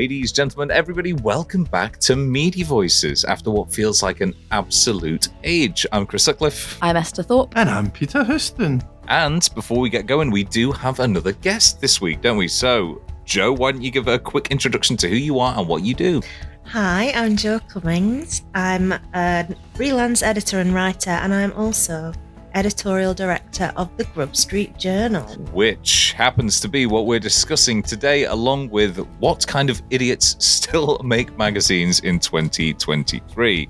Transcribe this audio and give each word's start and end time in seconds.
Ladies, 0.00 0.32
gentlemen, 0.32 0.70
everybody, 0.70 1.12
welcome 1.12 1.64
back 1.64 1.98
to 1.98 2.16
Media 2.16 2.64
Voices 2.64 3.22
after 3.22 3.50
what 3.50 3.70
feels 3.70 4.02
like 4.02 4.22
an 4.22 4.32
absolute 4.50 5.28
age. 5.44 5.84
I'm 5.92 6.06
Chris 6.06 6.24
Sutcliffe. 6.24 6.78
I'm 6.80 6.96
Esther 6.96 7.22
Thorpe. 7.22 7.52
And 7.54 7.68
I'm 7.68 7.90
Peter 7.90 8.24
Houston. 8.24 8.82
And 9.08 9.46
before 9.54 9.78
we 9.78 9.90
get 9.90 10.06
going, 10.06 10.30
we 10.30 10.42
do 10.42 10.72
have 10.72 11.00
another 11.00 11.32
guest 11.32 11.82
this 11.82 12.00
week, 12.00 12.22
don't 12.22 12.38
we? 12.38 12.48
So, 12.48 13.02
Jo, 13.26 13.52
why 13.52 13.72
don't 13.72 13.82
you 13.82 13.90
give 13.90 14.08
a 14.08 14.18
quick 14.18 14.50
introduction 14.50 14.96
to 14.96 15.06
who 15.06 15.16
you 15.16 15.38
are 15.38 15.58
and 15.58 15.68
what 15.68 15.82
you 15.82 15.92
do? 15.92 16.22
Hi, 16.64 17.12
I'm 17.14 17.36
Jo 17.36 17.60
Cummings. 17.68 18.40
I'm 18.54 18.92
a 19.12 19.54
freelance 19.74 20.22
editor 20.22 20.60
and 20.60 20.74
writer, 20.74 21.10
and 21.10 21.34
I'm 21.34 21.52
also 21.52 22.14
editorial 22.54 23.14
director 23.14 23.72
of 23.76 23.94
the 23.96 24.04
Grub 24.04 24.36
Street 24.36 24.76
Journal. 24.78 25.24
Which 25.52 26.12
happens 26.12 26.60
to 26.60 26.68
be 26.68 26.86
what 26.86 27.06
we're 27.06 27.20
discussing 27.20 27.82
today, 27.82 28.24
along 28.24 28.70
with 28.70 28.98
what 29.18 29.46
kind 29.46 29.70
of 29.70 29.82
idiots 29.90 30.36
still 30.38 30.98
make 31.04 31.36
magazines 31.36 32.00
in 32.00 32.18
2023. 32.18 33.68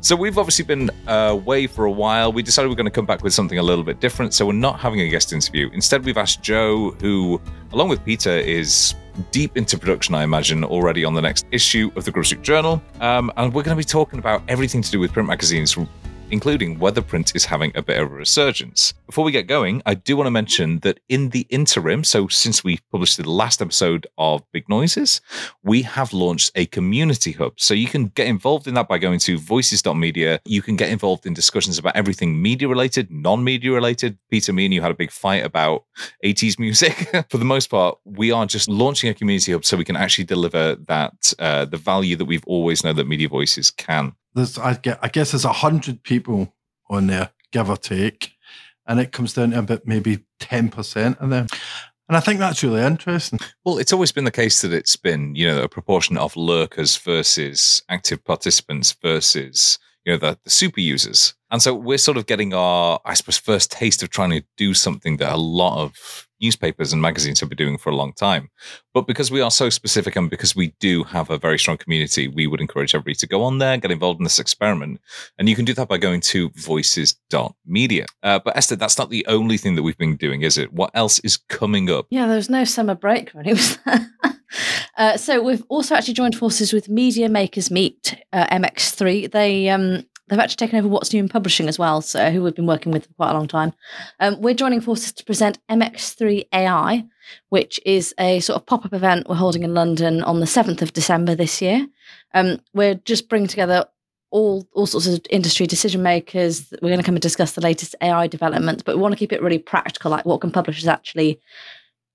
So, 0.00 0.16
we've 0.16 0.38
obviously 0.38 0.64
been 0.64 0.90
away 1.06 1.66
for 1.66 1.84
a 1.84 1.90
while. 1.90 2.32
We 2.32 2.42
decided 2.42 2.68
we're 2.68 2.76
going 2.76 2.84
to 2.86 2.90
come 2.90 3.06
back 3.06 3.22
with 3.22 3.34
something 3.34 3.58
a 3.58 3.62
little 3.62 3.84
bit 3.84 4.00
different. 4.00 4.34
So, 4.34 4.46
we're 4.46 4.52
not 4.52 4.80
having 4.80 5.00
a 5.00 5.08
guest 5.08 5.32
interview. 5.32 5.70
Instead, 5.72 6.04
we've 6.04 6.18
asked 6.18 6.42
Jo, 6.42 6.90
who, 7.00 7.40
along 7.72 7.88
with 7.88 8.04
Peter, 8.04 8.30
is 8.30 8.94
deep 9.30 9.56
into 9.56 9.78
production, 9.78 10.14
I 10.14 10.22
imagine, 10.22 10.64
already 10.64 11.04
on 11.04 11.14
the 11.14 11.22
next 11.22 11.46
issue 11.50 11.90
of 11.96 12.04
the 12.04 12.10
Grub 12.10 12.26
Street 12.26 12.42
Journal. 12.42 12.82
Um, 13.00 13.30
and 13.36 13.52
we're 13.52 13.62
going 13.62 13.76
to 13.76 13.80
be 13.80 13.84
talking 13.84 14.18
about 14.18 14.42
everything 14.48 14.82
to 14.82 14.90
do 14.90 15.00
with 15.00 15.12
print 15.12 15.28
magazines 15.28 15.76
including 16.32 16.78
whether 16.78 17.02
print 17.02 17.30
is 17.36 17.44
having 17.44 17.70
a 17.76 17.82
bit 17.82 18.00
of 18.00 18.10
a 18.10 18.14
resurgence. 18.14 18.94
Before 19.06 19.24
we 19.24 19.30
get 19.30 19.46
going, 19.46 19.82
I 19.84 19.94
do 19.94 20.16
want 20.16 20.26
to 20.26 20.30
mention 20.30 20.78
that 20.80 20.98
in 21.08 21.28
the 21.28 21.46
interim, 21.50 22.02
so 22.02 22.26
since 22.28 22.64
we 22.64 22.78
published 22.90 23.18
the 23.18 23.30
last 23.30 23.60
episode 23.60 24.06
of 24.16 24.42
Big 24.50 24.66
Noises, 24.68 25.20
we 25.62 25.82
have 25.82 26.14
launched 26.14 26.50
a 26.54 26.64
community 26.66 27.32
hub. 27.32 27.60
So 27.60 27.74
you 27.74 27.86
can 27.86 28.06
get 28.06 28.26
involved 28.26 28.66
in 28.66 28.72
that 28.74 28.88
by 28.88 28.96
going 28.96 29.18
to 29.20 29.38
voices.media. 29.38 30.40
You 30.46 30.62
can 30.62 30.76
get 30.76 30.88
involved 30.88 31.26
in 31.26 31.34
discussions 31.34 31.78
about 31.78 31.94
everything 31.94 32.40
media 32.40 32.66
related, 32.66 33.10
non 33.10 33.44
media 33.44 33.70
related. 33.72 34.18
Peter, 34.30 34.54
me 34.54 34.64
and 34.64 34.74
you 34.74 34.80
had 34.80 34.90
a 34.90 34.94
big 34.94 35.10
fight 35.10 35.44
about 35.44 35.84
80s 36.24 36.58
music. 36.58 37.10
For 37.30 37.36
the 37.36 37.44
most 37.44 37.68
part, 37.68 37.98
we 38.04 38.32
are 38.32 38.46
just 38.46 38.70
launching 38.70 39.10
a 39.10 39.14
community 39.14 39.52
hub 39.52 39.66
so 39.66 39.76
we 39.76 39.84
can 39.84 39.96
actually 39.96 40.24
deliver 40.24 40.76
that, 40.88 41.34
uh, 41.38 41.66
the 41.66 41.76
value 41.76 42.16
that 42.16 42.24
we've 42.24 42.46
always 42.46 42.82
known 42.82 42.96
that 42.96 43.06
media 43.06 43.28
voices 43.28 43.70
can 43.70 44.14
there's 44.34 44.58
I 44.58 44.74
get 44.74 44.98
I 45.02 45.08
guess 45.08 45.32
there's 45.32 45.44
a 45.44 45.52
hundred 45.52 46.02
people 46.02 46.54
on 46.88 47.06
there, 47.06 47.30
give 47.52 47.70
or 47.70 47.76
take, 47.76 48.32
and 48.86 49.00
it 49.00 49.12
comes 49.12 49.34
down 49.34 49.50
to 49.50 49.58
about 49.58 49.86
maybe 49.86 50.24
ten 50.38 50.68
percent 50.68 51.18
of 51.18 51.30
them. 51.30 51.46
And 52.08 52.16
I 52.16 52.20
think 52.20 52.40
that's 52.40 52.62
really 52.62 52.82
interesting. 52.82 53.38
Well, 53.64 53.78
it's 53.78 53.92
always 53.92 54.12
been 54.12 54.24
the 54.24 54.30
case 54.30 54.60
that 54.60 54.72
it's 54.72 54.96
been, 54.96 55.34
you 55.34 55.46
know, 55.46 55.62
a 55.62 55.68
proportion 55.68 56.18
of 56.18 56.36
lurkers 56.36 56.96
versus 56.98 57.82
active 57.88 58.22
participants 58.22 58.94
versus, 59.00 59.78
you 60.04 60.12
know, 60.12 60.18
the, 60.18 60.38
the 60.44 60.50
super 60.50 60.80
users. 60.80 61.34
And 61.50 61.62
so 61.62 61.74
we're 61.74 61.98
sort 61.98 62.18
of 62.18 62.26
getting 62.26 62.52
our, 62.52 63.00
I 63.06 63.14
suppose, 63.14 63.38
first 63.38 63.70
taste 63.70 64.02
of 64.02 64.10
trying 64.10 64.30
to 64.30 64.44
do 64.58 64.74
something 64.74 65.18
that 65.18 65.32
a 65.32 65.38
lot 65.38 65.78
of 65.82 66.28
newspapers 66.42 66.92
and 66.92 67.00
magazines 67.00 67.40
have 67.40 67.48
been 67.48 67.56
doing 67.56 67.78
for 67.78 67.90
a 67.90 67.96
long 67.96 68.12
time. 68.12 68.50
But 68.92 69.06
because 69.06 69.30
we 69.30 69.40
are 69.40 69.50
so 69.50 69.70
specific 69.70 70.16
and 70.16 70.28
because 70.28 70.54
we 70.54 70.74
do 70.80 71.04
have 71.04 71.30
a 71.30 71.38
very 71.38 71.58
strong 71.58 71.78
community, 71.78 72.28
we 72.28 72.46
would 72.46 72.60
encourage 72.60 72.94
everybody 72.94 73.14
to 73.14 73.26
go 73.26 73.42
on 73.42 73.58
there, 73.58 73.76
get 73.78 73.90
involved 73.90 74.20
in 74.20 74.24
this 74.24 74.38
experiment. 74.38 75.00
And 75.38 75.48
you 75.48 75.56
can 75.56 75.64
do 75.64 75.74
that 75.74 75.88
by 75.88 75.98
going 75.98 76.20
to 76.22 76.50
voices.media. 76.56 78.06
Uh, 78.22 78.40
but 78.44 78.56
Esther, 78.56 78.76
that's 78.76 78.98
not 78.98 79.10
the 79.10 79.24
only 79.26 79.56
thing 79.56 79.76
that 79.76 79.82
we've 79.82 79.96
been 79.96 80.16
doing, 80.16 80.42
is 80.42 80.58
it? 80.58 80.72
What 80.72 80.90
else 80.94 81.18
is 81.20 81.36
coming 81.36 81.88
up? 81.90 82.06
Yeah, 82.10 82.26
there's 82.26 82.50
no 82.50 82.64
summer 82.64 82.94
break 82.94 83.32
really, 83.34 83.52
was 83.52 83.78
there? 83.86 84.10
uh, 84.96 85.16
so 85.16 85.42
we've 85.42 85.64
also 85.68 85.94
actually 85.94 86.14
joined 86.14 86.36
forces 86.36 86.72
with 86.72 86.88
Media 86.88 87.28
Makers 87.28 87.70
Meet, 87.70 88.22
uh, 88.32 88.46
MX3. 88.46 89.30
They 89.30 89.68
um, 89.68 90.04
they've 90.32 90.40
actually 90.40 90.66
taken 90.66 90.78
over 90.78 90.88
What's 90.88 91.12
New 91.12 91.20
in 91.20 91.28
Publishing 91.28 91.68
as 91.68 91.78
well, 91.78 92.00
so 92.00 92.30
who 92.30 92.42
we've 92.42 92.54
been 92.54 92.66
working 92.66 92.90
with 92.90 93.04
for 93.04 93.12
quite 93.12 93.32
a 93.32 93.34
long 93.34 93.46
time. 93.46 93.74
Um, 94.18 94.40
we're 94.40 94.54
joining 94.54 94.80
forces 94.80 95.12
to 95.12 95.24
present 95.24 95.58
MX3 95.68 96.48
AI, 96.54 97.04
which 97.50 97.78
is 97.84 98.14
a 98.18 98.40
sort 98.40 98.56
of 98.56 98.64
pop 98.64 98.86
up 98.86 98.94
event 98.94 99.28
we're 99.28 99.34
holding 99.34 99.62
in 99.62 99.74
London 99.74 100.22
on 100.22 100.40
the 100.40 100.46
7th 100.46 100.80
of 100.80 100.94
December 100.94 101.34
this 101.34 101.60
year. 101.60 101.86
Um, 102.32 102.60
we're 102.72 102.94
just 102.94 103.28
bringing 103.28 103.46
together 103.46 103.84
all, 104.30 104.66
all 104.72 104.86
sorts 104.86 105.06
of 105.06 105.20
industry 105.28 105.66
decision 105.66 106.02
makers. 106.02 106.72
We're 106.80 106.88
going 106.88 106.96
to 106.96 107.04
come 107.04 107.16
and 107.16 107.22
discuss 107.22 107.52
the 107.52 107.60
latest 107.60 107.94
AI 108.00 108.26
developments, 108.26 108.82
but 108.82 108.96
we 108.96 109.02
want 109.02 109.12
to 109.12 109.18
keep 109.18 109.34
it 109.34 109.42
really 109.42 109.58
practical, 109.58 110.10
like 110.10 110.24
what 110.24 110.40
can 110.40 110.50
publishers 110.50 110.88
actually 110.88 111.42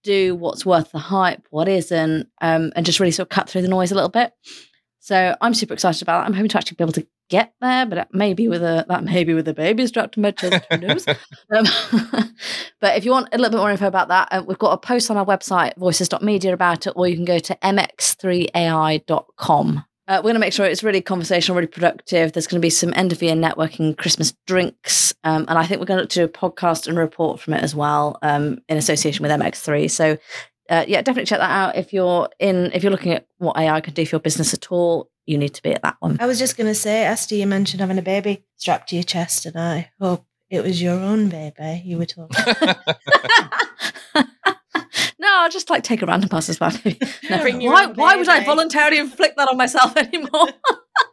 do, 0.03 0.33
what's 0.35 0.65
worth 0.65 0.91
the 0.91 0.97
hype, 0.97 1.45
what 1.51 1.67
isn't, 1.67 2.27
um, 2.41 2.71
and 2.75 2.83
just 2.83 2.99
really 2.99 3.11
sort 3.11 3.27
of 3.27 3.29
cut 3.29 3.47
through 3.47 3.61
the 3.61 3.67
noise 3.67 3.91
a 3.91 3.95
little 3.95 4.09
bit. 4.09 4.33
So 5.01 5.35
I'm 5.39 5.53
super 5.53 5.75
excited 5.75 6.01
about 6.01 6.21
that. 6.21 6.25
I'm 6.25 6.33
hoping 6.33 6.49
to 6.49 6.57
actually 6.57 6.77
be 6.77 6.83
able 6.83 6.93
to 6.93 7.07
get 7.29 7.53
there, 7.61 7.85
but 7.85 8.07
maybe 8.13 8.47
with 8.47 8.63
a 8.63 8.85
that 8.87 9.03
maybe 9.03 9.33
with 9.33 9.47
a 9.47 9.53
baby 9.53 9.85
strapped 9.87 10.13
to 10.15 10.19
my 10.19 10.31
chest, 10.31 10.65
who 10.71 10.77
knows? 10.77 11.07
um, 11.07 11.15
but 12.79 12.97
if 12.97 13.05
you 13.05 13.11
want 13.11 13.29
a 13.31 13.37
little 13.37 13.51
bit 13.51 13.57
more 13.57 13.71
info 13.71 13.87
about 13.87 14.07
that, 14.09 14.27
uh, 14.31 14.43
we've 14.45 14.57
got 14.59 14.71
a 14.73 14.77
post 14.77 15.11
on 15.11 15.17
our 15.17 15.25
website, 15.25 15.75
voices.media, 15.77 16.53
about 16.53 16.87
it, 16.87 16.93
or 16.95 17.07
you 17.07 17.15
can 17.15 17.25
go 17.25 17.39
to 17.39 17.55
mx3ai.com. 17.55 19.03
Uh, 20.09 20.19
we're 20.19 20.29
going 20.29 20.35
to 20.35 20.39
make 20.39 20.53
sure 20.53 20.65
it's 20.65 20.83
really 20.83 21.01
conversational, 21.01 21.57
really 21.57 21.67
productive. 21.67 22.31
There's 22.31 22.47
going 22.47 22.61
to 22.61 22.65
be 22.65 22.69
some 22.69 22.93
end 22.95 23.11
of 23.11 23.21
year 23.21 23.35
networking, 23.35 23.97
Christmas 23.97 24.33
drinks, 24.45 25.13
um, 25.25 25.43
and 25.49 25.59
I 25.59 25.65
think 25.65 25.81
we're 25.81 25.85
going 25.85 26.07
to 26.07 26.19
do 26.19 26.23
a 26.23 26.29
podcast 26.29 26.87
and 26.87 26.97
report 26.97 27.41
from 27.41 27.55
it 27.55 27.61
as 27.61 27.75
well 27.75 28.17
um, 28.21 28.59
in 28.69 28.77
association 28.77 29.21
with 29.23 29.31
MX3. 29.31 29.91
So 29.91 30.17
uh, 30.69 30.85
yeah, 30.87 31.01
definitely 31.01 31.25
check 31.25 31.39
that 31.39 31.49
out 31.49 31.75
if 31.75 31.93
you're 31.93 32.29
in 32.39 32.71
if 32.73 32.83
you're 32.83 32.91
looking 32.91 33.13
at 33.13 33.27
what 33.37 33.57
AI 33.57 33.79
can 33.81 33.93
do 33.93 34.05
for 34.05 34.15
your 34.15 34.21
business 34.21 34.53
at 34.53 34.71
all. 34.71 35.09
You 35.27 35.37
need 35.37 35.53
to 35.55 35.61
be 35.61 35.73
at 35.73 35.83
that 35.83 35.97
one. 35.99 36.17
I 36.21 36.25
was 36.25 36.39
just 36.39 36.55
going 36.55 36.67
to 36.67 36.73
say, 36.73 37.03
Esther, 37.03 37.35
you 37.35 37.45
mentioned 37.45 37.81
having 37.81 37.97
a 37.97 38.01
baby 38.01 38.45
strapped 38.55 38.89
to 38.89 38.95
your 38.95 39.03
chest, 39.03 39.45
and 39.45 39.57
I 39.57 39.91
hope 39.99 40.25
it 40.49 40.63
was 40.63 40.81
your 40.81 40.97
own 40.97 41.27
baby 41.27 41.83
you 41.85 41.97
were 41.97 42.05
talking. 42.05 42.45
no, 45.19 45.27
I'll 45.27 45.49
just 45.49 45.69
like 45.69 45.83
take 45.83 46.01
a 46.01 46.05
random 46.05 46.29
person's 46.29 46.59
baby. 46.59 46.97
No. 47.29 47.43
why, 47.69 47.87
why 47.87 48.15
would 48.15 48.29
I 48.29 48.45
voluntarily 48.45 48.99
inflict 48.99 49.35
that 49.35 49.49
on 49.49 49.57
myself 49.57 49.97
anymore? 49.97 50.47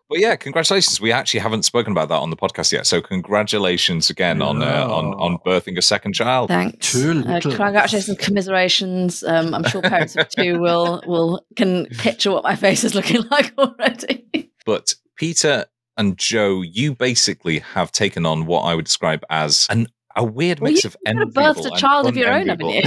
But 0.09 0.21
yeah, 0.21 0.37
congratulations. 0.37 1.00
We 1.00 1.12
actually 1.12 1.41
haven't 1.41 1.65
spoken 1.65 1.91
about 1.91 2.09
that 2.11 2.19
on 2.19 2.31
the 2.31 2.37
podcast 2.37 2.72
yet. 2.72 2.87
So 2.87 3.00
congratulations 3.00 4.11
again 4.11 4.43
on 4.43 4.62
uh, 4.62 4.87
on 4.89 5.06
on 5.15 5.39
birthing 5.47 5.78
a 5.78 5.83
second 5.83 6.12
child. 6.12 6.49
Thanks. 6.49 6.95
Uh, 6.95 7.41
congratulations, 7.43 8.19
commiserations. 8.19 9.25
Um, 9.25 9.55
I'm 9.55 9.65
sure 9.65 9.81
parents 9.81 10.15
of 10.15 10.28
two 10.28 10.61
will 10.61 11.03
will 11.06 11.45
can 11.56 11.87
picture 11.87 12.31
what 12.31 12.45
my 12.45 12.55
face 12.55 12.84
is 12.84 12.95
looking 12.95 13.22
like 13.31 13.55
already. 13.56 14.53
But 14.67 14.95
Peter 15.17 15.65
and 15.97 16.19
Jo, 16.19 16.61
you 16.61 16.95
basically 16.95 17.61
have 17.61 17.91
taken 17.91 18.27
on 18.27 18.47
what 18.47 18.61
I 18.62 18.75
would 18.75 18.84
describe 18.84 19.25
as 19.31 19.66
an 19.71 19.87
a 20.16 20.22
weird 20.22 20.61
well, 20.61 20.71
mix 20.71 20.84
you, 20.84 20.89
of 20.89 20.97
enviable 21.06 21.33
birthed 21.33 21.66
a 21.66 21.77
child 21.77 22.06
of 22.06 22.16
your 22.16 22.31
own, 22.31 22.49
haven't 22.49 22.69
you? 22.69 22.83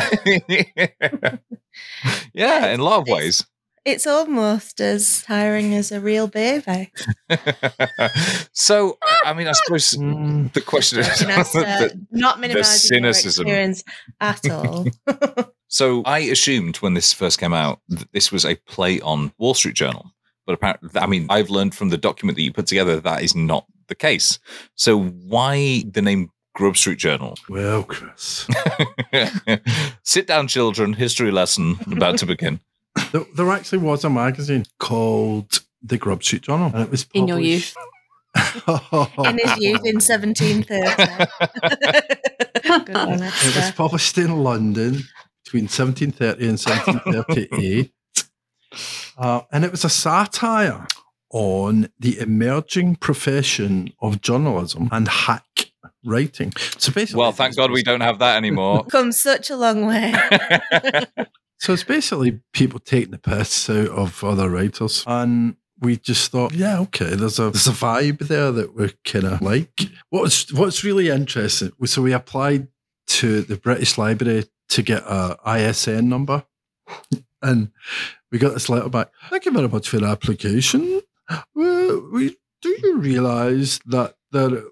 yeah, 2.34 2.68
in 2.68 2.80
a 2.80 2.84
lot 2.84 3.02
of 3.02 3.08
ways 3.08 3.46
it's 3.88 4.06
almost 4.06 4.82
as 4.82 5.24
tiring 5.24 5.74
as 5.74 5.94
a 5.94 6.02
real 6.02 6.28
baby. 6.28 6.92
so, 8.52 8.98
I 9.24 9.34
mean, 9.34 9.48
I 9.48 9.54
suppose 9.54 9.92
mm. 9.98 10.52
the 10.52 10.60
question 10.60 11.00
is 11.00 11.20
the, 11.20 12.08
not 12.12 12.42
minimizing 12.42 13.04
the 13.04 13.14
cynicism 13.14 13.74
at 14.20 14.50
all. 14.50 14.88
so, 15.70 16.04
I 16.04 16.20
assumed 16.20 16.78
when 16.78 16.96
this 16.96 17.14
first 17.14 17.40
came 17.40 17.54
out 17.54 17.80
that 17.88 18.12
this 18.12 18.30
was 18.30 18.44
a 18.44 18.56
play 18.56 19.00
on 19.00 19.32
Wall 19.38 19.54
Street 19.54 19.76
Journal, 19.76 20.12
but 20.46 20.54
apparently, 20.54 20.90
I 21.00 21.08
mean, 21.08 21.26
I've 21.30 21.50
learned 21.50 21.74
from 21.74 21.88
the 21.88 21.98
document 21.98 22.36
that 22.36 22.44
you 22.44 22.52
put 22.52 22.68
together 22.68 23.00
that 23.00 23.24
is 23.24 23.36
not 23.36 23.66
the 23.88 23.96
case. 23.96 24.38
So, 24.76 25.02
why 25.02 25.86
the 25.90 26.02
name 26.02 26.30
Grub 26.56 26.76
Street 26.76 26.98
Journal. 26.98 27.36
Well, 27.50 27.84
Chris. 27.84 28.48
Sit 30.04 30.26
down, 30.26 30.48
children. 30.48 30.94
History 30.94 31.30
lesson 31.30 31.78
about 31.86 32.18
to 32.18 32.26
begin 32.26 32.60
there, 33.12 33.26
there, 33.36 33.52
actually 33.52 33.80
was 33.80 34.04
a 34.04 34.10
magazine 34.10 34.66
called 34.80 35.62
The 35.82 35.98
Grub 35.98 36.24
Street 36.24 36.44
Journal, 36.44 36.72
and 36.74 36.84
it 36.84 36.92
was 36.92 37.06
published. 37.06 37.16
in 37.16 37.28
your 37.28 37.40
youth. 37.40 37.74
in 38.36 39.40
his 39.40 39.58
youth 39.58 39.86
in 39.86 39.96
1730. 39.96 40.68
it 43.50 43.56
was 43.56 43.72
published 43.72 44.18
in 44.18 44.44
London 44.44 45.04
between 45.44 45.64
1730 45.64 46.48
and 46.48 46.60
1738. 46.60 47.92
uh, 49.18 49.42
and 49.52 49.66
it 49.66 49.72
was 49.72 49.86
a 49.86 49.90
satire 49.90 50.86
on 51.30 51.90
the 52.00 52.20
emerging 52.20 52.96
profession 52.96 53.94
of 54.02 54.22
journalism 54.22 54.90
and 54.92 55.08
hack 55.08 55.72
writing. 56.04 56.54
So 56.78 56.92
basically, 56.92 57.20
well, 57.20 57.32
thank 57.32 57.56
God 57.56 57.72
we 57.72 57.84
don't 57.84 58.02
have 58.02 58.20
that 58.20 58.38
anymore. 58.38 58.86
Come 58.90 59.12
such 59.12 59.50
a 59.50 59.58
long 59.58 59.86
way. 59.86 60.14
So 61.60 61.74
it's 61.74 61.84
basically 61.84 62.40
people 62.54 62.80
taking 62.80 63.12
the 63.12 63.18
piss 63.18 63.70
out 63.70 63.90
of 63.90 64.24
other 64.24 64.50
writers. 64.50 65.04
And 65.08 65.56
we 65.80 65.98
just 65.98 66.32
thought, 66.32 66.54
yeah, 66.54 66.80
okay, 66.82 67.16
there's 67.16 67.40
a 67.40 67.50
there's 67.50 67.68
a 67.68 67.72
vibe 67.72 68.20
there 68.28 68.52
that 68.52 68.76
we're 68.76 68.94
kind 69.06 69.26
of 69.26 69.42
like. 69.42 69.72
What's 70.10 70.52
what's 70.54 70.84
really 70.84 71.10
interesting? 71.10 71.72
So 71.86 72.02
we 72.02 72.14
applied 72.14 72.68
to 73.08 73.42
the 73.42 73.58
British 73.58 73.98
Library 73.98 74.46
to 74.70 74.82
get 74.82 75.04
a 75.04 75.38
ISN 75.46 76.10
number. 76.10 76.44
and 77.42 77.72
we 78.32 78.40
got 78.40 78.54
this 78.54 78.70
letter 78.70 78.90
back. 78.90 79.12
Thank 79.30 79.46
you 79.46 79.52
very 79.52 79.68
much 79.68 79.90
for 79.90 79.98
the 79.98 80.08
application. 80.08 81.02
Well, 81.54 82.10
we, 82.12 82.38
do 82.62 82.70
you 82.70 82.98
realise 82.98 83.80
that 83.86 84.16
there 84.32 84.64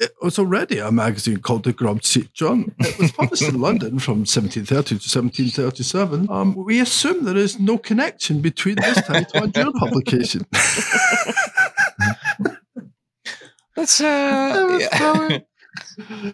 it 0.00 0.12
was 0.22 0.38
already 0.38 0.78
a 0.78 0.90
magazine 0.92 1.38
called 1.38 1.64
the 1.64 1.72
Grub 1.72 2.04
Street 2.04 2.32
Journal. 2.32 2.66
It 2.78 2.98
was 2.98 3.12
published 3.12 3.42
in 3.42 3.60
London 3.66 3.98
from 3.98 4.18
1730 4.20 4.66
to 4.88 4.94
1737. 4.94 6.30
Um, 6.30 6.54
we 6.54 6.80
assume 6.80 7.24
there 7.24 7.36
is 7.36 7.58
no 7.58 7.78
connection 7.78 8.40
between 8.40 8.76
this 8.76 9.02
title 9.02 9.42
and 9.44 9.56
your 9.56 9.72
publication. 9.78 10.46
That's 13.76 14.00
uh, 14.00 14.78
yeah. 14.80 15.38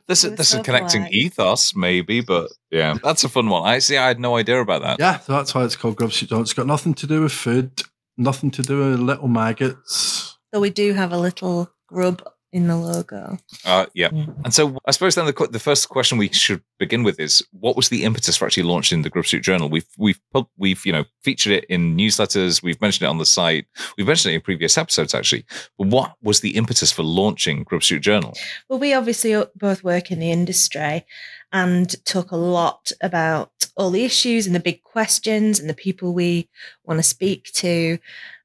This 0.06 0.24
is 0.24 0.34
this 0.36 0.48
so 0.50 0.58
is 0.58 0.64
connecting 0.64 1.02
polite. 1.02 1.12
ethos, 1.14 1.74
maybe, 1.74 2.20
but 2.22 2.50
yeah, 2.70 2.94
that's 3.02 3.24
a 3.24 3.28
fun 3.28 3.48
one. 3.50 3.68
I 3.68 3.78
see. 3.80 3.96
I 3.98 4.06
had 4.08 4.18
no 4.18 4.36
idea 4.36 4.60
about 4.60 4.82
that. 4.82 4.98
yeah, 4.98 5.18
so 5.18 5.32
that's 5.34 5.54
why 5.54 5.64
it's 5.64 5.76
called 5.76 5.96
Grub 5.96 6.12
Street 6.12 6.30
Journal. 6.30 6.42
It's 6.42 6.54
got 6.54 6.66
nothing 6.66 6.94
to 6.94 7.06
do 7.06 7.20
with 7.22 7.32
food, 7.32 7.82
nothing 8.16 8.50
to 8.52 8.62
do 8.62 8.78
with 8.90 9.00
little 9.00 9.28
maggots. 9.28 10.38
So 10.54 10.60
we 10.60 10.70
do 10.70 10.94
have 10.94 11.12
a 11.12 11.18
little 11.18 11.70
grub 11.88 12.22
in 12.54 12.68
the 12.68 12.76
logo. 12.76 13.36
Uh, 13.64 13.86
yeah. 13.94 14.10
And 14.44 14.54
so 14.54 14.78
I 14.86 14.92
suppose 14.92 15.16
then 15.16 15.26
the, 15.26 15.48
the 15.50 15.58
first 15.58 15.88
question 15.88 16.18
we 16.18 16.28
should 16.28 16.62
begin 16.78 17.02
with 17.02 17.18
is 17.18 17.44
what 17.50 17.76
was 17.76 17.88
the 17.88 18.04
impetus 18.04 18.36
for 18.36 18.46
actually 18.46 18.62
launching 18.62 19.02
the 19.02 19.10
Grub 19.10 19.26
Street 19.26 19.42
Journal? 19.42 19.68
We've 19.68 19.88
we've 19.98 20.20
we've 20.56 20.86
you 20.86 20.92
know 20.92 21.04
featured 21.24 21.52
it 21.52 21.64
in 21.64 21.96
newsletters, 21.96 22.62
we've 22.62 22.80
mentioned 22.80 23.06
it 23.06 23.10
on 23.10 23.18
the 23.18 23.26
site, 23.26 23.66
we've 23.98 24.06
mentioned 24.06 24.32
it 24.32 24.36
in 24.36 24.40
previous 24.40 24.78
episodes 24.78 25.14
actually. 25.14 25.44
But 25.76 25.88
what 25.88 26.14
was 26.22 26.40
the 26.40 26.54
impetus 26.54 26.92
for 26.92 27.02
launching 27.02 27.64
Grub 27.64 27.82
Street 27.82 28.02
Journal? 28.02 28.34
Well, 28.68 28.78
we 28.78 28.94
obviously 28.94 29.42
both 29.56 29.82
work 29.82 30.12
in 30.12 30.20
the 30.20 30.30
industry 30.30 31.04
and 31.52 32.04
talk 32.04 32.30
a 32.30 32.36
lot 32.36 32.92
about 33.00 33.50
all 33.76 33.90
the 33.90 34.04
issues 34.04 34.46
and 34.46 34.54
the 34.54 34.60
big 34.60 34.84
questions 34.84 35.58
and 35.58 35.68
the 35.68 35.74
people 35.74 36.14
we 36.14 36.48
want 36.84 36.98
to 36.98 37.02
speak 37.02 37.50
to. 37.54 37.98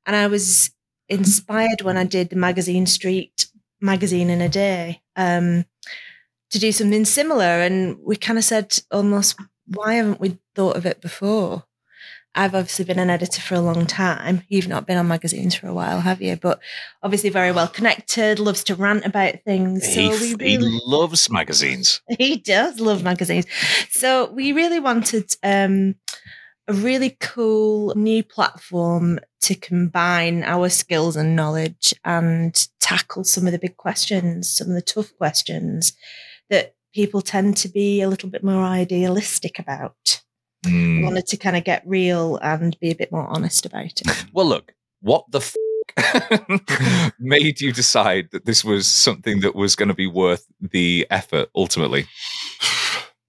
And 0.08 0.16
I 0.16 0.26
was 0.26 0.72
inspired 1.10 1.82
when 1.82 1.98
I 1.98 2.06
did 2.06 2.30
the 2.30 2.36
Magazine 2.36 2.86
Street 2.86 3.49
magazine 3.82 4.30
in 4.30 4.42
a 4.42 4.50
day 4.50 5.02
um, 5.16 5.66
to 6.52 6.60
do 6.60 6.72
something 6.72 7.06
similar. 7.06 7.44
And 7.44 7.98
we 8.04 8.16
kind 8.16 8.40
of 8.40 8.46
said 8.46 8.80
almost, 8.92 9.40
why 9.68 9.96
haven't 9.96 10.20
we 10.20 10.40
thought 10.56 10.78
of 10.78 10.86
it 10.86 11.02
before? 11.02 11.66
I've 12.36 12.54
obviously 12.54 12.86
been 12.86 13.00
an 13.00 13.10
editor 13.10 13.42
for 13.42 13.56
a 13.56 13.60
long 13.60 13.88
time. 13.88 14.44
You've 14.50 14.68
not 14.68 14.86
been 14.86 14.98
on 14.98 15.08
magazines 15.08 15.56
for 15.56 15.68
a 15.68 15.74
while, 15.74 16.02
have 16.02 16.22
you? 16.22 16.36
But 16.36 16.60
obviously 17.02 17.32
very 17.32 17.52
well 17.52 17.68
connected, 17.68 18.40
loves 18.40 18.64
to 18.66 18.76
rant 18.76 19.06
about 19.06 19.44
things. 19.46 19.86
he, 19.86 20.14
so 20.14 20.22
we 20.22 20.28
he 20.28 20.58
really, 20.58 20.80
loves 20.86 21.30
magazines. 21.30 22.02
he 22.20 22.38
does 22.38 22.80
love 22.80 23.04
magazines. 23.04 23.46
So 23.90 24.32
we 24.32 24.52
really 24.52 24.80
wanted 24.80 25.36
um, 25.44 25.96
a 26.70 26.74
really 26.74 27.18
cool 27.20 27.94
new 27.96 28.24
platform 28.24 29.20
to 29.42 29.56
combine 29.56 30.44
our 30.44 30.70
skills 30.70 31.16
and 31.16 31.36
knowledge 31.36 31.94
and 32.06 32.68
tackle 32.80 33.24
some 33.24 33.46
of 33.48 33.52
the 33.52 33.60
big 33.60 33.76
questions, 33.78 34.50
some 34.50 34.68
of 34.70 34.76
the 34.76 34.82
tough 34.82 35.12
questions 35.18 35.94
that 36.50 36.76
people 36.94 37.22
tend 37.22 37.58
to 37.58 37.70
be 37.70 38.02
a 38.02 38.10
little 38.10 38.30
bit 38.30 38.44
more 38.44 38.64
idealistic 38.64 39.60
about. 39.60 40.22
We 40.66 40.72
Hmm. 40.72 41.04
wanted 41.04 41.26
to 41.28 41.38
kind 41.38 41.56
of 41.56 41.64
get 41.64 41.84
real 41.86 42.38
and 42.42 42.78
be 42.80 42.92
a 42.92 42.96
bit 42.96 43.12
more 43.12 43.28
honest 43.28 43.66
about 43.66 43.86
it. 43.86 44.02
Well, 44.34 44.46
look, 44.46 44.74
what 45.02 45.26
the 45.32 45.40
f- 45.40 45.56
made 47.20 47.62
you 47.62 47.72
decide 47.72 48.30
that 48.32 48.46
this 48.46 48.64
was 48.64 48.88
something 48.88 49.40
that 49.42 49.56
was 49.56 49.76
going 49.76 49.88
to 49.90 49.96
be 49.96 50.08
worth 50.08 50.46
the 50.62 51.08
effort 51.10 51.50
ultimately? 51.56 52.06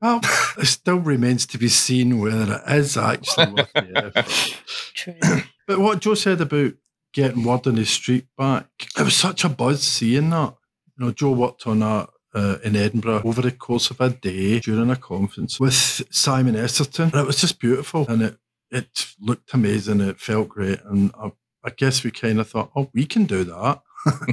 Well, 0.00 0.20
it 0.58 0.66
still 0.66 0.98
remains 0.98 1.46
to 1.46 1.58
be 1.58 1.68
seen 1.68 2.20
whether 2.20 2.62
it 2.66 2.74
is 2.74 2.96
actually 2.96 3.52
worth 3.52 3.72
the 3.74 4.12
effort. 4.16 4.60
True. 4.94 5.14
But 5.66 5.78
what 5.78 6.00
Jo 6.00 6.14
said 6.14 6.40
about 6.40 6.72
getting 7.12 7.44
word 7.44 7.64
on 7.68 7.76
the 7.76 7.86
street 7.86 8.26
back, 8.36 8.66
it 8.98 9.02
was 9.02 9.14
such 9.14 9.44
a 9.44 9.48
buzz 9.48 9.84
seeing 9.84 10.30
that. 10.30 10.56
You 10.98 11.06
know, 11.06 11.12
Jo 11.12 11.30
worked 11.30 11.64
on 11.68 11.78
that 11.78 12.08
uh, 12.34 12.56
in 12.64 12.74
Edinburgh 12.74 13.22
over 13.24 13.40
the 13.40 13.52
course 13.52 13.88
of 13.90 14.00
a 14.00 14.10
day 14.10 14.58
during 14.58 14.90
a 14.90 14.96
conference 14.96 15.60
with 15.60 15.74
Simon 16.10 16.56
Esterson. 16.56 17.12
And 17.12 17.22
it 17.22 17.26
was 17.26 17.40
just 17.40 17.60
beautiful 17.60 18.04
and 18.08 18.22
it, 18.22 18.38
it 18.70 19.14
looked 19.20 19.54
amazing. 19.54 20.00
It 20.00 20.18
felt 20.18 20.48
great. 20.48 20.80
And 20.84 21.12
I, 21.16 21.30
I 21.64 21.70
guess 21.70 22.02
we 22.02 22.10
kind 22.10 22.40
of 22.40 22.48
thought, 22.48 22.72
oh, 22.74 22.90
we 22.92 23.06
can 23.06 23.24
do 23.26 23.44
that. 23.44 23.82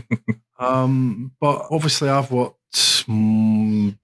um, 0.60 1.34
but 1.40 1.68
obviously, 1.70 2.10
I've 2.10 2.32
worked 2.32 2.56
mm, 2.74 3.98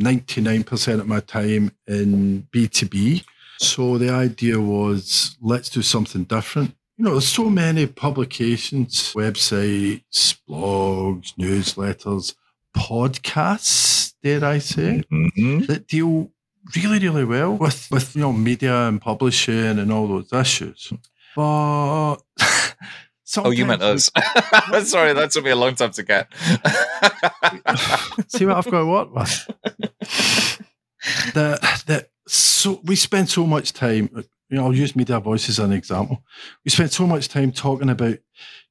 99% 0.00 1.00
of 1.00 1.06
my 1.06 1.20
time 1.20 1.72
in 1.86 2.46
B2B. 2.52 3.24
So 3.58 3.98
the 3.98 4.10
idea 4.10 4.58
was 4.60 5.36
let's 5.42 5.68
do 5.68 5.82
something 5.82 6.24
different. 6.24 6.74
You 6.96 7.04
know, 7.04 7.10
there's 7.12 7.28
so 7.28 7.48
many 7.50 7.86
publications, 7.86 9.12
websites, 9.14 10.36
blogs, 10.48 11.34
newsletters, 11.38 12.34
podcasts, 12.76 14.14
dare 14.22 14.44
I 14.44 14.58
say, 14.58 15.02
Mhm. 15.12 15.66
that 15.66 15.86
deal 15.86 16.30
really, 16.76 16.98
really 16.98 17.24
well 17.24 17.56
with, 17.56 17.88
with 17.90 18.14
you 18.14 18.20
know, 18.22 18.32
media 18.32 18.86
and 18.88 19.00
publishing 19.00 19.78
and 19.78 19.90
all 19.92 20.06
those 20.08 20.32
issues. 20.32 20.92
But 21.36 22.16
Oh, 23.36 23.50
you 23.50 23.64
meant 23.64 23.80
us. 23.82 24.10
Sorry, 24.90 25.12
that 25.12 25.30
took 25.30 25.44
me 25.44 25.50
a 25.52 25.56
long 25.56 25.76
time 25.76 25.92
to 25.92 26.02
get. 26.02 26.32
See 28.28 28.44
what 28.44 28.56
I've 28.56 28.64
got 28.70 28.80
to 28.80 28.86
work 28.86 29.14
with. 29.14 29.48
That 31.34 31.82
that 31.86 32.10
so 32.26 32.80
we 32.84 32.96
spend 32.96 33.28
so 33.28 33.46
much 33.46 33.72
time. 33.72 34.10
You 34.48 34.56
know, 34.56 34.64
I'll 34.64 34.74
use 34.74 34.96
media 34.96 35.20
voice 35.20 35.48
as 35.48 35.60
an 35.60 35.72
example. 35.72 36.24
We 36.64 36.70
spend 36.70 36.90
so 36.90 37.06
much 37.06 37.28
time 37.28 37.52
talking 37.52 37.88
about 37.88 38.18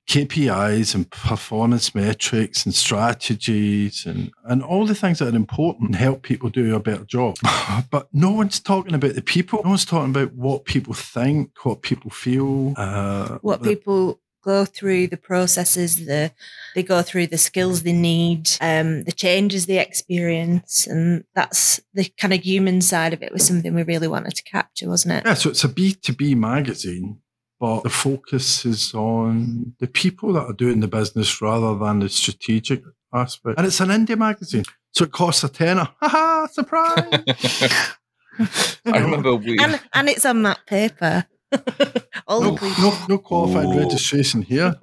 KPIs 0.10 0.96
and 0.96 1.10
performance 1.12 1.94
metrics 1.94 2.66
and 2.66 2.74
strategies 2.74 4.08
and, 4.08 4.32
and 4.44 4.64
all 4.64 4.88
the 4.88 4.96
things 4.96 5.20
that 5.20 5.32
are 5.32 5.38
important 5.38 5.90
and 5.90 5.96
help 5.96 6.24
people 6.24 6.50
do 6.50 6.76
a 6.76 6.80
better 6.80 7.06
job. 7.06 7.38
but 7.92 8.08
no 8.12 8.32
one's 8.32 8.60
talking 8.60 8.96
about 8.96 9.14
the 9.14 9.22
people. 9.22 9.62
No 9.64 9.70
one's 9.70 9.86
talking 9.86 10.10
about 10.10 10.34
what 10.34 10.66
people 10.66 10.96
think, 10.96 11.52
what 11.64 11.84
people 11.84 12.10
feel. 12.10 12.74
Uh, 12.76 13.38
what 13.42 13.62
people 13.62 14.20
go 14.50 14.66
through 14.66 15.06
the 15.08 15.24
processes 15.32 15.92
the 16.06 16.32
they 16.76 16.84
go 16.84 17.02
through 17.02 17.28
the 17.28 17.38
skills 17.38 17.84
they 17.84 17.94
need 17.94 18.50
um 18.62 19.04
the 19.04 19.12
changes 19.26 19.66
they 19.66 19.80
experience 19.80 20.88
and 20.88 21.24
that's 21.36 21.80
the 21.94 22.06
kind 22.22 22.34
of 22.34 22.42
human 22.42 22.82
side 22.82 23.14
of 23.14 23.22
it 23.22 23.32
was 23.32 23.46
something 23.46 23.74
we 23.74 23.84
really 23.84 24.08
wanted 24.08 24.36
to 24.36 24.44
capture 24.44 24.90
wasn't 24.90 25.14
it 25.14 25.24
Yeah, 25.26 25.36
so 25.36 25.50
it's 25.50 25.64
a 25.64 25.70
B2B 25.70 26.36
magazine, 26.36 27.20
but 27.60 27.84
the 27.84 27.90
focus 27.90 28.66
is 28.66 28.94
on 28.94 29.76
the 29.80 29.88
people 29.88 30.34
that 30.34 30.46
are 30.50 30.54
doing 30.54 30.80
the 30.80 30.88
business 30.88 31.42
rather 31.42 31.78
than 31.78 32.00
the 32.00 32.10
strategic 32.10 32.82
aspect. 33.14 33.58
And 33.58 33.68
it's 33.68 33.80
an 33.80 33.90
indie 33.90 34.18
magazine. 34.18 34.64
So 34.92 35.04
it 35.06 35.12
costs 35.12 35.44
a 35.44 35.50
tenner. 35.50 35.88
Ha 36.02 36.10
ha! 36.10 36.48
surprise. 36.52 37.06
I 38.86 38.98
remember 38.98 39.36
we. 39.36 39.58
and 39.60 39.80
and 39.94 40.10
it's 40.10 40.26
on 40.26 40.44
that 40.44 40.60
paper 40.66 41.26
all 41.26 41.39
No, 42.30 42.56
no, 42.80 43.06
no 43.10 43.18
qualified 43.18 43.66
Ooh. 43.66 43.80
registration 43.80 44.44
here. 44.44 44.76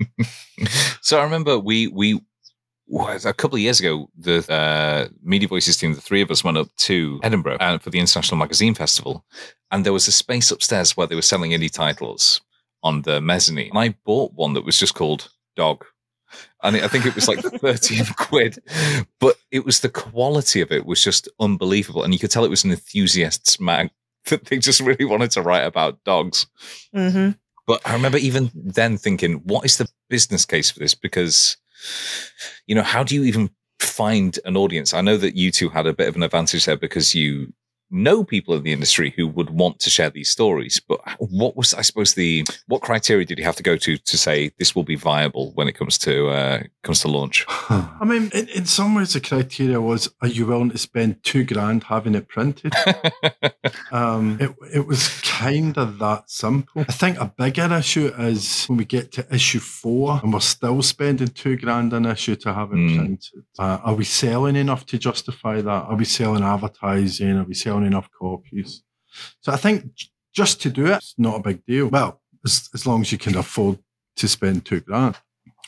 so 1.00 1.20
I 1.20 1.22
remember 1.22 1.60
we 1.60 1.86
we 1.86 2.20
was 2.88 3.24
a 3.24 3.32
couple 3.32 3.54
of 3.54 3.60
years 3.60 3.78
ago 3.78 4.10
the 4.18 4.38
uh, 4.52 5.08
Media 5.22 5.46
Voices 5.46 5.76
team, 5.76 5.94
the 5.94 6.00
three 6.00 6.22
of 6.22 6.30
us 6.30 6.42
went 6.42 6.58
up 6.58 6.74
to 6.76 7.20
Edinburgh 7.22 7.58
uh, 7.60 7.78
for 7.78 7.90
the 7.90 8.00
International 8.00 8.36
Magazine 8.36 8.74
Festival, 8.74 9.24
and 9.70 9.86
there 9.86 9.92
was 9.92 10.08
a 10.08 10.12
space 10.12 10.50
upstairs 10.50 10.96
where 10.96 11.06
they 11.06 11.14
were 11.14 11.22
selling 11.22 11.52
indie 11.52 11.72
titles 11.72 12.40
on 12.82 13.02
the 13.02 13.20
mezzanine. 13.20 13.70
And 13.70 13.78
I 13.78 13.94
bought 14.04 14.32
one 14.34 14.54
that 14.54 14.64
was 14.64 14.78
just 14.78 14.94
called 14.94 15.30
Dog. 15.54 15.84
And 16.62 16.76
I 16.76 16.88
think 16.88 17.06
it 17.06 17.14
was 17.14 17.28
like 17.28 17.40
13 17.60 18.04
quid, 18.16 18.58
but 19.18 19.36
it 19.50 19.64
was 19.64 19.80
the 19.80 19.88
quality 19.88 20.60
of 20.60 20.70
it 20.70 20.86
was 20.86 21.02
just 21.02 21.28
unbelievable. 21.40 22.02
And 22.02 22.12
you 22.12 22.18
could 22.18 22.30
tell 22.30 22.44
it 22.44 22.50
was 22.50 22.64
an 22.64 22.70
enthusiast's 22.70 23.60
mag 23.60 23.90
that 24.30 24.46
they 24.46 24.58
just 24.58 24.80
really 24.80 25.04
wanted 25.04 25.30
to 25.32 25.42
write 25.42 25.64
about 25.64 26.02
dogs. 26.04 26.46
hmm 26.92 27.30
But 27.66 27.80
I 27.84 27.92
remember 27.94 28.18
even 28.18 28.50
then 28.54 28.96
thinking, 28.98 29.34
what 29.44 29.64
is 29.64 29.78
the 29.78 29.88
business 30.08 30.44
case 30.44 30.70
for 30.70 30.80
this? 30.80 30.94
Because, 30.94 31.56
you 32.66 32.74
know, 32.74 32.82
how 32.82 33.02
do 33.04 33.14
you 33.14 33.24
even 33.24 33.50
find 33.78 34.38
an 34.44 34.56
audience? 34.56 34.92
I 34.94 35.00
know 35.00 35.16
that 35.16 35.36
you 35.36 35.50
two 35.50 35.68
had 35.68 35.86
a 35.86 35.92
bit 35.92 36.08
of 36.08 36.16
an 36.16 36.22
advantage 36.22 36.64
there 36.64 36.76
because 36.76 37.14
you 37.14 37.52
know 37.90 38.24
people 38.24 38.54
in 38.54 38.62
the 38.62 38.72
industry 38.72 39.12
who 39.16 39.26
would 39.26 39.50
want 39.50 39.80
to 39.80 39.90
share 39.90 40.10
these 40.10 40.30
stories. 40.30 40.80
But 40.86 41.00
what 41.18 41.56
was, 41.56 41.74
I 41.74 41.82
suppose, 41.82 42.14
the 42.14 42.44
what 42.66 42.82
criteria 42.82 43.24
did 43.26 43.38
you 43.38 43.44
have 43.44 43.56
to 43.56 43.62
go 43.62 43.76
to 43.76 43.96
to 43.96 44.18
say 44.18 44.52
this 44.58 44.74
will 44.74 44.84
be 44.84 44.96
viable 44.96 45.52
when 45.54 45.68
it 45.68 45.72
comes 45.78 45.98
to 45.98 46.28
uh, 46.28 46.62
comes 46.82 47.00
to 47.00 47.08
launch? 47.08 47.44
I 47.68 48.04
mean, 48.04 48.30
in, 48.34 48.48
in 48.48 48.66
some 48.66 48.94
ways, 48.94 49.12
the 49.14 49.20
criteria 49.20 49.80
was 49.80 50.08
are 50.22 50.28
you 50.28 50.46
willing 50.46 50.70
to 50.70 50.78
spend 50.78 51.22
two 51.24 51.44
grand 51.44 51.84
having 51.84 52.14
it 52.14 52.28
printed? 52.28 52.72
Um, 53.92 54.38
it, 54.40 54.50
it 54.74 54.86
was 54.86 55.08
kind 55.22 55.76
of 55.76 55.98
that 55.98 56.30
simple. 56.30 56.82
I 56.82 56.92
think 56.92 57.18
a 57.18 57.26
bigger 57.26 57.72
issue 57.74 58.06
is 58.18 58.64
when 58.66 58.78
we 58.78 58.84
get 58.84 59.12
to 59.12 59.26
issue 59.34 59.58
four 59.58 60.20
and 60.22 60.32
we're 60.32 60.40
still 60.40 60.82
spending 60.82 61.28
two 61.28 61.56
grand 61.56 61.92
an 61.92 62.06
issue 62.06 62.36
to 62.36 62.52
have 62.52 62.72
it 62.72 62.76
Mm. 62.80 62.96
printed. 62.96 63.42
Uh, 63.58 63.78
are 63.82 63.94
we 63.94 64.04
selling 64.04 64.56
enough 64.56 64.86
to 64.86 64.98
justify 64.98 65.60
that? 65.60 65.68
Are 65.68 65.96
we 65.96 66.04
selling 66.04 66.42
advertising? 66.44 67.36
Are 67.36 67.44
we 67.44 67.54
selling 67.54 67.79
enough 67.84 68.08
copies? 68.10 68.82
So 69.40 69.52
I 69.52 69.56
think 69.56 69.90
just 70.32 70.60
to 70.62 70.70
do 70.70 70.86
it, 70.86 70.96
it's 70.96 71.14
not 71.18 71.40
a 71.40 71.42
big 71.42 71.64
deal. 71.66 71.88
Well, 71.88 72.20
as, 72.44 72.68
as 72.74 72.86
long 72.86 73.00
as 73.02 73.12
you 73.12 73.18
can 73.18 73.36
afford 73.36 73.78
to 74.16 74.28
spend 74.28 74.64
two 74.64 74.80
grand. 74.80 75.16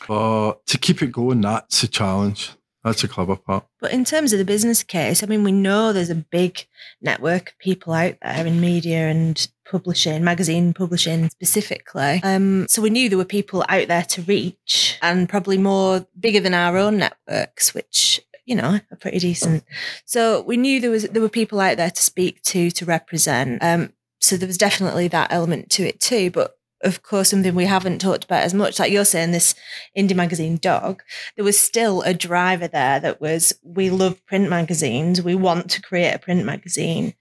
But 0.08 0.64
to 0.66 0.78
keep 0.78 1.02
it 1.02 1.12
going, 1.12 1.40
that's 1.40 1.82
a 1.82 1.88
challenge. 1.88 2.50
That's 2.84 3.04
a 3.04 3.08
clever 3.08 3.36
part. 3.36 3.64
But 3.80 3.92
in 3.92 4.04
terms 4.04 4.32
of 4.32 4.40
the 4.40 4.44
business 4.44 4.82
case, 4.82 5.22
I 5.22 5.26
mean, 5.26 5.44
we 5.44 5.52
know 5.52 5.92
there's 5.92 6.10
a 6.10 6.16
big 6.16 6.66
network 7.00 7.50
of 7.50 7.58
people 7.58 7.92
out 7.92 8.16
there 8.20 8.44
in 8.44 8.60
media 8.60 9.08
and 9.08 9.46
publishing, 9.70 10.24
magazine 10.24 10.74
publishing 10.74 11.30
specifically. 11.30 12.20
Um, 12.24 12.66
so 12.68 12.82
we 12.82 12.90
knew 12.90 13.08
there 13.08 13.18
were 13.18 13.24
people 13.24 13.64
out 13.68 13.86
there 13.86 14.02
to 14.02 14.22
reach 14.22 14.98
and 15.00 15.28
probably 15.28 15.58
more 15.58 16.06
bigger 16.18 16.40
than 16.40 16.54
our 16.54 16.76
own 16.76 16.98
networks, 16.98 17.72
which 17.72 18.20
you 18.52 18.60
know 18.60 18.78
are 18.90 18.96
pretty 19.00 19.18
decent. 19.18 19.64
So 20.04 20.42
we 20.42 20.58
knew 20.58 20.78
there 20.78 20.90
was 20.90 21.04
there 21.04 21.22
were 21.22 21.30
people 21.30 21.58
out 21.58 21.78
there 21.78 21.90
to 21.90 22.02
speak 22.02 22.42
to 22.42 22.70
to 22.70 22.84
represent. 22.84 23.62
Um, 23.62 23.94
so 24.20 24.36
there 24.36 24.46
was 24.46 24.58
definitely 24.58 25.08
that 25.08 25.32
element 25.32 25.70
to 25.70 25.84
it 25.84 26.00
too. 26.00 26.30
But 26.30 26.54
of 26.82 27.02
course, 27.02 27.30
something 27.30 27.54
we 27.54 27.64
haven't 27.64 28.00
talked 28.00 28.24
about 28.24 28.42
as 28.42 28.52
much, 28.52 28.78
like 28.78 28.92
you're 28.92 29.06
saying, 29.06 29.32
this 29.32 29.54
indie 29.96 30.14
magazine 30.14 30.58
dog, 30.58 31.02
there 31.36 31.44
was 31.44 31.58
still 31.58 32.02
a 32.02 32.12
driver 32.12 32.68
there 32.68 33.00
that 33.00 33.20
was, 33.20 33.54
we 33.62 33.88
love 33.88 34.24
print 34.26 34.50
magazines. 34.50 35.22
We 35.22 35.36
want 35.36 35.70
to 35.70 35.80
create 35.80 36.12
a 36.12 36.18
print 36.18 36.44
magazine, 36.44 37.14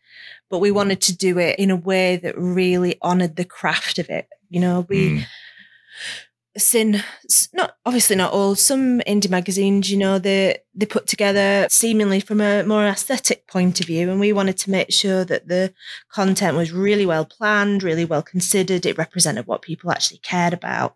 but 0.49 0.59
we 0.59 0.71
wanted 0.71 0.99
to 1.01 1.15
do 1.15 1.37
it 1.37 1.59
in 1.59 1.69
a 1.69 1.75
way 1.75 2.17
that 2.17 2.35
really 2.35 2.97
honored 3.03 3.35
the 3.35 3.45
craft 3.45 3.99
of 3.99 4.09
it. 4.09 4.27
You 4.49 4.59
know, 4.59 4.85
we, 4.89 5.09
mm 5.09 5.25
seen 6.57 7.01
not 7.53 7.77
obviously 7.85 8.15
not 8.15 8.33
all 8.33 8.55
some 8.55 8.99
indie 9.01 9.29
magazines 9.29 9.89
you 9.89 9.97
know 9.97 10.19
they 10.19 10.57
they 10.75 10.85
put 10.85 11.07
together 11.07 11.65
seemingly 11.69 12.19
from 12.19 12.41
a 12.41 12.63
more 12.63 12.85
aesthetic 12.85 13.47
point 13.47 13.79
of 13.79 13.87
view 13.87 14.09
and 14.09 14.19
we 14.19 14.33
wanted 14.33 14.57
to 14.57 14.69
make 14.69 14.91
sure 14.91 15.23
that 15.23 15.47
the 15.47 15.73
content 16.11 16.57
was 16.57 16.73
really 16.73 17.05
well 17.05 17.23
planned 17.23 17.83
really 17.83 18.03
well 18.03 18.21
considered 18.21 18.85
it 18.85 18.97
represented 18.97 19.47
what 19.47 19.61
people 19.61 19.91
actually 19.91 20.19
cared 20.19 20.53
about 20.53 20.95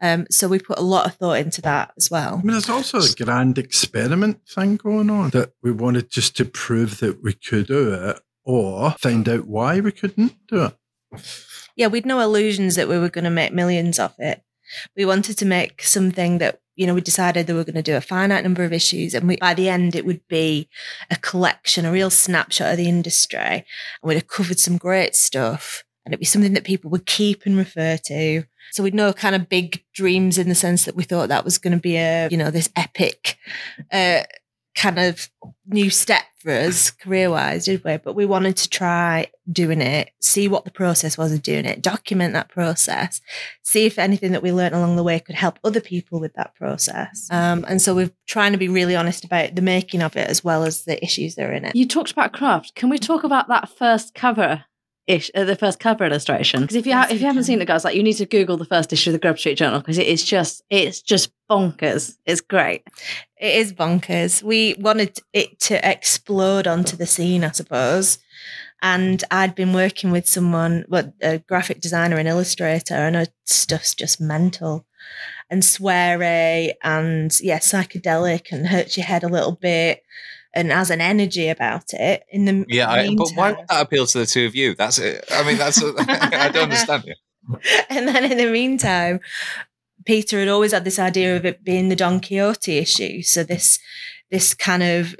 um, 0.00 0.26
so 0.30 0.46
we 0.48 0.58
put 0.58 0.78
a 0.78 0.82
lot 0.82 1.06
of 1.06 1.16
thought 1.16 1.40
into 1.40 1.60
that 1.62 1.92
as 1.96 2.08
well. 2.08 2.34
I 2.34 2.36
mean, 2.36 2.52
there's 2.52 2.68
also 2.68 3.00
a 3.00 3.24
grand 3.24 3.58
experiment 3.58 4.38
thing 4.48 4.76
going 4.76 5.10
on 5.10 5.30
that 5.30 5.54
we 5.60 5.72
wanted 5.72 6.08
just 6.08 6.36
to 6.36 6.44
prove 6.44 7.00
that 7.00 7.20
we 7.20 7.32
could 7.32 7.66
do 7.66 7.94
it 7.94 8.20
or 8.44 8.92
find 8.92 9.28
out 9.28 9.48
why 9.48 9.80
we 9.80 9.90
couldn't 9.90 10.36
do 10.46 10.66
it. 10.66 10.76
Yeah, 11.74 11.88
we'd 11.88 12.06
no 12.06 12.20
illusions 12.20 12.76
that 12.76 12.86
we 12.86 12.96
were 12.96 13.08
going 13.08 13.24
to 13.24 13.30
make 13.30 13.52
millions 13.52 13.98
off 13.98 14.14
it 14.20 14.44
we 14.96 15.04
wanted 15.04 15.36
to 15.38 15.44
make 15.44 15.82
something 15.82 16.38
that 16.38 16.60
you 16.76 16.86
know 16.86 16.94
we 16.94 17.00
decided 17.00 17.46
that 17.46 17.52
we 17.52 17.58
were 17.58 17.64
going 17.64 17.74
to 17.74 17.82
do 17.82 17.96
a 17.96 18.00
finite 18.00 18.44
number 18.44 18.64
of 18.64 18.72
issues 18.72 19.14
and 19.14 19.26
we, 19.28 19.36
by 19.36 19.54
the 19.54 19.68
end 19.68 19.94
it 19.94 20.06
would 20.06 20.26
be 20.28 20.68
a 21.10 21.16
collection 21.16 21.84
a 21.84 21.92
real 21.92 22.10
snapshot 22.10 22.72
of 22.72 22.76
the 22.76 22.88
industry 22.88 23.38
and 23.40 23.64
we'd 24.02 24.14
have 24.14 24.28
covered 24.28 24.58
some 24.58 24.76
great 24.76 25.14
stuff 25.14 25.84
and 26.08 26.14
it'd 26.14 26.20
be 26.20 26.24
something 26.24 26.54
that 26.54 26.64
people 26.64 26.90
would 26.90 27.04
keep 27.04 27.44
and 27.44 27.58
refer 27.58 27.98
to. 27.98 28.42
So 28.72 28.82
we'd 28.82 28.94
no 28.94 29.12
kind 29.12 29.34
of 29.34 29.50
big 29.50 29.84
dreams 29.92 30.38
in 30.38 30.48
the 30.48 30.54
sense 30.54 30.86
that 30.86 30.96
we 30.96 31.02
thought 31.02 31.28
that 31.28 31.44
was 31.44 31.58
going 31.58 31.74
to 31.74 31.78
be 31.78 31.96
a 31.96 32.28
you 32.30 32.38
know 32.38 32.50
this 32.50 32.70
epic 32.76 33.36
uh, 33.92 34.22
kind 34.78 34.98
of 34.98 35.28
new 35.66 35.90
step 35.90 36.22
for 36.38 36.52
us 36.52 36.90
career 36.90 37.30
wise, 37.30 37.64
did 37.64 37.82
we? 37.84 37.96
But 37.96 38.14
we 38.14 38.24
wanted 38.24 38.56
to 38.58 38.68
try 38.68 39.26
doing 39.50 39.80
it, 39.80 40.10
see 40.20 40.46
what 40.46 40.64
the 40.64 40.70
process 40.70 41.18
was 41.18 41.32
of 41.32 41.42
doing 41.42 41.64
it, 41.64 41.82
document 41.82 42.32
that 42.34 42.48
process, 42.48 43.20
see 43.62 43.86
if 43.86 43.98
anything 43.98 44.32
that 44.32 44.42
we 44.42 44.52
learned 44.52 44.74
along 44.74 44.96
the 44.96 45.02
way 45.02 45.18
could 45.18 45.34
help 45.34 45.58
other 45.64 45.80
people 45.80 46.20
with 46.20 46.32
that 46.34 46.54
process. 46.54 47.28
Um, 47.30 47.64
and 47.68 47.82
so 47.82 47.94
we're 47.94 48.12
trying 48.26 48.52
to 48.52 48.58
be 48.58 48.68
really 48.68 48.94
honest 48.94 49.24
about 49.24 49.56
the 49.56 49.62
making 49.62 50.00
of 50.00 50.16
it 50.16 50.28
as 50.28 50.44
well 50.44 50.62
as 50.62 50.84
the 50.84 51.02
issues 51.02 51.34
that 51.34 51.46
are 51.46 51.52
in 51.52 51.64
it. 51.64 51.74
You 51.74 51.86
talked 51.86 52.12
about 52.12 52.32
craft. 52.32 52.76
Can 52.76 52.88
we 52.88 52.98
talk 52.98 53.24
about 53.24 53.48
that 53.48 53.68
first 53.68 54.14
cover 54.14 54.64
ish, 55.08 55.30
uh, 55.34 55.44
the 55.44 55.56
first 55.56 55.80
cover 55.80 56.04
illustration. 56.04 56.60
Because 56.60 56.76
if 56.76 56.86
you 56.86 56.92
ha- 56.92 57.08
if 57.10 57.20
you 57.20 57.26
haven't 57.26 57.44
seen 57.44 57.60
it, 57.60 57.66
guys, 57.66 57.84
like 57.84 57.96
you 57.96 58.02
need 58.02 58.14
to 58.14 58.26
Google 58.26 58.56
the 58.56 58.64
first 58.64 58.92
issue 58.92 59.10
of 59.10 59.12
the 59.12 59.18
Grub 59.18 59.38
Street 59.38 59.56
Journal 59.56 59.80
because 59.80 59.98
it 59.98 60.06
is 60.06 60.22
just 60.22 60.62
it's 60.70 61.02
just 61.02 61.32
bonkers. 61.50 62.16
It's 62.26 62.40
great. 62.40 62.84
It 63.36 63.56
is 63.56 63.72
bonkers. 63.72 64.42
We 64.42 64.74
wanted 64.78 65.18
it 65.32 65.58
to 65.60 65.90
explode 65.90 66.66
onto 66.66 66.96
the 66.96 67.06
scene, 67.06 67.42
I 67.42 67.50
suppose. 67.50 68.18
And 68.80 69.24
I'd 69.32 69.56
been 69.56 69.72
working 69.72 70.12
with 70.12 70.28
someone, 70.28 70.84
what 70.86 71.12
a 71.20 71.38
graphic 71.38 71.80
designer 71.80 72.16
and 72.16 72.28
illustrator, 72.28 72.94
and 72.94 73.16
her 73.16 73.26
stuff's 73.44 73.92
just 73.92 74.20
mental 74.20 74.86
and 75.50 75.62
sweary 75.62 76.74
and 76.84 77.40
yeah, 77.40 77.58
psychedelic 77.58 78.52
and 78.52 78.68
hurts 78.68 78.96
your 78.96 79.06
head 79.06 79.24
a 79.24 79.28
little 79.28 79.56
bit 79.56 80.04
and 80.58 80.72
has 80.72 80.90
an 80.90 81.00
energy 81.00 81.48
about 81.48 81.92
it. 81.94 82.24
In 82.30 82.44
the 82.44 82.64
yeah, 82.68 82.90
I, 82.90 83.14
but 83.14 83.30
why 83.34 83.52
would 83.52 83.68
that 83.68 83.82
appeal 83.82 84.06
to 84.06 84.18
the 84.18 84.26
two 84.26 84.46
of 84.46 84.54
you? 84.54 84.74
That's 84.74 84.98
it. 84.98 85.24
I 85.30 85.44
mean, 85.44 85.56
that's 85.56 85.82
I 86.08 86.48
don't 86.48 86.64
understand 86.64 87.04
you. 87.04 87.14
And 87.88 88.06
then 88.06 88.30
in 88.30 88.36
the 88.36 88.50
meantime, 88.50 89.20
Peter 90.04 90.40
had 90.40 90.48
always 90.48 90.72
had 90.72 90.84
this 90.84 90.98
idea 90.98 91.34
of 91.34 91.46
it 91.46 91.64
being 91.64 91.88
the 91.88 91.96
Don 91.96 92.20
Quixote 92.20 92.76
issue. 92.76 93.22
So 93.22 93.42
this 93.42 93.78
this 94.30 94.52
kind 94.52 94.82
of 94.82 95.16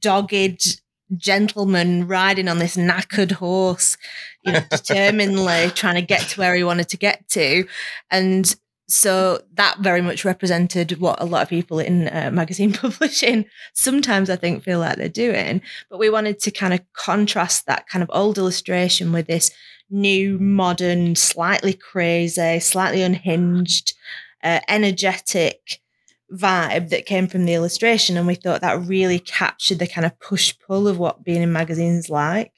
dogged 0.00 0.80
gentleman 1.16 2.06
riding 2.06 2.48
on 2.48 2.58
this 2.58 2.76
knackered 2.76 3.32
horse, 3.32 3.96
you 4.44 4.52
know, 4.52 4.60
determinedly 4.70 5.70
trying 5.70 5.94
to 5.96 6.02
get 6.02 6.20
to 6.20 6.40
where 6.40 6.54
he 6.54 6.64
wanted 6.64 6.88
to 6.90 6.96
get 6.96 7.28
to. 7.30 7.66
And 8.10 8.54
so 8.88 9.40
that 9.54 9.78
very 9.80 10.00
much 10.00 10.24
represented 10.24 11.00
what 11.00 11.20
a 11.20 11.24
lot 11.24 11.42
of 11.42 11.48
people 11.48 11.80
in 11.80 12.08
uh, 12.08 12.30
magazine 12.32 12.72
publishing 12.74 13.44
sometimes 13.74 14.30
I 14.30 14.36
think 14.36 14.62
feel 14.62 14.78
like 14.78 14.96
they're 14.96 15.08
doing. 15.08 15.60
But 15.90 15.98
we 15.98 16.10
wanted 16.10 16.38
to 16.40 16.50
kind 16.50 16.72
of 16.72 16.80
contrast 16.92 17.66
that 17.66 17.88
kind 17.88 18.02
of 18.02 18.10
old 18.12 18.38
illustration 18.38 19.12
with 19.12 19.26
this 19.26 19.50
new, 19.90 20.38
modern, 20.38 21.14
slightly 21.14 21.72
crazy, 21.72 22.60
slightly 22.60 23.02
unhinged, 23.02 23.94
uh, 24.42 24.60
energetic 24.68 25.80
vibe 26.32 26.90
that 26.90 27.06
came 27.06 27.28
from 27.28 27.44
the 27.44 27.54
illustration. 27.54 28.16
And 28.16 28.26
we 28.26 28.34
thought 28.34 28.60
that 28.60 28.86
really 28.86 29.18
captured 29.18 29.78
the 29.78 29.86
kind 29.86 30.04
of 30.04 30.18
push 30.18 30.54
pull 30.66 30.88
of 30.88 30.98
what 30.98 31.24
being 31.24 31.42
in 31.42 31.52
magazines 31.52 32.10
like. 32.10 32.52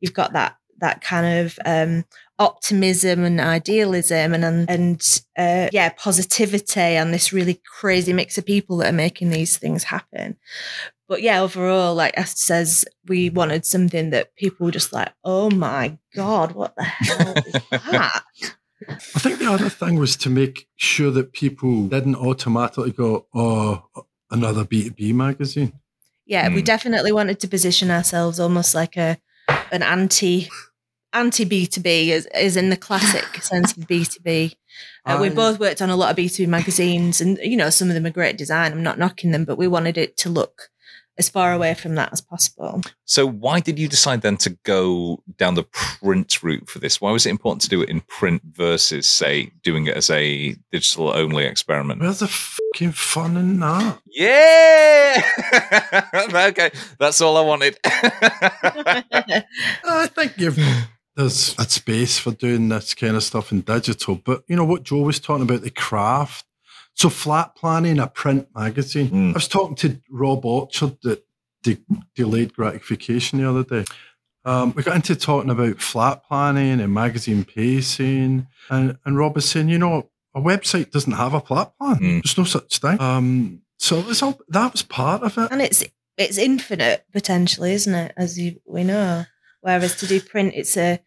You've 0.00 0.14
got 0.14 0.32
that 0.32 0.56
that 0.82 1.00
kind 1.00 1.38
of 1.38 1.58
um, 1.64 2.04
optimism 2.38 3.24
and 3.24 3.40
idealism 3.40 4.34
and 4.34 4.68
and 4.68 5.20
uh, 5.38 5.68
yeah 5.72 5.88
positivity 5.96 6.80
and 6.80 7.14
this 7.14 7.32
really 7.32 7.60
crazy 7.80 8.12
mix 8.12 8.36
of 8.36 8.44
people 8.44 8.76
that 8.76 8.88
are 8.88 8.96
making 8.96 9.30
these 9.30 9.56
things 9.56 9.84
happen 9.84 10.36
but 11.08 11.22
yeah 11.22 11.40
overall 11.40 11.94
like 11.94 12.12
esther 12.16 12.36
says 12.36 12.84
we 13.06 13.30
wanted 13.30 13.64
something 13.64 14.10
that 14.10 14.34
people 14.34 14.66
were 14.66 14.72
just 14.72 14.92
like 14.92 15.12
oh 15.24 15.48
my 15.50 15.96
god 16.14 16.52
what 16.52 16.74
the 16.76 16.82
hell 16.82 17.34
is 17.46 17.52
that 17.70 18.22
I 18.88 19.20
think 19.20 19.38
the 19.38 19.46
other 19.46 19.68
thing 19.68 19.96
was 19.96 20.16
to 20.16 20.28
make 20.28 20.66
sure 20.74 21.12
that 21.12 21.32
people 21.32 21.86
didn't 21.86 22.16
automatically 22.16 22.90
go, 22.90 23.28
oh, 23.32 23.84
another 24.28 24.64
B2B 24.64 25.14
magazine. 25.14 25.72
Yeah, 26.26 26.48
mm. 26.48 26.54
we 26.54 26.60
hmm. 26.62 26.64
definitely 26.64 27.12
wanted 27.12 27.38
to 27.40 27.46
position 27.46 27.92
ourselves 27.92 28.40
almost 28.40 28.74
like 28.74 28.96
a 28.96 29.18
an 29.70 29.82
anti 29.84 30.48
anti 31.12 31.44
B2B 31.44 32.08
is, 32.08 32.26
is 32.34 32.56
in 32.56 32.70
the 32.70 32.76
classic 32.76 33.42
sense 33.42 33.76
of 33.76 33.84
B2B. 33.86 34.54
Uh, 35.04 35.18
we 35.20 35.28
both 35.28 35.58
worked 35.58 35.82
on 35.82 35.90
a 35.90 35.96
lot 35.96 36.10
of 36.10 36.16
B2B 36.16 36.46
magazines 36.46 37.20
and, 37.20 37.38
you 37.42 37.56
know, 37.56 37.70
some 37.70 37.88
of 37.88 37.94
them 37.94 38.06
are 38.06 38.10
great 38.10 38.38
design. 38.38 38.72
I'm 38.72 38.82
not 38.82 38.98
knocking 38.98 39.32
them, 39.32 39.44
but 39.44 39.58
we 39.58 39.66
wanted 39.66 39.98
it 39.98 40.16
to 40.18 40.30
look 40.30 40.70
as 41.18 41.28
far 41.28 41.52
away 41.52 41.74
from 41.74 41.94
that 41.96 42.12
as 42.12 42.20
possible. 42.20 42.80
So, 43.04 43.26
why 43.26 43.60
did 43.60 43.78
you 43.78 43.88
decide 43.88 44.22
then 44.22 44.36
to 44.38 44.50
go 44.64 45.22
down 45.36 45.54
the 45.54 45.64
print 45.64 46.42
route 46.42 46.68
for 46.68 46.78
this? 46.78 47.00
Why 47.00 47.12
was 47.12 47.26
it 47.26 47.30
important 47.30 47.62
to 47.62 47.68
do 47.68 47.82
it 47.82 47.90
in 47.90 48.00
print 48.00 48.42
versus, 48.52 49.06
say, 49.08 49.50
doing 49.62 49.86
it 49.86 49.96
as 49.96 50.08
a 50.10 50.56
digital 50.70 51.14
only 51.14 51.44
experiment? 51.44 52.00
Where's 52.00 52.20
the 52.20 52.28
fucking 52.28 52.92
fun 52.92 53.36
in 53.36 53.60
that? 53.60 54.00
Yeah. 54.06 55.22
okay, 56.48 56.70
that's 56.98 57.20
all 57.20 57.36
I 57.36 57.42
wanted. 57.42 57.78
I 57.84 59.44
think 60.14 60.32
you've 60.38 60.58
there's 61.16 61.54
a 61.58 61.64
space 61.64 62.18
for 62.18 62.32
doing 62.32 62.68
this 62.68 62.94
kind 62.94 63.16
of 63.16 63.22
stuff 63.22 63.52
in 63.52 63.60
digital. 63.60 64.16
But 64.16 64.44
you 64.46 64.56
know 64.56 64.64
what 64.64 64.84
Jo 64.84 64.98
was 64.98 65.20
talking 65.20 65.42
about 65.42 65.62
the 65.62 65.70
craft. 65.70 66.46
So 66.94 67.08
flat 67.08 67.54
planning 67.56 67.98
a 67.98 68.06
print 68.06 68.48
magazine. 68.54 69.08
Mm. 69.08 69.30
I 69.30 69.32
was 69.32 69.48
talking 69.48 69.76
to 69.76 69.98
Rob 70.10 70.44
Orchard 70.44 70.98
at 71.06 71.20
de- 71.62 71.78
delayed 72.14 72.52
gratification 72.52 73.40
the 73.40 73.48
other 73.48 73.64
day. 73.64 73.84
Um, 74.44 74.74
we 74.76 74.82
got 74.82 74.96
into 74.96 75.16
talking 75.16 75.50
about 75.50 75.80
flat 75.80 76.24
planning 76.24 76.80
and 76.80 76.92
magazine 76.92 77.44
pacing, 77.44 78.46
and, 78.68 78.98
and 79.04 79.16
Rob 79.16 79.36
was 79.36 79.48
saying, 79.48 79.68
you 79.68 79.78
know, 79.78 80.10
a 80.34 80.40
website 80.40 80.90
doesn't 80.90 81.12
have 81.12 81.32
a 81.32 81.40
flat 81.40 81.72
plan. 81.78 81.96
Mm. 81.96 82.22
There's 82.22 82.38
no 82.38 82.44
such 82.44 82.78
thing. 82.78 83.00
Um, 83.00 83.62
so 83.78 83.98
it 83.98 84.06
was 84.06 84.22
all, 84.22 84.38
that 84.48 84.72
was 84.72 84.82
part 84.82 85.22
of 85.22 85.38
it, 85.38 85.50
and 85.50 85.62
it's 85.62 85.84
it's 86.18 86.38
infinite 86.38 87.06
potentially, 87.12 87.72
isn't 87.72 87.94
it? 87.94 88.12
As 88.16 88.38
you, 88.38 88.60
we 88.66 88.84
know. 88.84 89.24
Whereas 89.62 89.96
to 89.96 90.06
do 90.06 90.20
print, 90.20 90.52
it's 90.54 90.76
a 90.76 91.00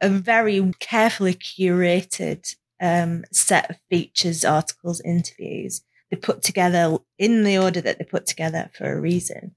a 0.00 0.08
very 0.08 0.72
carefully 0.78 1.34
curated 1.34 2.54
um, 2.80 3.24
set 3.32 3.70
of 3.70 3.76
features, 3.90 4.44
articles, 4.44 5.00
interviews. 5.00 5.82
They 6.10 6.16
put 6.16 6.42
together 6.42 6.98
in 7.18 7.42
the 7.44 7.58
order 7.58 7.80
that 7.80 7.98
they 7.98 8.04
put 8.04 8.26
together 8.26 8.70
for 8.74 8.92
a 8.92 9.00
reason. 9.00 9.56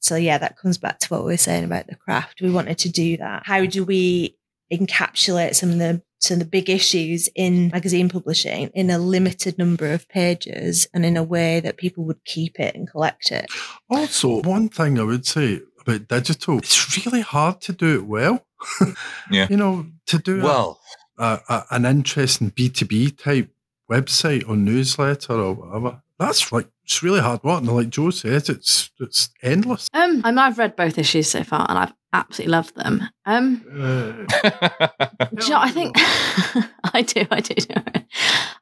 So 0.00 0.14
yeah, 0.14 0.38
that 0.38 0.56
comes 0.56 0.78
back 0.78 1.00
to 1.00 1.08
what 1.08 1.24
we 1.24 1.32
were 1.32 1.36
saying 1.36 1.64
about 1.64 1.88
the 1.88 1.96
craft. 1.96 2.40
We 2.40 2.50
wanted 2.50 2.78
to 2.78 2.88
do 2.88 3.16
that. 3.16 3.42
How 3.46 3.66
do 3.66 3.84
we 3.84 4.36
encapsulate 4.72 5.54
some 5.54 5.70
of 5.70 5.78
the 5.78 6.02
some 6.20 6.34
of 6.34 6.40
the 6.40 6.46
big 6.46 6.68
issues 6.68 7.28
in 7.36 7.68
magazine 7.68 8.08
publishing 8.08 8.70
in 8.74 8.90
a 8.90 8.98
limited 8.98 9.56
number 9.56 9.92
of 9.92 10.08
pages 10.08 10.88
and 10.92 11.06
in 11.06 11.16
a 11.16 11.22
way 11.22 11.60
that 11.60 11.76
people 11.76 12.04
would 12.04 12.24
keep 12.24 12.58
it 12.58 12.74
and 12.74 12.90
collect 12.90 13.30
it. 13.30 13.46
Also, 13.88 14.42
one 14.42 14.68
thing 14.68 14.98
I 14.98 15.04
would 15.04 15.24
say 15.26 15.60
about 15.88 16.08
digital, 16.08 16.58
it's 16.58 16.96
really 17.04 17.20
hard 17.20 17.60
to 17.62 17.72
do 17.72 17.94
it 17.96 18.06
well. 18.06 18.44
Yeah. 19.30 19.46
You 19.50 19.56
know, 19.56 19.86
to 20.06 20.18
do 20.18 20.42
Well, 20.42 20.80
a, 21.18 21.38
a, 21.48 21.64
an 21.70 21.84
interesting 21.84 22.50
B2B 22.50 23.18
type 23.22 23.50
website 23.90 24.48
or 24.48 24.56
newsletter 24.56 25.34
or 25.34 25.52
whatever, 25.54 26.02
that's 26.18 26.50
like, 26.50 26.66
it's 26.82 27.02
really 27.02 27.20
hard 27.20 27.44
work. 27.44 27.60
And 27.60 27.68
like 27.68 27.90
Jo 27.90 28.10
says, 28.10 28.48
it's 28.48 28.90
it's 28.98 29.28
endless. 29.42 29.88
Um, 29.92 30.22
I 30.24 30.30
mean, 30.30 30.38
I've 30.38 30.58
read 30.58 30.74
both 30.74 30.96
issues 30.98 31.28
so 31.28 31.44
far, 31.44 31.66
and 31.68 31.78
I've 31.78 31.92
absolutely 32.14 32.50
loved 32.52 32.74
them. 32.76 33.02
Um, 33.26 33.62
Uh, 33.70 34.12
do 35.34 35.44
you 35.44 35.50
know, 35.50 35.60
I 35.60 35.70
think 35.70 35.94
I 36.94 37.02
do, 37.02 37.26
I 37.30 37.40
do. 37.40 37.54
do. 37.54 37.74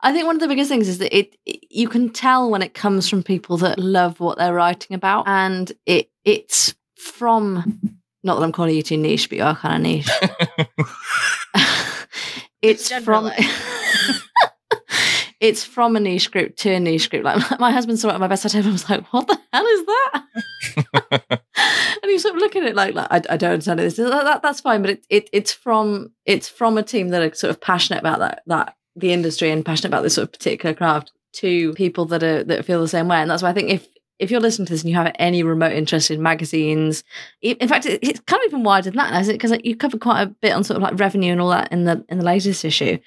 I 0.01 0.13
think 0.13 0.27
one 0.27 0.37
of 0.37 0.41
the 0.43 0.49
biggest 0.49 0.69
things 0.69 0.89
is 0.89 0.99
that 0.99 1.17
it, 1.17 1.37
it 1.47 1.65
you 1.71 1.89
can 1.89 2.11
tell 2.11 2.51
when 2.51 2.63
it 2.63 2.75
comes 2.75 3.09
from 3.09 3.23
people 3.23 3.57
that 3.59 3.79
love 3.79 4.19
what 4.19 4.37
they're 4.39 4.53
writing 4.55 4.95
about, 4.97 5.29
and 5.29 5.71
it 5.87 6.11
it's 6.25 6.75
from 7.07 7.81
not 8.23 8.37
that 8.39 8.45
I'm 8.45 8.53
calling 8.53 8.77
you 8.77 8.83
too 8.83 8.97
niche, 8.97 9.29
but 9.29 9.39
you 9.39 9.45
are 9.45 9.57
kind 9.57 9.77
of 9.77 9.83
niche. 9.83 10.09
it's 12.63 12.93
from 13.01 13.31
it's 15.41 15.65
from 15.65 15.97
a 15.97 16.01
niche 16.01 16.31
group 16.31 16.57
to 16.57 16.71
a 16.73 16.81
niche 16.81 17.11
group. 17.11 17.25
Like 17.25 17.61
my 17.61 17.71
husband 17.71 17.99
saw 17.99 18.11
it 18.11 18.15
at 18.15 18.21
my 18.21 18.29
bedside 18.29 18.53
table 18.53 18.67
and 18.67 18.73
was 18.75 18.89
like, 18.91 19.05
"What 19.13 19.27
the 19.29 19.39
hell 19.53 19.67
is 19.67 19.87
that?" 19.87 20.23
and 22.03 22.11
he 22.11 22.19
sort 22.19 22.35
of 22.35 22.41
looking 22.41 22.63
at 22.63 22.69
it 22.71 22.77
like, 22.77 22.95
like 22.95 23.09
I, 23.11 23.35
I 23.35 23.37
don't 23.37 23.53
understand 23.53 23.79
this. 23.79 23.97
That, 23.97 24.11
that- 24.11 24.43
that's 24.43 24.61
fine, 24.61 24.83
but 24.83 24.91
it, 24.91 25.07
it 25.11 25.31
it's 25.33 25.53
from 25.53 26.13
it's 26.25 26.49
from 26.49 26.79
a 26.79 26.83
team 26.83 27.09
that 27.11 27.23
are 27.23 27.35
sort 27.35 27.51
of 27.51 27.61
passionate 27.61 28.01
about 28.01 28.19
that 28.21 28.43
that 28.47 28.75
the 28.97 29.13
industry 29.13 29.51
and 29.51 29.65
passionate 29.65 29.89
about 29.91 30.03
this 30.03 30.15
sort 30.15 30.29
of 30.29 30.33
particular 30.33 30.75
craft 30.75 31.13
to 31.35 31.75
people 31.75 32.07
that 32.07 32.23
are 32.23 32.45
that 32.45 32.65
feel 32.65 32.81
the 32.81 32.89
same 32.89 33.09
way. 33.09 33.19
And 33.19 33.31
that's 33.31 33.43
why 33.43 33.51
I 33.51 33.55
think 33.55 33.71
if 33.71 33.87
if 34.19 34.31
you're 34.31 34.41
listening 34.41 34.67
to 34.67 34.73
this 34.73 34.83
and 34.83 34.91
you 34.91 34.97
have 34.97 35.13
any 35.19 35.43
remote 35.43 35.73
interest 35.73 36.11
in 36.11 36.23
magazines, 36.23 37.05
in 37.43 37.69
fact, 37.69 37.87
it's 37.87 38.21
kind 38.21 38.43
of 38.43 38.49
even 38.49 38.63
wider 38.65 38.91
than 38.91 38.97
that, 38.99 39.21
isn't 39.21 39.35
it? 39.35 39.39
Because 39.41 39.59
you 39.65 39.77
covered 39.77 40.01
quite 40.01 40.23
a 40.23 40.27
bit 40.27 40.53
on 40.53 40.65
sort 40.65 40.77
of 40.77 40.83
like 40.83 40.99
revenue 40.99 41.33
and 41.33 41.41
all 41.41 41.51
that 41.51 41.71
in 41.73 41.85
the 41.85 42.05
in 42.09 42.19
the 42.19 42.25
latest 42.25 42.65
issue. 42.65 42.99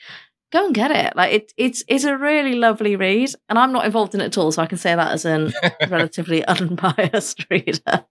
Go 0.52 0.66
and 0.66 0.74
get 0.74 0.90
it. 0.92 1.16
Like 1.16 1.32
it, 1.34 1.54
it's 1.58 1.84
it's 1.88 2.04
a 2.06 2.18
really 2.18 2.56
lovely 2.56 2.96
read, 2.96 3.30
and 3.50 3.60
I'm 3.60 3.72
not 3.72 3.86
involved 3.86 4.16
in 4.16 4.22
it 4.22 4.26
at 4.26 4.38
all, 4.38 4.52
so 4.52 4.62
I 4.62 4.66
can 4.66 4.78
say 4.80 4.96
that 4.96 5.12
as 5.12 5.26
an 5.26 5.54
relatively 5.90 6.44
unbiased 6.48 7.46
reader. 7.50 8.06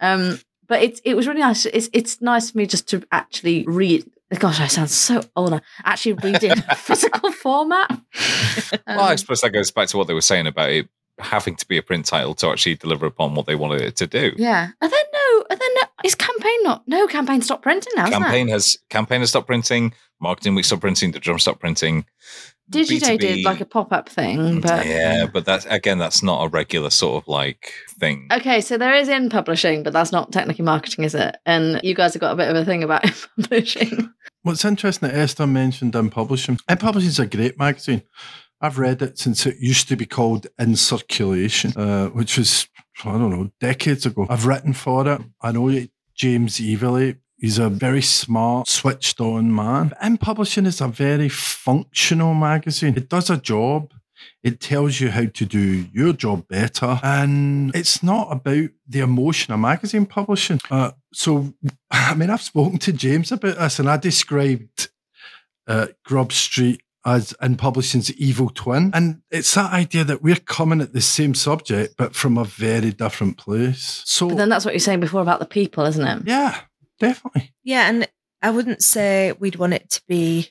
Um, 0.00 0.38
but 0.66 0.82
it's 0.82 1.00
it 1.04 1.14
was 1.14 1.26
really 1.26 1.40
nice. 1.40 1.66
It's 1.66 1.88
it's 1.92 2.20
nice 2.20 2.50
for 2.50 2.58
me 2.58 2.66
just 2.66 2.88
to 2.90 3.02
actually 3.12 3.64
read. 3.66 4.08
Gosh, 4.38 4.60
I 4.60 4.66
sound 4.66 4.90
so 4.90 5.22
old. 5.36 5.50
now. 5.52 5.60
Actually, 5.84 6.14
read 6.14 6.42
it 6.42 6.56
in 6.56 6.62
physical 6.76 7.30
format. 7.30 7.88
well, 8.86 9.00
I 9.00 9.12
Um, 9.12 9.16
suppose 9.16 9.40
that 9.42 9.50
goes 9.50 9.70
back 9.70 9.88
to 9.88 9.96
what 9.98 10.06
they 10.08 10.14
were 10.14 10.20
saying 10.20 10.46
about 10.46 10.70
it 10.70 10.88
having 11.18 11.56
to 11.56 11.66
be 11.66 11.78
a 11.78 11.82
print 11.82 12.06
title 12.06 12.34
to 12.34 12.48
actually 12.48 12.74
deliver 12.74 13.06
upon 13.06 13.34
what 13.34 13.46
they 13.46 13.54
wanted 13.54 13.82
it 13.82 13.96
to 13.96 14.06
do. 14.06 14.32
yeah. 14.36 14.68
Are 14.80 14.88
there 14.88 15.04
no? 15.12 15.44
Are 15.50 15.56
there 15.56 15.68
no? 15.74 15.82
Is 16.04 16.14
campaign 16.14 16.62
not? 16.62 16.82
No, 16.86 17.06
campaign 17.06 17.40
stopped 17.42 17.62
printing 17.62 17.92
now. 17.96 18.08
Campaign 18.08 18.48
has 18.48 18.76
campaign 18.90 19.20
has 19.20 19.30
stopped 19.30 19.46
printing. 19.46 19.94
Marketing 20.20 20.54
week 20.54 20.64
stopped 20.64 20.82
printing. 20.82 21.12
The 21.12 21.18
drum 21.18 21.38
stopped 21.38 21.60
printing. 21.60 22.06
Digiday 22.70 23.18
B2B 23.18 23.20
did 23.20 23.44
like 23.44 23.60
a 23.60 23.66
pop 23.66 23.92
up 23.92 24.08
thing, 24.08 24.38
mm, 24.38 24.62
but 24.62 24.86
yeah, 24.86 25.26
but 25.26 25.44
that's 25.44 25.66
again, 25.66 25.98
that's 25.98 26.22
not 26.22 26.44
a 26.44 26.48
regular 26.48 26.88
sort 26.88 27.22
of 27.22 27.28
like 27.28 27.74
thing. 28.00 28.26
Okay, 28.32 28.62
so 28.62 28.78
there 28.78 28.94
is 28.94 29.08
in 29.08 29.28
publishing, 29.28 29.82
but 29.82 29.92
that's 29.92 30.12
not 30.12 30.32
technically 30.32 30.64
marketing, 30.64 31.04
is 31.04 31.14
it? 31.14 31.36
And 31.44 31.78
you 31.82 31.94
guys 31.94 32.14
have 32.14 32.22
got 32.22 32.32
a 32.32 32.36
bit 32.36 32.48
of 32.48 32.56
a 32.56 32.64
thing 32.64 32.82
about 32.82 33.04
in 33.04 33.12
publishing. 33.36 34.10
What's 34.42 34.64
interesting 34.64 35.10
that 35.10 35.16
Esther 35.16 35.46
mentioned 35.46 35.94
in 35.94 36.08
publishing. 36.08 36.58
In 36.68 36.78
publishing 36.78 37.08
is 37.10 37.18
a 37.18 37.26
great 37.26 37.58
magazine. 37.58 38.02
I've 38.60 38.78
read 38.78 39.02
it 39.02 39.18
since 39.18 39.46
it 39.46 39.58
used 39.58 39.88
to 39.88 39.96
be 39.96 40.06
called 40.06 40.46
In 40.58 40.76
Circulation, 40.76 41.72
uh, 41.76 42.08
which 42.08 42.38
was 42.38 42.68
I 43.04 43.12
don't 43.12 43.30
know 43.30 43.50
decades 43.60 44.06
ago. 44.06 44.26
I've 44.30 44.46
written 44.46 44.72
for 44.72 45.06
it. 45.08 45.20
I 45.40 45.52
know 45.52 45.68
James 46.14 46.58
Evelegh. 46.58 47.18
He's 47.36 47.58
a 47.58 47.68
very 47.68 48.00
smart, 48.00 48.68
switched 48.68 49.20
on 49.20 49.54
man. 49.54 49.92
In 50.02 50.16
publishing 50.16 50.66
is 50.66 50.80
a 50.80 50.88
very 50.88 51.28
functional 51.28 52.32
magazine. 52.32 52.94
It 52.96 53.08
does 53.08 53.28
a 53.28 53.36
job. 53.36 53.92
It 54.42 54.60
tells 54.60 55.00
you 55.00 55.10
how 55.10 55.26
to 55.26 55.44
do 55.44 55.86
your 55.92 56.12
job 56.12 56.48
better. 56.48 57.00
And 57.02 57.74
it's 57.74 58.02
not 58.02 58.28
about 58.30 58.70
the 58.88 59.00
emotion 59.00 59.52
of 59.52 59.60
magazine 59.60 60.06
publishing. 60.06 60.60
Uh, 60.70 60.92
so, 61.12 61.52
I 61.90 62.14
mean, 62.14 62.30
I've 62.30 62.40
spoken 62.40 62.78
to 62.78 62.92
James 62.92 63.32
about 63.32 63.58
this 63.58 63.78
and 63.78 63.90
I 63.90 63.96
described 63.96 64.88
uh, 65.66 65.88
Grub 66.04 66.32
Street 66.32 66.82
as 67.04 67.34
in 67.42 67.56
publishing's 67.56 68.12
evil 68.14 68.50
twin. 68.50 68.90
And 68.94 69.20
it's 69.30 69.54
that 69.54 69.72
idea 69.72 70.04
that 70.04 70.22
we're 70.22 70.36
coming 70.36 70.80
at 70.80 70.92
the 70.92 71.00
same 71.00 71.34
subject, 71.34 71.94
but 71.98 72.14
from 72.14 72.38
a 72.38 72.44
very 72.44 72.92
different 72.92 73.36
place. 73.36 74.02
So, 74.06 74.28
But 74.28 74.38
then 74.38 74.48
that's 74.48 74.64
what 74.64 74.72
you're 74.74 74.80
saying 74.80 75.00
before 75.00 75.20
about 75.20 75.40
the 75.40 75.46
people, 75.46 75.84
isn't 75.84 76.06
it? 76.06 76.22
yeah, 76.26 76.60
definitely. 76.98 77.52
Yeah, 77.62 77.88
and 77.88 78.08
I 78.42 78.50
wouldn't 78.50 78.82
say 78.82 79.32
we'd 79.38 79.56
want 79.56 79.74
it 79.74 79.90
to 79.90 80.02
be 80.08 80.50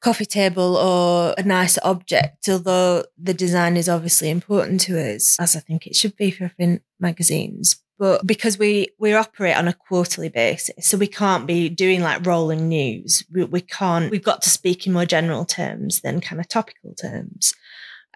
coffee 0.00 0.26
table 0.26 0.76
or 0.76 1.34
a 1.38 1.42
nice 1.42 1.78
object, 1.82 2.48
although 2.48 3.04
the 3.16 3.34
design 3.34 3.76
is 3.76 3.88
obviously 3.88 4.28
important 4.28 4.80
to 4.82 4.98
us, 5.14 5.36
as 5.40 5.56
I 5.56 5.60
think 5.60 5.86
it 5.86 5.96
should 5.96 6.16
be 6.16 6.30
for 6.30 6.50
print 6.56 6.82
magazines. 7.00 7.82
But 8.02 8.26
because 8.26 8.58
we 8.58 8.88
we 8.98 9.14
operate 9.14 9.56
on 9.56 9.68
a 9.68 9.72
quarterly 9.72 10.28
basis, 10.28 10.88
so 10.88 10.98
we 10.98 11.06
can't 11.06 11.46
be 11.46 11.68
doing 11.68 12.00
like 12.00 12.26
rolling 12.26 12.66
news. 12.68 13.24
We, 13.30 13.44
we 13.44 13.60
can't. 13.60 14.10
We've 14.10 14.24
got 14.24 14.42
to 14.42 14.50
speak 14.50 14.88
in 14.88 14.92
more 14.92 15.06
general 15.06 15.44
terms 15.44 16.00
than 16.00 16.20
kind 16.20 16.40
of 16.40 16.48
topical 16.48 16.94
terms. 16.94 17.54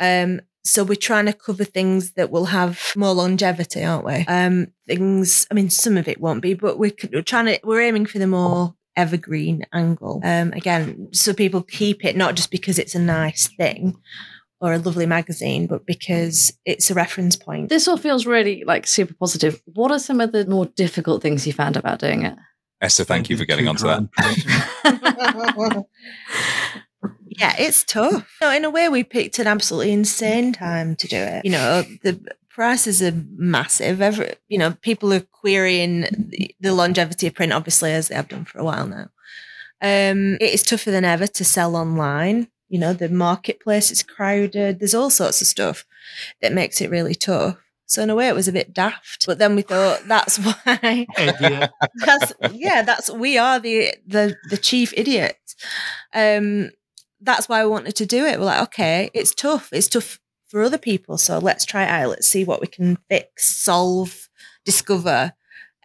Um, 0.01 0.41
so 0.65 0.83
we're 0.83 0.97
trying 0.97 1.27
to 1.27 1.33
cover 1.33 1.63
things 1.63 2.15
that 2.15 2.33
will 2.33 2.47
have 2.47 2.95
more 2.97 3.15
longevity, 3.15 3.85
aren't 3.85 4.05
we? 4.05 4.25
Um, 4.27 4.73
things. 4.89 5.47
I 5.53 5.55
mean, 5.55 5.71
some 5.71 5.97
of 5.97 6.09
it 6.09 6.21
won't 6.21 6.43
be, 6.43 6.55
but 6.55 6.81
we're, 6.81 6.97
we're 7.13 7.23
trying 7.23 7.47
to. 7.47 7.61
We're 7.63 7.83
aiming 7.83 8.07
for 8.07 8.19
the 8.19 8.27
more 8.27 8.75
evergreen 8.97 9.67
angle. 9.73 10.21
Um, 10.25 10.53
again, 10.53 11.11
so 11.13 11.33
people 11.33 11.63
keep 11.63 12.05
it 12.05 12.17
not 12.17 12.35
just 12.35 12.51
because 12.51 12.81
it's 12.81 12.97
a 12.97 12.99
nice 12.99 13.47
thing 13.47 13.97
or 14.61 14.73
a 14.73 14.79
lovely 14.79 15.07
magazine, 15.07 15.67
but 15.67 15.85
because 15.87 16.53
it's 16.65 16.91
a 16.91 16.95
reference 16.95 17.37
point. 17.37 17.69
This 17.69 17.87
all 17.87 17.99
feels 17.99 18.27
really 18.27 18.65
like 18.67 18.87
super 18.87 19.15
positive. 19.15 19.63
What 19.67 19.91
are 19.91 19.99
some 19.99 20.21
of 20.21 20.33
the 20.33 20.47
more 20.47 20.67
difficult 20.67 21.23
things 21.23 21.47
you 21.47 21.53
found 21.53 21.77
about 21.77 21.99
doing 21.99 22.23
it? 22.25 22.37
Esther, 22.81 23.05
thank 23.05 23.31
you 23.31 23.37
for 23.37 23.45
getting 23.45 23.65
Two 23.65 23.71
onto 23.71 23.87
that. 23.87 24.09
yeah, 27.27 27.55
it's 27.59 27.85
tough. 27.85 28.37
No, 28.41 28.51
in 28.51 28.65
a 28.65 28.71
way, 28.71 28.89
we 28.89 29.03
picked 29.03 29.39
an 29.39 29.47
absolutely 29.47 29.93
insane 29.93 30.53
time 30.53 30.97
to 30.97 31.09
do 31.09 31.17
it. 31.17 31.45
You 31.45 31.53
know, 31.53 31.85
the 32.03 32.21
prices 32.51 33.03
are 33.03 33.13
massive. 33.37 34.01
Every, 34.01 34.35
you 34.49 34.59
know, 34.59 34.73
people 34.83 35.13
are 35.13 35.21
querying 35.21 36.03
the, 36.03 36.55
the 36.61 36.75
longevity 36.75 37.27
of 37.27 37.35
print, 37.35 37.53
obviously, 37.53 37.93
as 37.93 38.09
they 38.09 38.15
have 38.15 38.29
done 38.29 38.45
for 38.45 38.59
a 38.59 38.65
while 38.65 38.87
now. 38.87 39.11
Um, 39.83 40.37
it 40.41 40.55
is 40.55 40.63
tougher 40.63 40.91
than 40.91 41.05
ever 41.05 41.27
to 41.27 41.45
sell 41.45 41.77
online. 41.77 42.49
You 42.69 42.79
know, 42.79 42.93
the 42.93 43.09
marketplace 43.09 43.91
is 43.91 44.03
crowded. 44.03 44.81
There's 44.81 44.95
all 44.95 45.11
sorts 45.11 45.41
of 45.41 45.47
stuff 45.47 45.85
that 46.41 46.53
makes 46.53 46.81
it 46.81 46.91
really 46.91 47.15
tough. 47.15 47.57
So 47.89 48.03
in 48.03 48.11
a 48.11 48.17
way, 48.17 48.29
it 48.29 48.35
was 48.35 48.49
a 48.49 48.53
bit 48.53 48.75
daft. 48.75 49.27
But 49.27 49.39
then 49.39 49.55
we 49.55 49.63
thought 49.63 50.03
that's 50.07 50.39
why 50.65 51.07
that's 52.05 52.33
yeah 52.53 52.83
that's 52.83 53.11
we 53.11 53.39
are 53.39 53.61
the 53.61 53.95
the 54.07 54.37
the 54.51 54.57
chief 54.57 54.93
idiots 54.97 55.55
um 56.13 56.71
that's 57.21 57.49
why 57.49 57.65
we 57.65 57.71
wanted 57.71 57.97
to 57.97 58.07
do 58.07 58.25
it 58.25 58.39
we're 58.39 58.45
like 58.47 58.63
okay 58.63 59.11
it's 59.15 59.35
tough 59.35 59.71
it's 59.73 59.89
tough 59.89 60.21
for 60.49 60.63
other 60.63 60.79
people 60.79 61.17
so 61.19 61.39
let's 61.39 61.65
try 61.65 61.85
it 61.85 61.89
out 61.89 62.11
let's 62.11 62.29
see 62.29 62.45
what 62.45 62.61
we 62.61 62.67
can 62.67 62.99
fix 63.09 63.49
solve 63.49 64.29
discover 64.65 65.33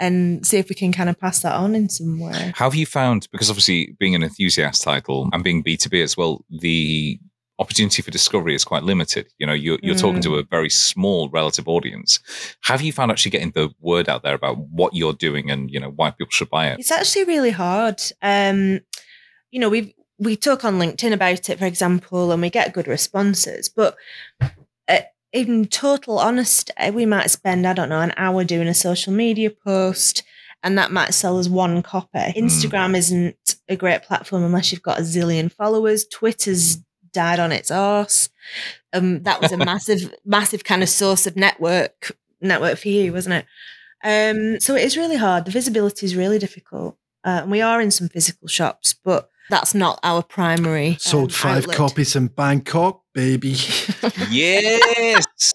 and 0.02 0.46
see 0.46 0.58
if 0.58 0.68
we 0.68 0.76
can 0.76 0.92
kind 0.92 1.10
of 1.10 1.18
pass 1.18 1.40
that 1.42 1.54
on 1.54 1.76
in 1.76 1.88
some 1.88 2.20
way 2.20 2.52
How 2.56 2.66
have 2.66 2.76
you 2.76 2.86
found, 2.86 3.30
because 3.32 3.50
obviously 3.50 3.96
being 4.00 4.16
an 4.16 4.24
enthusiast 4.24 4.82
title 4.82 5.30
and 5.32 5.44
being 5.44 5.64
B2B 5.64 6.04
as 6.04 6.18
well, 6.18 6.44
the 6.50 7.20
opportunity 7.60 8.02
for 8.02 8.10
discovery 8.10 8.56
is 8.56 8.66
quite 8.66 8.84
limited. 8.84 9.28
You 9.38 9.46
know, 9.46 9.54
you're, 9.54 9.78
you're 9.84 9.96
talking 9.96 10.22
to 10.22 10.36
a 10.38 10.44
very 10.44 10.70
small 10.70 11.30
relative 11.30 11.68
audience. 11.68 12.20
Have 12.64 12.82
you 12.82 12.92
found 12.92 13.12
actually 13.12 13.30
getting 13.32 13.52
the 13.52 13.70
word 13.80 14.10
out 14.10 14.24
there 14.24 14.34
about 14.34 14.58
what 14.58 14.96
you're 14.96 15.14
doing 15.14 15.52
and, 15.52 15.70
you 15.70 15.80
know, 15.80 15.92
why 15.92 16.10
people 16.10 16.32
should 16.32 16.50
buy 16.50 16.70
it? 16.70 16.80
It's 16.80 16.92
actually 16.92 17.26
really 17.26 17.52
hard. 17.52 18.02
Um, 18.24 18.80
you 19.52 19.60
know, 19.60 19.70
we 19.70 19.96
we 20.18 20.36
talk 20.36 20.66
on 20.66 20.80
LinkedIn 20.80 21.14
about 21.14 21.50
it, 21.50 21.60
for 21.60 21.66
example, 21.66 22.32
and 22.32 22.42
we 22.42 22.50
get 22.50 22.74
good 22.74 22.88
responses. 22.88 23.70
But 23.70 23.96
uh, 24.88 25.02
in 25.34 25.66
total 25.68 26.20
honesty, 26.20 26.74
we 26.92 27.06
might 27.06 27.30
spend 27.30 27.66
I 27.66 27.74
don't 27.74 27.90
know 27.90 28.02
an 28.02 28.14
hour 28.18 28.44
doing 28.44 28.68
a 28.68 28.74
social 28.74 29.14
media 29.14 29.50
post, 29.50 30.24
and 30.64 30.78
that 30.78 30.92
might 30.92 31.14
sell 31.14 31.40
us 31.40 31.48
one 31.48 31.82
copy. 31.82 32.34
Instagram 32.36 32.96
isn't 32.96 33.56
a 33.70 33.76
great 33.76 34.04
platform 34.04 34.44
unless 34.44 34.72
you've 34.72 34.84
got 34.84 35.00
a 35.00 35.04
zillion 35.04 35.52
followers. 35.52 36.06
Twitter's 36.06 36.78
died 37.14 37.40
on 37.40 37.52
its 37.52 37.72
arse. 37.72 38.30
Um, 38.94 39.24
that 39.24 39.42
was 39.42 39.52
a 39.52 39.58
massive, 39.66 40.14
massive 40.26 40.64
kind 40.64 40.84
of 40.84 40.90
source 40.90 41.26
of 41.28 41.36
network 41.36 42.18
network 42.42 42.78
for 42.78 42.90
you, 42.90 43.14
wasn't 43.14 43.36
it? 43.36 43.46
Um, 44.04 44.60
so 44.60 44.76
it 44.76 44.84
is 44.84 44.98
really 44.98 45.18
hard. 45.18 45.46
The 45.46 45.52
visibility 45.52 46.06
is 46.06 46.16
really 46.16 46.40
difficult. 46.40 46.98
Uh, 47.24 47.42
and 47.44 47.52
we 47.52 47.62
are 47.62 47.80
in 47.80 47.92
some 47.92 48.10
physical 48.10 48.48
shops, 48.48 48.94
but 48.94 49.30
that's 49.50 49.76
not 49.76 50.00
our 50.02 50.24
primary. 50.24 50.98
Sold 51.00 51.30
um, 51.30 51.30
five 51.30 51.64
outlet. 51.64 51.78
copies 51.78 52.16
in 52.16 52.28
Bangkok, 52.28 53.01
baby. 53.14 53.50
yes. 54.30 55.54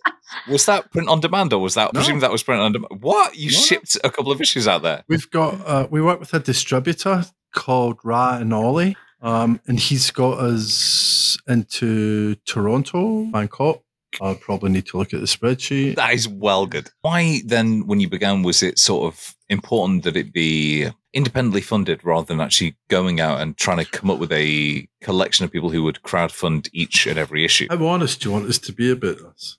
was 0.49 0.67
that 0.67 0.91
print 0.93 1.09
on 1.09 1.21
demand 1.21 1.53
or 1.53 1.61
was 1.61 1.75
that? 1.75 1.93
No. 1.93 2.01
I 2.01 2.03
presume 2.03 2.21
that 2.21 2.33
was 2.33 2.43
print 2.43 2.61
on 2.61 2.73
demand. 2.73 3.01
What? 3.03 3.37
You 3.37 3.51
No. 3.51 3.57
shipped 3.59 3.97
a 4.05 4.11
couple 4.11 4.33
of 4.33 4.41
issues 4.41 4.67
out 4.69 4.83
there? 4.83 5.05
We've 5.09 5.31
got 5.31 5.61
uh, 5.67 5.87
we 5.91 6.01
work 6.03 6.21
with 6.21 6.35
a 6.35 6.41
distributor 6.41 7.25
called 7.55 7.99
Ra 8.05 8.37
and 8.39 8.53
Ollie, 8.53 8.97
um, 9.23 9.61
and 9.67 9.79
he's 9.79 10.11
got 10.11 10.39
us 10.39 11.39
into 11.47 12.35
Toronto, 12.47 13.25
Bangkok. 13.27 13.83
I 14.21 14.35
probably 14.35 14.71
need 14.71 14.87
to 14.87 14.97
look 14.99 15.13
at 15.13 15.21
the 15.21 15.27
spreadsheet. 15.27 15.97
That 15.97 16.15
is 16.15 16.27
well 16.29 16.67
good. 16.67 16.91
Why 17.03 17.43
then, 17.45 17.87
when 17.87 18.01
you 18.01 18.09
began, 18.09 18.43
was 18.43 18.63
it 18.63 18.79
sort 18.79 19.13
of 19.13 19.36
important 19.49 20.05
that 20.05 20.17
it 20.17 20.33
be 20.33 20.89
independently 21.15 21.61
funded 21.61 22.05
rather 22.05 22.27
than 22.27 22.41
actually 22.41 22.77
going 22.89 23.21
out 23.21 23.41
and 23.41 23.57
trying 23.57 23.79
to 23.79 23.85
come 23.91 24.11
up 24.11 24.19
with 24.19 24.33
a 24.33 24.87
collection 25.01 25.45
of 25.45 25.53
people 25.53 25.71
who 25.71 25.83
would 25.83 26.01
crowdfund 26.03 26.69
each 26.73 27.07
and 27.07 27.19
every 27.19 27.45
issue? 27.45 27.67
How 27.71 27.87
honest 27.87 28.21
do 28.21 28.29
you 28.29 28.33
want 28.35 28.49
us 28.49 28.59
to 28.59 28.73
be 28.73 28.91
about 28.91 29.19
this? 29.19 29.59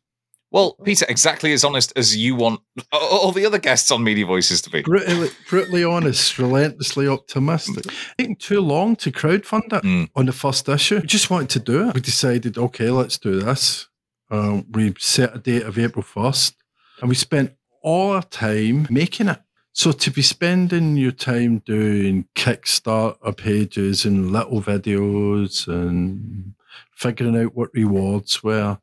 Well, 0.50 0.78
Peter, 0.86 1.06
exactly 1.10 1.52
as 1.52 1.66
honest 1.66 1.92
as 1.98 2.16
you 2.16 2.34
want 2.36 2.62
all 2.94 3.34
the 3.34 3.46
other 3.46 3.58
guests 3.60 3.92
on 3.92 4.02
Media 4.04 4.26
Voices 4.26 4.62
to 4.62 4.70
be. 4.70 4.82
Brutally, 4.82 5.30
brutally 5.50 5.84
honest, 5.84 6.38
relentlessly 6.40 7.06
optimistic. 7.08 7.84
Taking 8.18 8.38
too 8.38 8.62
long 8.62 8.96
to 8.98 9.12
crowdfund 9.12 9.74
it 9.74 9.84
Mm. 9.84 10.10
on 10.16 10.26
the 10.26 10.32
first 10.32 10.70
issue. 10.70 11.00
We 11.02 11.08
just 11.08 11.30
wanted 11.30 11.50
to 11.50 11.60
do 11.60 11.90
it. 11.90 11.96
We 11.96 12.02
decided, 12.02 12.58
okay, 12.58 12.90
let's 12.90 13.18
do 13.18 13.42
this. 13.42 13.88
Um, 14.32 14.66
we 14.72 14.94
set 15.00 15.36
a 15.36 15.40
date 15.40 15.64
of 15.64 15.78
April 15.78 16.04
1st 16.04 16.54
and 17.02 17.10
we 17.10 17.16
spent 17.16 17.54
all 17.84 18.12
our 18.12 18.24
time 18.24 18.88
making 18.90 19.28
it. 19.28 19.40
So 19.78 19.92
to 19.92 20.10
be 20.10 20.24
spending 20.24 20.98
your 20.98 21.12
time 21.12 21.60
doing 21.60 22.26
Kickstarter 22.36 23.38
pages 23.38 24.06
and 24.06 24.32
little 24.32 24.60
videos 24.60 25.68
and 25.68 26.56
figuring 26.96 27.38
out 27.38 27.56
what 27.56 27.70
rewards 27.76 28.42
were, 28.42 28.80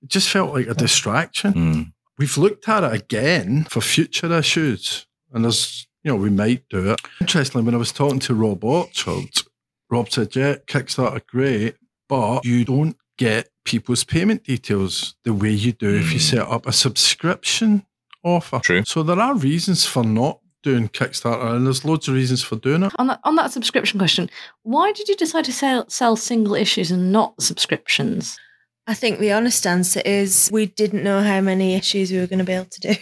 it 0.00 0.08
just 0.08 0.28
felt 0.28 0.54
like 0.54 0.68
a 0.68 0.74
distraction 0.74 1.52
Mm. 1.52 1.92
we've 2.16 2.38
looked 2.38 2.68
at 2.68 2.84
it 2.84 2.92
again 2.92 3.64
for 3.68 3.80
future 3.80 4.32
issues, 4.32 5.04
and 5.32 5.42
there's 5.44 5.88
you 6.04 6.12
know 6.12 6.16
we 6.16 6.30
might 6.30 6.62
do 6.70 6.92
it. 6.92 7.00
Interestingly, 7.20 7.64
when 7.64 7.74
I 7.74 7.78
was 7.78 7.90
talking 7.90 8.20
to 8.20 8.34
Rob 8.34 8.62
Orchard, 8.62 9.42
Rob 9.90 10.12
said, 10.12 10.36
"Yeah, 10.36 10.58
Kickstarter 10.68 11.26
great, 11.26 11.74
but 12.08 12.44
you 12.44 12.64
don't 12.64 12.96
get 13.18 13.48
people's 13.64 14.04
payment 14.04 14.44
details 14.44 15.16
the 15.24 15.34
way 15.34 15.50
you 15.50 15.72
do 15.72 15.92
if 15.92 16.12
you 16.12 16.20
Mm. 16.20 16.30
set 16.30 16.46
up 16.46 16.66
a 16.68 16.72
subscription 16.72 17.84
offer." 18.22 18.60
True. 18.62 18.84
So 18.84 19.02
there 19.02 19.20
are 19.20 19.34
reasons 19.34 19.84
for 19.84 20.04
not 20.04 20.40
doing 20.62 20.88
Kickstarter, 20.88 21.56
and 21.56 21.66
there's 21.66 21.84
loads 21.84 22.08
of 22.08 22.14
reasons 22.14 22.42
for 22.42 22.56
doing 22.56 22.82
it. 22.82 22.92
On 22.98 23.06
that 23.06 23.20
on 23.24 23.36
that 23.36 23.52
subscription 23.52 23.98
question, 23.98 24.30
why 24.62 24.92
did 24.92 25.08
you 25.08 25.16
decide 25.16 25.44
to 25.46 25.52
sell 25.52 25.88
sell 25.88 26.16
single 26.16 26.54
issues 26.54 26.90
and 26.90 27.12
not 27.12 27.40
subscriptions? 27.40 28.38
I 28.86 28.94
think 28.94 29.18
the 29.20 29.32
honest 29.32 29.66
answer 29.66 30.02
is 30.04 30.50
we 30.52 30.66
didn't 30.66 31.04
know 31.04 31.22
how 31.22 31.40
many 31.40 31.74
issues 31.74 32.10
we 32.10 32.18
were 32.18 32.26
going 32.26 32.40
to 32.40 32.44
be 32.44 32.52
able 32.52 32.64
to 32.64 32.80
do. 32.80 32.94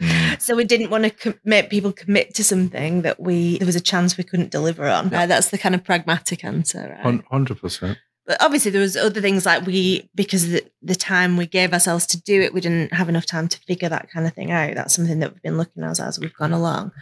Mm. 0.00 0.40
so 0.40 0.56
we 0.56 0.64
didn't 0.64 0.90
want 0.90 1.04
to 1.04 1.10
com- 1.10 1.40
make 1.44 1.70
people 1.70 1.92
commit 1.92 2.34
to 2.34 2.44
something 2.44 3.02
that 3.02 3.20
we 3.20 3.58
there 3.58 3.66
was 3.66 3.76
a 3.76 3.80
chance 3.80 4.16
we 4.16 4.24
couldn't 4.24 4.50
deliver 4.50 4.88
on. 4.88 5.12
Uh, 5.12 5.26
that's 5.26 5.50
the 5.50 5.58
kind 5.58 5.74
of 5.74 5.84
pragmatic 5.84 6.44
answer, 6.44 6.98
right? 7.04 7.22
Hundred 7.30 7.60
percent. 7.60 7.98
But 8.26 8.40
obviously 8.40 8.70
there 8.70 8.80
was 8.80 8.96
other 8.96 9.20
things 9.20 9.44
like 9.44 9.66
we 9.66 10.08
because 10.14 10.44
of 10.44 10.50
the, 10.50 10.64
the 10.82 10.94
time 10.94 11.36
we 11.36 11.46
gave 11.46 11.72
ourselves 11.72 12.06
to 12.06 12.20
do 12.20 12.40
it 12.40 12.54
we 12.54 12.60
didn't 12.60 12.92
have 12.92 13.08
enough 13.08 13.26
time 13.26 13.48
to 13.48 13.58
figure 13.60 13.88
that 13.88 14.10
kind 14.10 14.26
of 14.26 14.32
thing 14.32 14.50
out 14.50 14.74
that's 14.74 14.94
something 14.94 15.18
that 15.18 15.32
we've 15.32 15.42
been 15.42 15.58
looking 15.58 15.82
at 15.82 16.00
as 16.00 16.18
we've 16.18 16.34
gone 16.34 16.52
along 16.52 16.92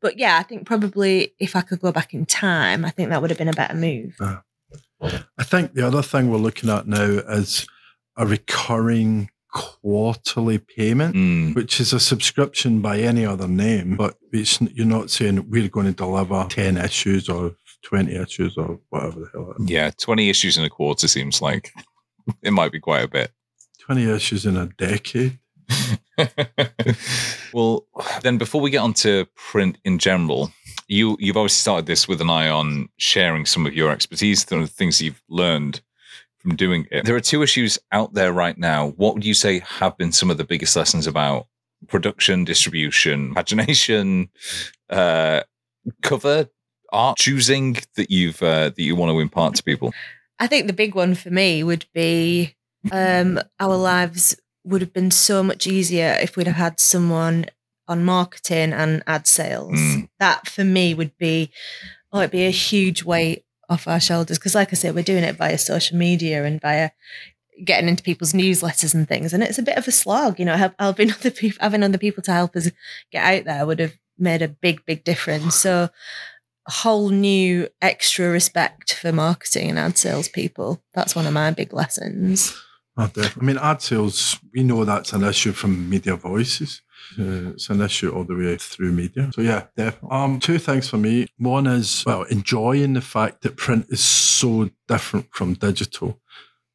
but 0.00 0.18
yeah 0.18 0.38
i 0.38 0.42
think 0.42 0.66
probably 0.66 1.32
if 1.38 1.56
i 1.56 1.60
could 1.60 1.80
go 1.80 1.92
back 1.92 2.12
in 2.14 2.26
time 2.26 2.84
i 2.84 2.90
think 2.90 3.10
that 3.10 3.20
would 3.20 3.30
have 3.30 3.38
been 3.38 3.48
a 3.48 3.52
better 3.52 3.74
move 3.74 4.14
I 5.00 5.44
think 5.44 5.74
the 5.74 5.86
other 5.86 6.02
thing 6.02 6.30
we're 6.30 6.38
looking 6.38 6.70
at 6.70 6.86
now 6.86 7.02
is 7.04 7.66
a 8.16 8.26
recurring 8.26 9.30
quarterly 9.52 10.58
payment. 10.58 11.14
Mm. 11.14 11.54
which 11.54 11.80
is 11.80 11.92
a 11.92 12.00
subscription 12.00 12.80
by 12.80 12.98
any 12.98 13.24
other 13.24 13.48
name, 13.48 13.96
but 13.96 14.16
it's, 14.32 14.60
you're 14.60 14.86
not 14.86 15.10
saying 15.10 15.48
we're 15.48 15.68
going 15.68 15.86
to 15.86 15.92
deliver 15.92 16.44
10 16.48 16.76
issues 16.76 17.28
or 17.28 17.56
20 17.86 18.16
issues 18.16 18.56
or 18.56 18.80
whatever 18.90 19.20
the 19.20 19.28
hell. 19.32 19.54
Yeah, 19.60 19.90
20 19.96 20.28
issues 20.28 20.58
in 20.58 20.64
a 20.64 20.70
quarter 20.70 21.06
seems 21.06 21.40
like 21.40 21.72
it 22.42 22.52
might 22.52 22.72
be 22.72 22.80
quite 22.80 23.04
a 23.04 23.08
bit. 23.08 23.30
20 23.80 24.10
issues 24.10 24.44
in 24.44 24.56
a 24.56 24.66
decade. 24.66 25.38
well, 27.52 27.86
then 28.22 28.38
before 28.38 28.60
we 28.60 28.70
get 28.70 28.78
on 28.78 28.92
to 28.94 29.26
print 29.36 29.78
in 29.84 29.98
general, 29.98 30.52
you 30.88 31.16
you've 31.20 31.36
obviously 31.36 31.60
started 31.60 31.86
this 31.86 32.08
with 32.08 32.20
an 32.20 32.30
eye 32.30 32.48
on 32.48 32.88
sharing 32.96 33.46
some 33.46 33.66
of 33.66 33.74
your 33.74 33.92
expertise, 33.92 34.44
the 34.44 34.66
things 34.66 35.00
you've 35.00 35.22
learned 35.28 35.80
from 36.38 36.56
doing 36.56 36.86
it. 36.90 37.04
There 37.04 37.14
are 37.14 37.20
two 37.20 37.42
issues 37.42 37.78
out 37.92 38.14
there 38.14 38.32
right 38.32 38.58
now. 38.58 38.88
What 38.90 39.14
would 39.14 39.24
you 39.24 39.34
say 39.34 39.60
have 39.60 39.96
been 39.96 40.12
some 40.12 40.30
of 40.30 40.38
the 40.38 40.44
biggest 40.44 40.74
lessons 40.74 41.06
about 41.06 41.46
production, 41.86 42.44
distribution, 42.44 43.32
pagination, 43.36 44.28
uh, 44.90 45.42
cover, 46.02 46.48
art, 46.96 47.16
choosing 47.18 47.76
that 47.96 48.10
you've 48.10 48.42
uh, 48.42 48.70
that 48.70 48.78
you 48.80 48.96
want 48.96 49.10
to 49.12 49.20
impart 49.20 49.54
to 49.56 49.62
people? 49.62 49.92
i 50.38 50.46
think 50.46 50.66
the 50.66 50.72
big 50.72 50.94
one 50.94 51.14
for 51.14 51.30
me 51.30 51.62
would 51.64 51.86
be 51.94 52.54
um, 52.92 53.40
our 53.58 53.76
lives 53.76 54.36
would 54.64 54.80
have 54.80 54.92
been 54.92 55.10
so 55.10 55.42
much 55.42 55.66
easier 55.66 56.16
if 56.20 56.36
we'd 56.36 56.46
have 56.46 56.56
had 56.56 56.78
someone 56.80 57.46
on 57.88 58.04
marketing 58.04 58.72
and 58.72 59.02
ad 59.06 59.26
sales 59.26 59.72
Mm. 59.78 60.08
that 60.18 60.48
for 60.48 60.64
me 60.64 60.92
would 60.94 61.16
be 61.18 61.50
oh 62.12 62.18
it'd 62.20 62.30
be 62.32 62.46
a 62.46 62.50
huge 62.50 63.02
weight 63.04 63.44
off 63.68 63.88
our 63.88 64.00
shoulders 64.00 64.38
because 64.38 64.54
like 64.54 64.70
i 64.72 64.76
said 64.76 64.94
we're 64.94 65.02
doing 65.12 65.24
it 65.24 65.36
via 65.36 65.56
social 65.58 65.96
media 65.96 66.44
and 66.44 66.60
via 66.60 66.90
getting 67.64 67.88
into 67.88 68.02
people's 68.02 68.32
newsletters 68.32 68.94
and 68.94 69.08
things 69.08 69.32
and 69.32 69.42
it's 69.42 69.58
a 69.58 69.62
bit 69.62 69.78
of 69.78 69.88
a 69.88 69.92
slog 69.92 70.38
you 70.38 70.44
know 70.44 70.56
help, 70.64 70.74
helping 70.78 71.10
other 71.12 71.30
people 71.30 71.58
having 71.60 71.82
other 71.82 71.98
people 71.98 72.22
to 72.22 72.32
help 72.32 72.54
us 72.56 72.70
get 73.10 73.24
out 73.24 73.44
there 73.44 73.64
would 73.66 73.78
have 73.80 73.94
made 74.18 74.42
a 74.42 74.48
big 74.48 74.84
big 74.84 75.02
difference 75.04 75.54
so 75.56 75.88
whole 76.68 77.10
new 77.10 77.68
extra 77.80 78.28
respect 78.28 78.94
for 78.94 79.12
marketing 79.12 79.70
and 79.70 79.78
ad 79.78 79.96
sales 79.96 80.28
people 80.28 80.82
that's 80.94 81.14
one 81.14 81.26
of 81.26 81.32
my 81.32 81.50
big 81.50 81.72
lessons 81.72 82.56
Oh, 82.98 83.08
def- 83.12 83.36
I 83.38 83.44
mean, 83.44 83.58
ad 83.58 83.82
sales, 83.82 84.40
we 84.54 84.62
know 84.62 84.86
that's 84.86 85.12
an 85.12 85.22
issue 85.22 85.52
from 85.52 85.90
Media 85.90 86.16
Voices. 86.16 86.80
Uh, 87.20 87.50
it's 87.50 87.68
an 87.68 87.82
issue 87.82 88.08
all 88.10 88.24
the 88.24 88.34
way 88.34 88.56
through 88.56 88.90
media. 88.92 89.30
So, 89.34 89.42
yeah, 89.42 89.64
definitely. 89.76 90.08
Um, 90.10 90.40
two 90.40 90.56
things 90.58 90.88
for 90.88 90.96
me. 90.96 91.26
One 91.36 91.66
is, 91.66 92.04
well, 92.06 92.22
enjoying 92.22 92.94
the 92.94 93.02
fact 93.02 93.42
that 93.42 93.58
print 93.58 93.84
is 93.90 94.00
so 94.00 94.70
different 94.88 95.26
from 95.34 95.52
digital, 95.52 96.18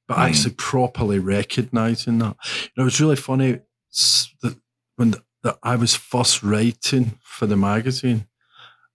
but 0.08 0.18
Mm. 0.18 0.28
actually 0.30 0.54
properly 0.60 1.18
recognizing 1.18 2.20
that. 2.20 2.36
You 2.66 2.70
know, 2.78 2.84
it 2.84 2.86
was 2.86 3.02
really 3.02 3.16
funny 3.16 3.58
that 4.44 4.58
when 4.98 5.16
that 5.42 5.58
I 5.64 5.76
was 5.76 5.96
first 5.96 6.44
writing 6.44 7.18
for 7.24 7.48
the 7.48 7.58
magazine, 7.58 8.28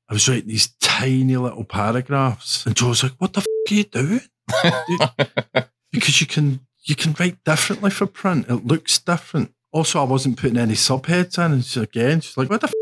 I 0.09 0.15
was 0.15 0.29
writing 0.29 0.49
these 0.49 0.69
tiny 0.81 1.37
little 1.37 1.65
paragraphs, 1.65 2.65
and 2.67 2.77
Jo's 2.77 3.03
like, 3.03 3.13
"What 3.19 3.33
the 3.33 3.41
f- 3.41 3.47
are 3.71 3.75
you 3.75 3.85
doing?" 3.85 4.21
because 5.93 6.21
you 6.21 6.27
can 6.27 6.61
you 6.85 6.95
can 6.95 7.15
write 7.19 7.43
differently 7.45 7.91
for 7.91 8.07
print. 8.07 8.47
It 8.49 8.67
looks 8.67 8.99
different. 8.99 9.53
Also, 9.73 10.01
I 10.01 10.05
wasn't 10.05 10.39
putting 10.39 10.57
any 10.59 10.75
subheads 10.75 11.45
in. 11.45 11.53
And 11.53 11.65
she's 11.65 11.83
again, 11.83 12.21
she's 12.21 12.37
like, 12.37 12.49
"What 12.51 12.61
the?" 12.61 12.69
F-? 12.69 12.73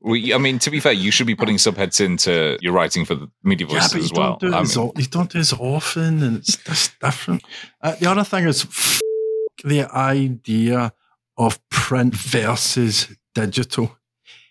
We, 0.00 0.32
I 0.34 0.38
mean, 0.38 0.58
to 0.60 0.70
be 0.70 0.78
fair, 0.80 0.92
you 0.92 1.10
should 1.10 1.26
be 1.26 1.34
putting 1.34 1.56
subheads 1.56 2.04
into 2.04 2.58
your 2.60 2.72
writing 2.72 3.04
for 3.04 3.14
the 3.16 3.28
media 3.42 3.66
voices 3.66 3.92
you 3.94 4.00
as 4.00 4.12
well. 4.12 4.36
don't 4.40 4.54
I 4.54 4.62
mean, 4.62 4.70
o- 4.78 4.92
you 4.96 5.06
don't 5.06 5.30
do 5.30 5.38
it 5.38 5.40
as 5.40 5.52
often, 5.52 6.22
and 6.22 6.36
it's 6.38 6.56
just 6.56 6.98
different. 7.00 7.42
Uh, 7.82 7.94
the 7.96 8.06
other 8.10 8.24
thing 8.24 8.46
is 8.46 8.64
f- 8.64 9.00
the 9.64 9.84
idea 9.92 10.92
of 11.36 11.58
print 11.70 12.14
versus 12.14 13.08
digital. 13.34 13.96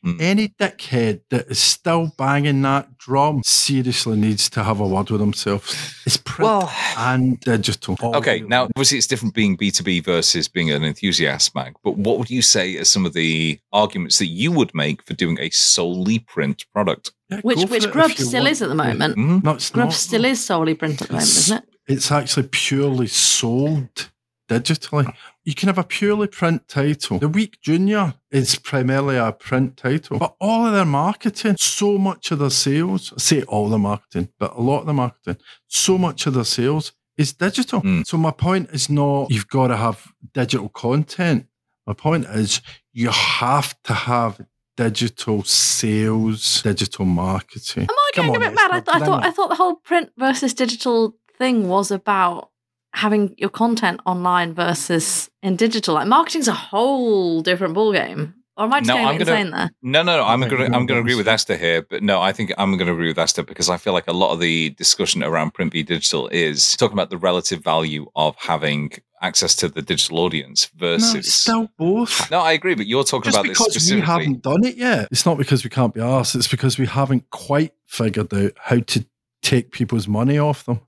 Mm. 0.07 0.21
Any 0.21 0.47
dickhead 0.59 1.21
that 1.31 1.47
is 1.47 1.59
still 1.59 2.13
banging 2.17 2.61
that 2.61 2.97
drum 2.97 3.41
seriously 3.43 4.15
needs 4.17 4.49
to 4.51 4.63
have 4.63 4.79
a 4.79 4.87
word 4.87 5.09
with 5.09 5.19
himself. 5.19 5.69
It's 6.05 6.15
print 6.17 6.47
well, 6.47 6.71
and 6.97 7.37
digital. 7.41 7.97
all 8.01 8.15
okay. 8.15 8.39
Now, 8.41 8.63
obviously, 8.65 8.97
it's 8.99 9.07
different 9.07 9.33
being 9.33 9.57
B 9.57 9.69
two 9.69 9.83
B 9.83 9.99
versus 9.99 10.47
being 10.47 10.71
an 10.71 10.83
enthusiast 10.83 11.53
mag. 11.55 11.75
But 11.83 11.97
what 11.97 12.17
would 12.19 12.29
you 12.29 12.41
say 12.41 12.77
are 12.77 12.85
some 12.85 13.05
of 13.05 13.11
the 13.13 13.59
arguments 13.73 14.17
that 14.19 14.27
you 14.27 14.51
would 14.53 14.73
make 14.73 15.03
for 15.05 15.13
doing 15.13 15.37
a 15.41 15.49
solely 15.49 16.19
print 16.19 16.65
product? 16.73 17.11
Yeah, 17.29 17.41
Which 17.41 17.69
which 17.69 17.91
Grub 17.91 18.11
still 18.11 18.43
want 18.43 18.51
is 18.51 18.61
at 18.61 18.69
the 18.69 18.75
to. 18.75 18.83
moment. 18.83 19.17
Mhm. 19.17 19.43
No, 19.43 19.57
Grub 19.73 19.91
Street 19.91 20.23
is 20.23 20.45
solely 20.45 20.75
print 20.75 21.01
at 21.01 21.07
the 21.09 21.13
moment, 21.15 21.29
isn't 21.29 21.57
it? 21.57 21.63
It's 21.87 22.11
actually 22.11 22.47
purely 22.51 23.07
sold 23.07 24.09
digitally. 24.47 25.13
You 25.43 25.53
can 25.53 25.67
have 25.67 25.77
a 25.77 25.83
purely 25.83 26.27
print 26.27 26.67
title. 26.67 27.19
The 27.19 27.27
Week 27.27 27.59
Junior 27.61 28.15
is 28.31 28.55
primarily 28.55 29.17
a 29.17 29.31
print 29.31 29.77
title, 29.77 30.19
but 30.19 30.35
all 30.39 30.65
of 30.65 30.73
their 30.73 30.85
marketing, 30.85 31.55
so 31.57 31.97
much 31.97 32.31
of 32.31 32.39
their 32.39 32.49
sales, 32.49 33.13
I 33.15 33.19
say 33.19 33.41
all 33.43 33.69
the 33.69 33.77
marketing, 33.77 34.29
but 34.39 34.55
a 34.55 34.61
lot 34.61 34.81
of 34.81 34.85
the 34.85 34.93
marketing, 34.93 35.37
so 35.67 35.97
much 35.97 36.25
of 36.27 36.33
their 36.33 36.43
sales 36.43 36.93
is 37.17 37.33
digital. 37.33 37.81
Mm. 37.81 38.05
So 38.05 38.17
my 38.17 38.31
point 38.31 38.69
is 38.71 38.89
not 38.89 39.31
you've 39.31 39.47
got 39.47 39.67
to 39.67 39.77
have 39.77 40.11
digital 40.33 40.69
content. 40.69 41.47
My 41.85 41.93
point 41.93 42.25
is 42.25 42.61
you 42.93 43.09
have 43.09 43.81
to 43.83 43.93
have 43.93 44.45
digital 44.75 45.43
sales, 45.43 46.61
digital 46.61 47.05
marketing. 47.05 47.83
Am 47.83 47.89
I 47.89 48.11
Come 48.13 48.27
getting 48.27 48.41
a 48.41 48.45
on, 48.45 48.51
bit 48.51 48.55
mad? 48.55 48.71
I, 48.71 48.79
th- 48.79 48.95
I 48.95 49.05
thought 49.05 49.23
I 49.25 49.31
thought 49.31 49.49
the 49.49 49.55
whole 49.55 49.75
print 49.75 50.11
versus 50.17 50.53
digital 50.53 51.15
thing 51.37 51.67
was 51.67 51.91
about 51.91 52.51
having 52.93 53.35
your 53.37 53.49
content 53.49 53.99
online 54.05 54.53
versus 54.53 55.29
in 55.43 55.55
digital. 55.55 55.93
Like 55.95 56.07
marketing's 56.07 56.47
a 56.47 56.53
whole 56.53 57.41
different 57.41 57.75
ballgame. 57.75 58.33
Or 58.59 58.63
am 58.65 58.73
I 58.73 58.79
just 58.79 58.87
No, 58.87 58.93
getting 58.95 59.05
a 59.05 59.09
I'm 59.11 59.17
bit 59.19 59.27
gonna- 59.27 59.39
insane 59.39 59.51
there? 59.51 59.69
No, 59.83 60.01
no, 60.01 60.17
no. 60.17 60.23
I'm 60.23 60.39
going 60.41 60.57
to 60.57 60.63
I'm 60.65 60.87
going 60.87 60.97
to 60.97 60.99
agree 60.99 61.13
with 61.13 61.27
Esther 61.27 61.55
here, 61.55 61.83
but 61.87 62.01
no, 62.01 62.19
I 62.19 62.31
think 62.33 62.51
I'm 62.57 62.75
going 62.75 62.87
to 62.87 62.93
agree 62.93 63.09
with 63.09 63.19
Esther 63.19 63.43
because 63.43 63.69
I 63.69 63.77
feel 63.77 63.93
like 63.93 64.07
a 64.07 64.13
lot 64.13 64.33
of 64.33 64.39
the 64.39 64.71
discussion 64.71 65.21
around 65.23 65.53
print 65.53 65.73
v 65.73 65.83
digital 65.83 66.27
is 66.29 66.75
talking 66.75 66.93
about 66.93 67.11
the 67.11 67.17
relative 67.19 67.63
value 67.63 68.07
of 68.15 68.35
having 68.39 68.93
access 69.21 69.55
to 69.57 69.67
the 69.69 69.83
digital 69.83 70.17
audience 70.19 70.71
versus. 70.75 71.13
it's 71.13 71.33
still 71.33 71.69
both. 71.77 72.31
No, 72.31 72.39
I 72.39 72.53
agree, 72.53 72.73
but 72.73 72.87
you're 72.87 73.03
talking 73.03 73.31
Just 73.31 73.37
about 73.37 73.47
this 73.47 73.59
because 73.67 73.91
we 73.91 74.01
haven't 74.01 74.41
done 74.41 74.63
it 74.65 74.75
yet, 74.75 75.07
it's 75.11 75.25
not 75.25 75.37
because 75.37 75.63
we 75.63 75.69
can't 75.69 75.93
be 75.93 76.01
asked. 76.01 76.33
It's 76.33 76.47
because 76.47 76.79
we 76.79 76.87
haven't 76.87 77.29
quite 77.29 77.73
figured 77.85 78.33
out 78.33 78.53
how 78.59 78.79
to 78.79 79.05
take 79.43 79.71
people's 79.71 80.07
money 80.07 80.39
off 80.39 80.65
them. 80.65 80.81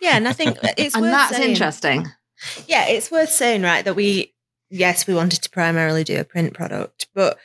Yeah, 0.00 0.16
and 0.16 0.28
I 0.28 0.32
think 0.32 0.58
it's 0.76 0.94
And 0.94 1.02
worth 1.04 1.12
that's 1.12 1.36
saying, 1.36 1.50
interesting. 1.50 2.06
Yeah, 2.66 2.86
it's 2.86 3.10
worth 3.10 3.30
saying, 3.30 3.62
right, 3.62 3.84
that 3.84 3.96
we, 3.96 4.34
yes, 4.70 5.06
we 5.06 5.14
wanted 5.14 5.42
to 5.42 5.50
primarily 5.50 6.04
do 6.04 6.20
a 6.20 6.24
print 6.24 6.54
product, 6.54 7.08
but 7.14 7.38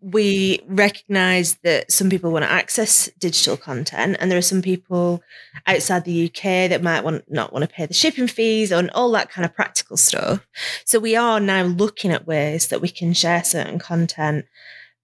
we 0.00 0.60
recognize 0.66 1.56
that 1.62 1.90
some 1.90 2.10
people 2.10 2.30
want 2.30 2.44
to 2.44 2.50
access 2.50 3.08
digital 3.18 3.56
content 3.56 4.18
and 4.20 4.30
there 4.30 4.36
are 4.36 4.42
some 4.42 4.60
people 4.60 5.22
outside 5.66 6.04
the 6.04 6.26
UK 6.26 6.68
that 6.68 6.82
might 6.82 7.02
want 7.02 7.24
not 7.30 7.54
want 7.54 7.62
to 7.62 7.74
pay 7.74 7.86
the 7.86 7.94
shipping 7.94 8.28
fees 8.28 8.70
and 8.70 8.90
all 8.90 9.10
that 9.12 9.30
kind 9.30 9.46
of 9.46 9.54
practical 9.54 9.96
stuff. 9.96 10.46
So 10.84 10.98
we 10.98 11.16
are 11.16 11.40
now 11.40 11.62
looking 11.62 12.10
at 12.10 12.26
ways 12.26 12.68
that 12.68 12.82
we 12.82 12.88
can 12.88 13.14
share 13.14 13.42
certain 13.42 13.78
content 13.78 14.44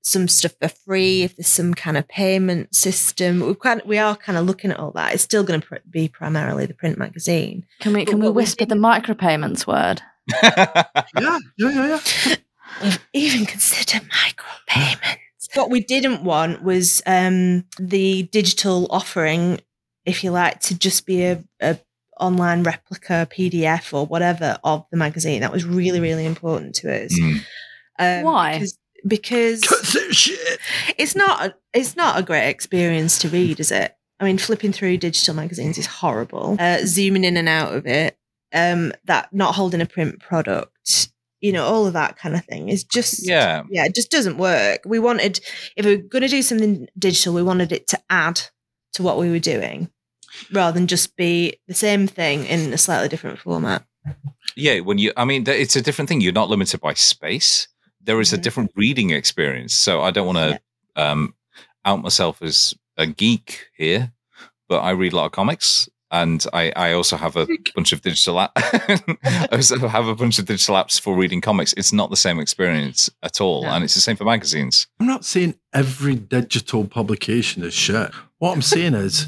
some 0.03 0.27
stuff 0.29 0.53
for 0.61 0.69
free 0.69 1.23
if 1.23 1.37
there's 1.37 1.47
some 1.47 1.75
kind 1.75 1.97
of 1.97 2.09
payment 2.09 2.75
system 2.75 3.41
we 3.41 3.55
kind 3.55 3.83
we 3.85 3.99
are 3.99 4.17
kind 4.17 4.39
of 4.39 4.47
looking 4.47 4.71
at 4.71 4.79
all 4.79 4.91
that 4.93 5.13
it's 5.13 5.23
still 5.23 5.45
going 5.45 5.61
to 5.61 5.67
pr- 5.67 5.75
be 5.91 6.09
primarily 6.09 6.65
the 6.67 6.73
print 6.75 6.97
magazine 6.99 7.65
Can 7.81 7.93
we 7.93 8.05
But 8.05 8.11
can 8.13 8.19
we 8.21 8.27
what 8.27 8.35
we 8.35 8.43
whisper 8.43 8.65
the 8.65 8.75
didn't- 8.75 8.83
micropayments 8.85 9.67
word? 9.67 10.01
Yeah, 10.43 11.39
yeah, 11.59 11.71
yeah, 11.71 12.01
yeah. 12.27 12.37
We've 12.83 12.99
even 13.13 13.47
considered 13.47 14.09
micropayments. 14.09 15.17
What 15.55 15.71
we 15.71 15.81
didn't 15.83 16.23
want 16.23 16.63
was 16.63 17.03
um, 17.07 17.65
the 17.79 18.23
digital 18.25 18.87
offering, 18.91 19.61
if 20.05 20.23
you 20.23 20.31
like, 20.31 20.61
to 20.61 20.79
just 20.79 21.05
be 21.07 21.25
a, 21.25 21.43
a 21.61 21.79
online 22.21 22.63
replica 22.63 23.27
PDF 23.31 23.93
or 23.93 24.07
whatever 24.07 24.59
of 24.63 24.87
the 24.93 24.97
magazine. 24.97 25.41
That 25.41 25.51
was 25.53 25.65
really, 25.65 25.99
really 26.01 26.25
important 26.27 26.77
to 26.77 27.05
us. 27.05 27.13
Mm. 27.19 27.41
Um, 27.99 28.23
Why? 28.25 28.53
Because, 28.55 28.79
because 29.07 29.63
shit. 30.11 30.59
it's 30.99 31.15
not 31.15 31.47
a, 31.47 31.55
it's 31.73 31.97
not 31.97 32.19
a 32.19 32.23
great 32.23 32.49
experience 32.49 33.19
to 33.19 33.29
read, 33.29 33.61
is 33.61 33.71
it? 33.71 33.97
I 34.19 34.25
mean, 34.25 34.39
flipping 34.39 34.73
through 34.73 34.99
digital 34.99 35.35
magazines 35.35 35.79
is 35.79 35.87
horrible. 35.87 36.57
Uh, 36.59 36.85
zooming 36.85 37.25
in 37.25 37.37
and 37.37 37.49
out 37.49 37.75
of 37.75 37.87
it, 37.87 38.19
um, 38.53 38.93
that 39.05 39.33
not 39.33 39.55
holding 39.55 39.81
a 39.81 39.87
print 39.87 40.21
product, 40.21 41.09
you 41.41 41.53
know, 41.53 41.65
all 41.65 41.87
of 41.87 41.95
that 41.95 42.19
kind 42.19 42.35
of 42.35 42.45
thing 42.45 42.69
is 42.69 42.85
just 42.85 43.27
yeah. 43.27 43.63
yeah, 43.71 43.87
it 43.87 43.95
just 43.95 44.11
doesn't 44.11 44.37
work. 44.37 44.83
We 44.85 44.99
wanted 44.99 45.41
if 45.77 45.87
we 45.87 45.97
were 45.97 46.03
going 46.03 46.23
to 46.23 46.29
do 46.29 46.43
something 46.43 46.87
digital, 46.99 47.35
we 47.35 47.43
wanted 47.43 47.73
it 47.73 47.89
to 47.89 48.01
add 48.11 48.43
to 48.93 49.03
what 49.03 49.19
we 49.19 49.31
were 49.31 49.39
doing, 49.39 49.91
rather 50.53 50.79
than 50.79 50.87
just 50.87 51.17
be 51.17 51.59
the 51.67 51.75
same 51.75 52.07
thing 52.07 52.45
in 52.45 52.73
a 52.73 52.79
slightly 52.79 53.09
different 53.09 53.39
format. 53.39 53.85
Yeah, 54.57 54.81
when 54.81 54.99
you, 54.99 55.13
I 55.17 55.25
mean, 55.25 55.47
it's 55.47 55.77
a 55.77 55.83
different 55.83 56.09
thing. 56.09 56.21
You're 56.21 56.33
not 56.33 56.51
limited 56.51 56.81
by 56.81 56.95
space. 56.95 57.69
There 58.03 58.21
is 58.21 58.33
a 58.33 58.39
Mhm. 58.39 58.43
different 58.43 58.71
reading 58.77 59.11
experience. 59.11 59.75
So 59.75 60.01
I 60.03 60.11
don't 60.11 60.27
want 60.27 60.39
to 60.39 60.61
um, 61.03 61.35
out 61.85 62.03
myself 62.03 62.43
as 62.43 62.75
a 62.97 63.07
geek 63.07 63.69
here, 63.77 64.13
but 64.69 64.81
I 64.81 64.91
read 64.91 65.13
a 65.13 65.17
lot 65.17 65.27
of 65.27 65.33
comics, 65.33 65.89
and 66.11 66.45
I, 66.53 66.73
I 66.77 66.93
also 66.93 67.17
have 67.17 67.37
a 67.37 67.47
bunch 67.75 67.93
of 67.93 68.03
digital. 68.03 68.41
App- 68.41 68.53
I 69.25 69.49
also 69.53 69.87
have 69.89 70.07
a 70.09 70.15
bunch 70.15 70.39
of 70.39 70.47
digital 70.47 70.75
apps 70.75 71.01
for 71.01 71.15
reading 71.15 71.41
comics. 71.41 71.73
It's 71.75 71.93
not 71.93 72.11
the 72.11 72.17
same 72.17 72.41
experience 72.41 73.09
at 73.23 73.41
all, 73.41 73.63
No. 73.63 73.69
and 73.71 73.85
it's 73.85 73.95
the 73.95 74.01
same 74.01 74.17
for 74.17 74.25
magazines. 74.25 74.89
I'm 74.99 75.07
not 75.07 75.25
saying 75.25 75.55
every 75.73 76.17
digital 76.17 76.87
publication 76.87 77.63
is 77.63 77.73
shit. 77.75 78.11
What 78.39 78.53
I'm 78.53 78.63
saying 78.63 78.95
is, 78.95 79.27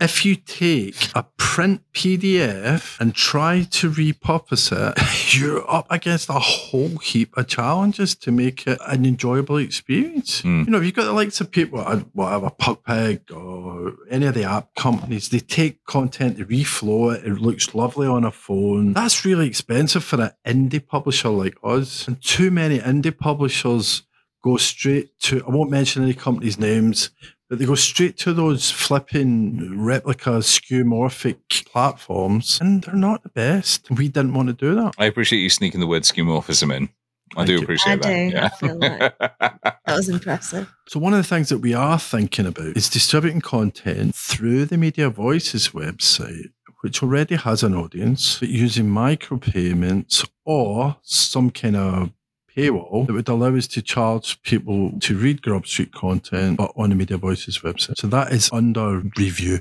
if 0.00 0.24
you 0.24 0.36
take 0.36 1.10
a 1.14 1.24
print 1.36 1.82
PDF 1.92 2.98
and 3.00 3.14
try 3.14 3.62
to 3.70 3.90
repurpose 3.90 4.72
it, 4.72 5.34
you're 5.34 5.68
up 5.70 5.86
against 5.90 6.28
a 6.28 6.38
whole 6.38 6.98
heap 6.98 7.36
of 7.36 7.46
challenges 7.46 8.14
to 8.16 8.32
make 8.32 8.66
it 8.66 8.78
an 8.86 9.04
enjoyable 9.04 9.58
experience. 9.58 10.42
Mm. 10.42 10.66
You 10.66 10.70
know, 10.70 10.78
if 10.78 10.84
you've 10.84 10.94
got 10.94 11.04
the 11.04 11.12
likes 11.12 11.40
of 11.40 11.50
people, 11.50 11.80
uh, 11.80 12.00
whatever, 12.12 12.50
Pugpig 12.50 13.30
or 13.30 13.94
any 14.10 14.26
of 14.26 14.34
the 14.34 14.44
app 14.44 14.74
companies, 14.74 15.28
they 15.28 15.40
take 15.40 15.84
content, 15.84 16.38
they 16.38 16.44
reflow 16.44 17.14
it, 17.14 17.24
it 17.24 17.40
looks 17.40 17.74
lovely 17.74 18.06
on 18.06 18.24
a 18.24 18.30
phone. 18.30 18.92
That's 18.92 19.24
really 19.24 19.46
expensive 19.46 20.04
for 20.04 20.20
an 20.20 20.30
indie 20.46 20.84
publisher 20.84 21.28
like 21.28 21.56
us. 21.62 22.06
And 22.08 22.20
too 22.22 22.50
many 22.50 22.78
indie 22.78 23.16
publishers 23.16 24.02
go 24.44 24.56
straight 24.58 25.18
to 25.18 25.42
I 25.46 25.50
won't 25.50 25.70
mention 25.70 26.02
any 26.02 26.14
companies' 26.14 26.58
names, 26.58 27.10
but 27.48 27.58
they 27.58 27.66
go 27.66 27.74
straight 27.74 28.16
to 28.18 28.32
those 28.32 28.70
flipping 28.70 29.78
replica 29.84 30.30
skeuomorphic 30.40 31.66
platforms, 31.66 32.58
and 32.60 32.82
they're 32.82 32.94
not 32.94 33.22
the 33.22 33.28
best. 33.28 33.90
We 33.90 34.08
didn't 34.08 34.34
want 34.34 34.48
to 34.48 34.54
do 34.54 34.74
that. 34.76 34.94
I 34.98 35.06
appreciate 35.06 35.40
you 35.40 35.50
sneaking 35.50 35.80
the 35.80 35.86
word 35.86 36.02
skeuomorphism 36.02 36.74
in. 36.74 36.88
I 37.36 37.38
Thank 37.38 37.46
do 37.46 37.52
you. 37.54 37.62
appreciate 37.62 37.92
I 37.92 37.96
that. 37.96 38.02
do. 38.30 38.36
Yeah. 38.36 38.44
I 38.44 38.48
feel 38.48 38.78
like 38.78 39.18
that 39.18 39.78
was 39.96 40.08
impressive. 40.08 40.72
So 40.88 41.00
one 41.00 41.12
of 41.12 41.18
the 41.18 41.24
things 41.28 41.48
that 41.48 41.58
we 41.58 41.74
are 41.74 41.98
thinking 41.98 42.46
about 42.46 42.76
is 42.76 42.88
distributing 42.88 43.40
content 43.40 44.14
through 44.14 44.66
the 44.66 44.76
Media 44.76 45.10
Voices 45.10 45.70
website, 45.70 46.52
which 46.82 47.02
already 47.02 47.34
has 47.36 47.62
an 47.62 47.74
audience, 47.74 48.38
but 48.38 48.48
using 48.50 48.86
micropayments 48.86 50.26
or 50.44 50.96
some 51.02 51.50
kind 51.50 51.76
of 51.76 52.10
paywall 52.56 53.06
that 53.06 53.12
would 53.12 53.28
allow 53.28 53.54
us 53.56 53.66
to 53.68 53.82
charge 53.82 54.40
people 54.42 54.92
to 55.00 55.16
read 55.16 55.42
Grub 55.42 55.66
Street 55.66 55.92
content 55.92 56.58
but 56.58 56.72
on 56.76 56.90
the 56.90 56.96
Media 56.96 57.16
Voices 57.16 57.58
website. 57.58 57.98
So 57.98 58.06
that 58.08 58.32
is 58.32 58.50
under 58.52 59.02
review. 59.16 59.60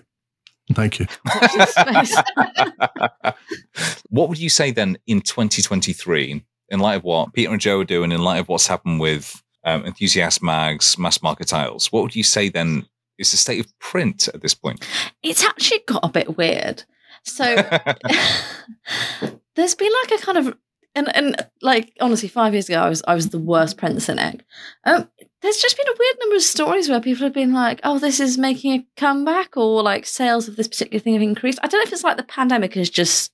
Thank 0.74 1.00
you. 1.00 1.08
Watch 1.26 1.54
this 1.54 1.74
space. 1.74 2.16
what 4.10 4.30
would 4.30 4.40
you 4.40 4.50
say 4.50 4.72
then 4.72 4.98
in 5.08 5.22
2023, 5.22 6.44
in 6.70 6.80
light 6.80 6.96
of 6.96 7.04
what 7.04 7.34
Peter 7.34 7.52
and 7.52 7.60
Jo 7.60 7.82
are 7.82 7.86
doing, 7.86 8.12
in 8.12 8.22
light 8.22 8.40
of 8.40 8.48
what's 8.48 8.68
happened 8.68 9.00
with 9.00 9.42
um, 9.66 9.86
enthusiast 9.86 10.42
mags, 10.42 10.98
mass 10.98 11.22
market 11.22 11.48
titles? 11.48 11.92
What 11.92 12.04
would 12.04 12.16
you 12.16 12.24
say 12.24 12.50
then 12.50 12.86
is 13.18 13.32
the 13.32 13.38
state 13.38 13.60
of 13.60 13.80
print 13.80 14.30
at 14.34 14.42
this 14.42 14.56
point? 14.56 14.86
it's 15.22 15.44
actually 15.44 15.82
got 15.86 16.04
a 16.04 16.10
bit 16.10 16.38
weird. 16.38 16.84
So 17.24 17.44
there's 19.56 19.76
been 19.76 19.92
like 20.04 20.20
a 20.20 20.24
kind 20.24 20.38
of 20.38 20.58
and 20.96 21.16
and 21.16 21.48
like 21.62 21.96
honestly, 22.00 22.30
five 22.30 22.54
years 22.54 22.70
ago 22.70 22.80
I 22.82 22.90
was 22.90 23.04
I 23.08 23.16
was 23.16 23.30
the 23.30 23.40
worst 23.40 23.78
print 23.78 24.02
cynic. 24.02 24.44
Um, 24.86 25.10
there's 25.42 25.58
just 25.58 25.78
been 25.78 25.88
a 25.88 25.98
weird 26.00 26.16
number 26.20 26.36
of 26.36 26.42
stories 26.42 26.90
where 26.90 27.02
people 27.02 27.24
have 27.24 27.34
been 27.34 27.54
like, 27.54 27.82
"Oh, 27.84 28.00
this 28.00 28.20
is 28.20 28.38
making 28.38 28.74
a 28.74 28.86
comeback," 28.98 29.58
or 29.58 29.84
like 29.84 30.06
sales 30.06 30.48
of 30.48 30.56
this 30.56 30.68
particular 30.68 31.00
thing 31.00 31.14
have 31.14 31.22
increased. 31.22 31.60
I 31.62 31.68
don't 31.68 31.80
know 31.80 31.88
if 31.88 31.94
it's 31.94 32.04
like 32.04 32.18
the 32.18 32.24
pandemic 32.24 32.76
has 32.76 32.90
just 32.90 33.34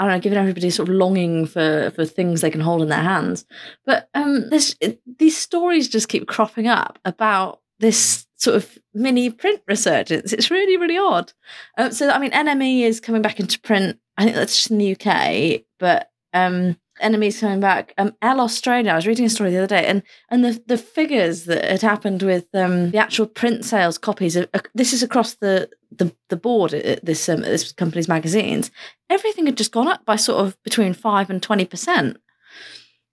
I 0.00 0.04
don't 0.04 0.12
know, 0.12 0.20
given 0.20 0.38
everybody 0.38 0.70
sort 0.70 0.88
of 0.88 0.94
longing 0.94 1.44
for 1.44 1.92
for 1.94 2.06
things 2.06 2.40
they 2.40 2.50
can 2.50 2.62
hold 2.62 2.80
in 2.80 2.88
their 2.88 3.02
hands. 3.02 3.44
But 3.84 4.08
um, 4.14 4.48
these 4.48 5.36
stories 5.36 5.88
just 5.88 6.08
keep 6.08 6.26
cropping 6.26 6.68
up 6.68 6.98
about 7.04 7.60
this 7.80 8.26
sort 8.36 8.56
of 8.56 8.78
mini 8.94 9.28
print 9.28 9.60
resurgence. 9.68 10.32
It's 10.32 10.50
really 10.50 10.78
really 10.78 10.96
odd. 10.96 11.34
Um, 11.76 11.92
so 11.92 12.08
I 12.08 12.18
mean, 12.18 12.30
NME 12.30 12.80
is 12.80 12.98
coming 12.98 13.20
back 13.20 13.40
into 13.40 13.60
print. 13.60 13.98
I 14.16 14.24
think 14.24 14.36
that's 14.36 14.56
just 14.56 14.70
in 14.70 14.78
the 14.78 14.96
UK, 14.96 15.64
but 15.78 16.09
um, 16.32 16.76
is 17.00 17.40
coming 17.40 17.60
back. 17.60 17.94
Um, 17.98 18.14
Elle 18.22 18.40
Australia. 18.40 18.92
I 18.92 18.96
was 18.96 19.06
reading 19.06 19.24
a 19.24 19.30
story 19.30 19.50
the 19.50 19.58
other 19.58 19.66
day, 19.66 19.86
and 19.86 20.02
and 20.28 20.44
the 20.44 20.62
the 20.66 20.78
figures 20.78 21.44
that 21.44 21.64
had 21.64 21.82
happened 21.82 22.22
with 22.22 22.46
um, 22.54 22.90
the 22.90 22.98
actual 22.98 23.26
print 23.26 23.64
sales 23.64 23.98
copies. 23.98 24.36
Of, 24.36 24.48
uh, 24.54 24.60
this 24.74 24.92
is 24.92 25.02
across 25.02 25.34
the 25.34 25.70
the 25.90 26.14
the 26.28 26.36
board 26.36 26.74
at 26.74 27.04
this 27.04 27.28
um, 27.28 27.40
this 27.40 27.72
company's 27.72 28.08
magazines. 28.08 28.70
Everything 29.08 29.46
had 29.46 29.56
just 29.56 29.72
gone 29.72 29.88
up 29.88 30.04
by 30.04 30.16
sort 30.16 30.44
of 30.44 30.62
between 30.62 30.94
five 30.94 31.30
and 31.30 31.42
twenty 31.42 31.64
percent. 31.64 32.18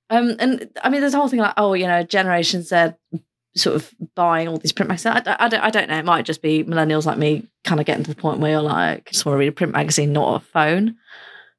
Um, 0.09 0.35
and 0.39 0.69
I 0.83 0.89
mean, 0.89 1.01
there's 1.01 1.13
a 1.13 1.17
whole 1.17 1.27
thing 1.27 1.39
like, 1.39 1.53
oh, 1.57 1.73
you 1.73 1.85
know, 1.85 2.03
Generation 2.03 2.63
Z 2.63 2.93
sort 3.55 3.75
of 3.75 3.93
buying 4.15 4.47
all 4.47 4.57
these 4.57 4.71
print 4.71 4.87
magazines. 4.89 5.23
I, 5.27 5.35
I, 5.39 5.47
don't, 5.49 5.63
I 5.63 5.69
don't 5.69 5.89
know. 5.89 5.97
It 5.97 6.05
might 6.05 6.25
just 6.25 6.41
be 6.41 6.63
millennials 6.63 7.05
like 7.05 7.17
me 7.17 7.47
kind 7.63 7.79
of 7.79 7.85
getting 7.85 8.03
to 8.03 8.13
the 8.13 8.21
point 8.21 8.39
where 8.39 8.51
you're 8.51 8.61
like, 8.61 9.11
just 9.11 9.25
want 9.25 9.35
to 9.35 9.39
read 9.39 9.49
a 9.49 9.51
print 9.51 9.73
magazine, 9.73 10.13
not 10.13 10.41
a 10.41 10.45
phone. 10.45 10.95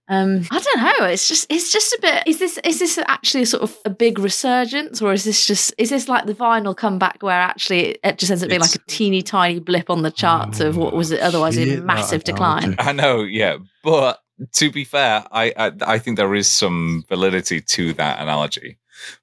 Um, 0.09 0.47
I 0.51 0.59
don't 0.59 1.01
know. 1.01 1.07
It's 1.07 1.29
just, 1.29 1.47
it's 1.51 1.71
just 1.71 1.93
a 1.93 1.99
bit. 2.01 2.23
Is 2.27 2.39
this, 2.39 2.59
is 2.65 2.79
this 2.79 2.99
actually 3.07 3.43
a 3.43 3.47
sort 3.47 3.63
of 3.63 3.77
a 3.85 3.91
big 3.91 4.19
resurgence, 4.19 5.03
or 5.03 5.13
is 5.13 5.25
this 5.25 5.47
just, 5.47 5.75
is 5.77 5.91
this 5.91 6.09
like 6.09 6.25
the 6.27 6.35
vinyl 6.35 6.75
comeback 6.77 7.23
where 7.23 7.39
actually 7.39 7.99
it 8.03 8.19
just 8.19 8.31
ends 8.31 8.43
up 8.43 8.49
being 8.49 8.61
like 8.61 8.75
a 8.75 8.79
teeny 8.87 9.21
tiny 9.23 9.59
blip 9.61 9.91
on 9.91 10.03
the 10.03 10.11
charts 10.11 10.61
of 10.61 10.77
what 10.77 10.95
was 10.95 11.11
it 11.11 11.21
otherwise 11.21 11.57
Hate 11.57 11.79
a 11.79 11.83
massive 11.83 12.25
decline? 12.25 12.75
I 12.79 12.93
know, 12.93 13.21
yeah, 13.23 13.59
but 13.85 14.21
to 14.55 14.71
be 14.71 14.85
fair, 14.85 15.25
I, 15.31 15.53
I 15.57 15.73
I 15.83 15.99
think 15.99 16.17
there 16.17 16.35
is 16.35 16.49
some 16.49 17.05
validity 17.09 17.61
to 17.61 17.93
that 17.95 18.21
analogy. 18.21 18.79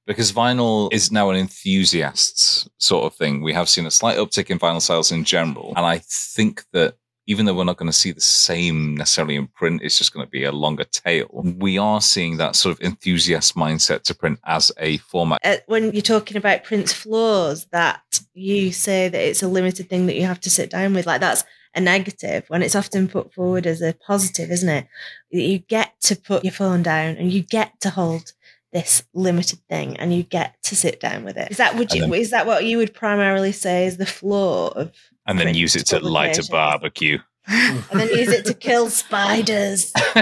because 0.05 0.31
vinyl 0.31 0.91
is 0.93 1.11
now 1.11 1.29
an 1.29 1.37
enthusiast's 1.37 2.69
sort 2.77 3.05
of 3.05 3.15
thing. 3.15 3.41
We 3.41 3.53
have 3.53 3.69
seen 3.69 3.85
a 3.85 3.91
slight 3.91 4.17
uptick 4.17 4.49
in 4.49 4.59
vinyl 4.59 4.81
sales 4.81 5.11
in 5.11 5.23
general. 5.23 5.73
And 5.75 5.85
I 5.85 5.99
think 5.99 6.63
that 6.73 6.95
even 7.27 7.45
though 7.45 7.53
we're 7.53 7.63
not 7.63 7.77
going 7.77 7.91
to 7.91 7.97
see 7.97 8.11
the 8.11 8.21
same 8.21 8.95
necessarily 8.95 9.35
in 9.35 9.47
print, 9.47 9.81
it's 9.83 9.97
just 9.97 10.13
going 10.13 10.25
to 10.25 10.29
be 10.29 10.43
a 10.43 10.51
longer 10.51 10.83
tail. 10.83 11.27
We 11.33 11.77
are 11.77 12.01
seeing 12.01 12.37
that 12.37 12.55
sort 12.55 12.75
of 12.75 12.85
enthusiast 12.85 13.55
mindset 13.55 14.03
to 14.03 14.15
print 14.15 14.39
as 14.45 14.71
a 14.77 14.97
format. 14.97 15.41
Uh, 15.43 15.57
when 15.67 15.91
you're 15.91 16.01
talking 16.01 16.37
about 16.37 16.63
print's 16.63 16.93
flaws, 16.93 17.65
that 17.71 18.01
you 18.33 18.71
say 18.71 19.09
that 19.09 19.21
it's 19.21 19.43
a 19.43 19.47
limited 19.47 19.89
thing 19.89 20.05
that 20.05 20.15
you 20.15 20.25
have 20.25 20.41
to 20.41 20.49
sit 20.49 20.69
down 20.69 20.93
with, 20.93 21.07
like 21.07 21.21
that's 21.21 21.43
a 21.73 21.81
negative 21.81 22.45
when 22.47 22.61
it's 22.61 22.75
often 22.75 23.07
put 23.07 23.33
forward 23.33 23.67
as 23.67 23.81
a 23.81 23.93
positive, 23.93 24.49
isn't 24.51 24.69
it? 24.69 24.87
You 25.29 25.59
get 25.59 25.99
to 26.01 26.15
put 26.15 26.43
your 26.43 26.53
phone 26.53 26.83
down 26.83 27.17
and 27.17 27.31
you 27.31 27.41
get 27.41 27.79
to 27.81 27.89
hold 27.89 28.31
this 28.75 29.03
limited 29.13 29.59
thing 29.69 29.95
and 29.97 30.13
you 30.13 30.21
get 30.21 30.55
to 30.63 30.75
sit 30.75 30.99
down 30.99 31.23
with 31.23 31.37
it. 31.37 31.49
Is 31.49 31.57
that 31.57 31.75
would 31.77 31.93
you 31.93 32.01
then- 32.01 32.13
is 32.13 32.29
that 32.31 32.45
what 32.45 32.65
you 32.65 32.77
would 32.77 32.93
primarily 32.93 33.53
say 33.53 33.85
is 33.87 33.95
the 33.97 34.05
flaw 34.05 34.67
of 34.69 34.91
And 35.25 35.39
then 35.39 35.55
use 35.55 35.75
it 35.77 35.85
to 35.87 35.99
light 35.99 36.37
a 36.37 36.45
barbecue. 36.51 37.17
and 37.47 37.83
then 37.99 38.09
use 38.09 38.27
it 38.29 38.43
to 38.45 38.53
kill 38.53 38.89
spiders? 38.89 39.93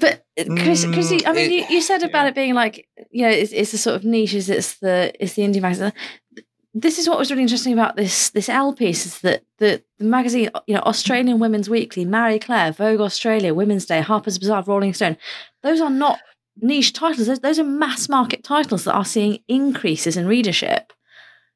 But 0.00 0.24
uh, 0.38 0.44
Chris, 0.56 0.84
Mm, 0.84 0.92
Chrissy, 0.94 1.26
I 1.26 1.32
mean, 1.32 1.50
it- 1.50 1.70
you, 1.70 1.76
you 1.76 1.82
said 1.82 2.02
about 2.02 2.22
yeah. 2.24 2.28
it 2.28 2.34
being 2.34 2.54
like, 2.54 2.86
you 3.10 3.22
know, 3.22 3.30
it's, 3.30 3.52
it's 3.52 3.72
the 3.72 3.78
sort 3.78 3.96
of 3.96 4.04
niches. 4.04 4.48
It's 4.48 4.78
the 4.78 5.12
it's 5.18 5.34
the 5.34 5.42
indie 5.42 5.60
magazine. 5.60 5.92
This 6.74 6.98
is 6.98 7.06
what 7.08 7.18
was 7.18 7.30
really 7.30 7.42
interesting 7.42 7.72
about 7.74 7.96
this 7.96 8.30
this 8.30 8.48
Elle 8.48 8.72
piece 8.74 9.04
is 9.04 9.20
that 9.20 9.42
the, 9.58 9.82
the 9.98 10.04
magazine, 10.04 10.48
you 10.66 10.74
know, 10.74 10.80
Australian 10.82 11.38
Women's 11.38 11.68
Weekly, 11.68 12.04
Marie 12.04 12.38
Claire, 12.38 12.72
Vogue 12.72 13.00
Australia, 13.00 13.52
Women's 13.52 13.84
Day, 13.86 14.00
Harper's 14.00 14.38
Bazaar, 14.38 14.62
Rolling 14.62 14.94
Stone. 14.94 15.16
Those 15.62 15.80
are 15.80 15.90
not 15.90 16.18
niche 16.60 16.92
titles. 16.92 17.26
Those, 17.26 17.40
those 17.40 17.58
are 17.58 17.64
mass 17.64 18.08
market 18.08 18.44
titles 18.44 18.84
that 18.84 18.94
are 18.94 19.04
seeing 19.04 19.38
increases 19.48 20.16
in 20.16 20.26
readership, 20.26 20.92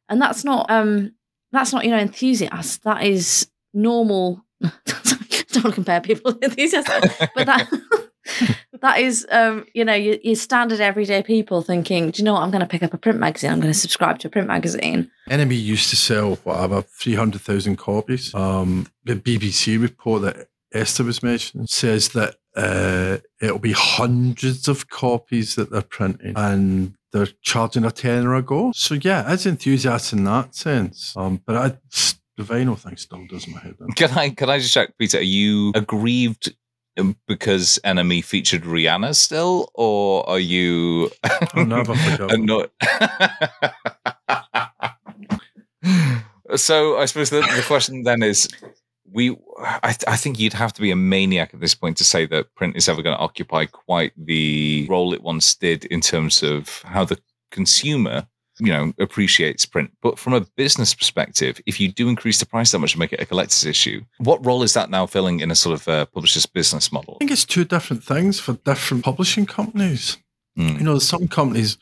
and 0.09 0.21
that's 0.21 0.45
not 0.45 0.71
um 0.71 1.13
that's 1.53 1.73
not 1.73 1.85
you 1.85 1.91
know 1.91 1.99
enthusiast. 1.99 2.83
That 2.85 3.05
is 3.05 3.49
normal. 3.75 4.45
don't 4.61 5.65
to 5.65 5.73
compare 5.73 6.01
people 6.01 6.33
with 6.33 6.43
enthusiasts, 6.43 6.91
but 7.35 7.47
that 7.47 7.69
that 8.81 8.99
is 8.99 9.27
um 9.31 9.67
you 9.75 9.85
know 9.85 9.95
your, 9.95 10.17
your 10.23 10.35
standard 10.35 10.81
everyday 10.81 11.23
people 11.23 11.63
thinking 11.63 12.11
do 12.11 12.21
you 12.21 12.25
know 12.25 12.35
what 12.35 12.43
i'm 12.43 12.51
going 12.51 12.61
to 12.61 12.67
pick 12.67 12.83
up 12.83 12.93
a 12.93 12.99
print 12.99 13.21
magazine 13.21 13.53
i'm 13.53 13.61
going 13.61 13.73
to 13.73 13.79
subscribe 13.79 14.19
to 14.19 14.27
a 14.27 14.31
print 14.31 14.49
magazine 14.49 15.09
NME 15.29 15.61
used 15.61 15.91
to 15.91 15.97
sell 15.97 16.37
whatever 16.45 16.83
three 16.83 17.15
hundred 17.15 17.41
thousand 17.41 17.77
copies. 17.77 18.33
Um, 18.35 18.87
the 19.05 19.17
BBC 19.17 19.81
report 19.81 20.23
that 20.23 20.49
Esther 20.73 21.05
was 21.05 21.23
mentioning 21.23 21.67
says 21.67 22.11
that 22.11 22.37
uh, 22.57 23.19
it'll 23.41 23.59
be 23.59 23.73
hundreds 23.73 24.69
of 24.69 24.89
copies 24.89 25.55
that 25.57 25.71
they're 25.71 25.83
printing, 25.83 26.35
and 26.37 26.95
they're 27.13 27.29
charging 27.43 27.85
a 27.85 27.91
tenner 27.91 28.35
a 28.35 28.43
go. 28.43 28.73
So 28.75 28.95
yeah, 28.95 29.33
it's 29.33 29.47
enthusiast 29.47 30.13
in 30.13 30.25
that 30.25 30.55
sense. 30.55 31.15
Um, 31.17 31.43
but 31.47 31.57
I, 31.57 31.69
the 32.37 32.45
vinyl 32.45 32.79
thing 32.79 32.97
still 32.97 33.27
does 33.27 33.49
my 33.49 33.61
head 33.61 33.77
in. 33.81 33.93
Can 33.93 34.11
I 34.13 34.31
can 34.31 34.51
I 34.51 34.59
just 34.59 34.75
check, 34.75 34.97
Peter? 34.99 35.19
Are 35.19 35.23
you 35.23 35.73
aggrieved 35.75 36.55
um, 36.99 37.17
because 37.27 37.79
NME 37.85 38.25
featured 38.25 38.63
Rihanna 38.63 39.15
still, 39.15 39.71
or 39.75 40.27
are 40.29 40.39
you 40.39 41.11
I'll 41.55 41.67
never 41.67 41.95
forget. 41.95 42.33
annoyed? 42.33 42.71
so 46.57 46.99
I 46.99 47.07
suppose 47.07 47.31
the, 47.31 47.41
the 47.41 47.65
question 47.67 48.03
then 48.03 48.23
is, 48.23 48.49
we 49.17 49.37
I, 49.59 49.93
th- 49.93 50.05
I 50.07 50.17
think 50.17 50.39
you'd 50.39 50.53
have 50.53 50.73
to 50.75 50.83
be 50.83 50.91
a 50.91 50.97
maniac 50.97 51.55
at 51.55 51.61
this 51.61 51.75
point 51.75 51.97
to 51.97 52.05
say 52.05 52.27
that 52.27 52.55
print 52.55 52.77
is 52.77 52.89
ever 52.89 53.03
going 53.03 53.17
to 53.17 53.23
occupy 53.23 53.67
quite 53.67 54.13
the 54.17 54.87
role 54.89 55.13
it 55.15 55.23
once 55.23 55.55
did 55.55 55.87
in 55.87 56.01
terms 56.01 56.43
of 56.43 56.83
how 56.83 57.05
the 57.05 57.19
consumer 57.51 58.29
you 58.61 58.73
know 58.73 58.93
appreciates 58.99 59.67
print 59.67 59.91
but 60.03 60.19
from 60.19 60.33
a 60.35 60.41
business 60.57 60.95
perspective 60.95 61.61
if 61.67 61.81
you 61.81 61.91
do 61.91 62.09
increase 62.09 62.39
the 62.41 62.47
price 62.47 62.73
that 62.73 62.79
much 62.79 62.95
and 62.95 63.01
make 63.01 63.13
it 63.13 63.21
a 63.21 63.27
collector's 63.27 63.65
issue 63.65 64.03
what 64.19 64.45
role 64.45 64.63
is 64.63 64.75
that 64.75 64.91
now 64.91 65.07
filling 65.07 65.41
in 65.41 65.51
a 65.51 65.55
sort 65.55 65.79
of 65.79 65.89
uh, 65.89 66.07
publisher's 66.07 66.47
business 66.47 66.93
model 66.93 67.15
I 67.17 67.19
think 67.19 67.31
it's 67.31 67.45
two 67.45 67.65
different 67.65 68.05
things 68.05 68.39
for 68.39 68.53
different 68.53 69.05
publishing 69.05 69.47
companies. 69.47 70.19
Mm. 70.59 70.79
You 70.79 70.85
know, 70.85 70.93
there's 70.93 71.09
some 71.09 71.29
companies 71.29 71.77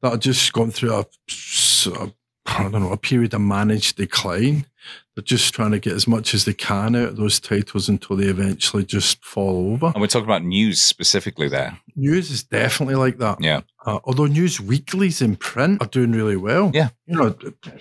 that 0.00 0.12
are 0.12 0.18
just 0.18 0.52
gone 0.52 0.70
through 0.70 0.94
a, 0.94 1.04
sort 1.28 2.00
of, 2.00 2.14
I 2.46 2.62
don't 2.62 2.82
know, 2.82 2.92
a 2.92 2.96
period 2.96 3.34
of 3.34 3.42
managed 3.42 3.96
decline. 3.96 4.66
They're 5.16 5.22
just 5.24 5.52
trying 5.54 5.70
to 5.72 5.78
get 5.80 5.94
as 5.94 6.06
much 6.06 6.34
as 6.34 6.44
they 6.44 6.52
can 6.52 6.94
out 6.94 7.08
of 7.08 7.16
those 7.16 7.40
titles 7.40 7.88
until 7.88 8.16
they 8.16 8.26
eventually 8.26 8.84
just 8.84 9.24
fall 9.24 9.72
over. 9.72 9.86
and 9.86 10.00
we're 10.00 10.06
talking 10.06 10.28
about 10.28 10.44
news 10.44 10.80
specifically 10.80 11.48
there 11.48 11.80
News 11.96 12.30
is 12.30 12.42
definitely 12.44 12.96
like 12.96 13.16
that. 13.18 13.38
yeah 13.42 13.62
Uh, 13.86 13.98
although 14.04 14.26
news 14.26 14.60
weeklies 14.60 15.22
in 15.22 15.34
print 15.36 15.80
are 15.80 15.88
doing 15.88 16.12
really 16.12 16.36
well. 16.36 16.70
Yeah. 16.74 16.90
You 17.06 17.16
know, 17.16 17.30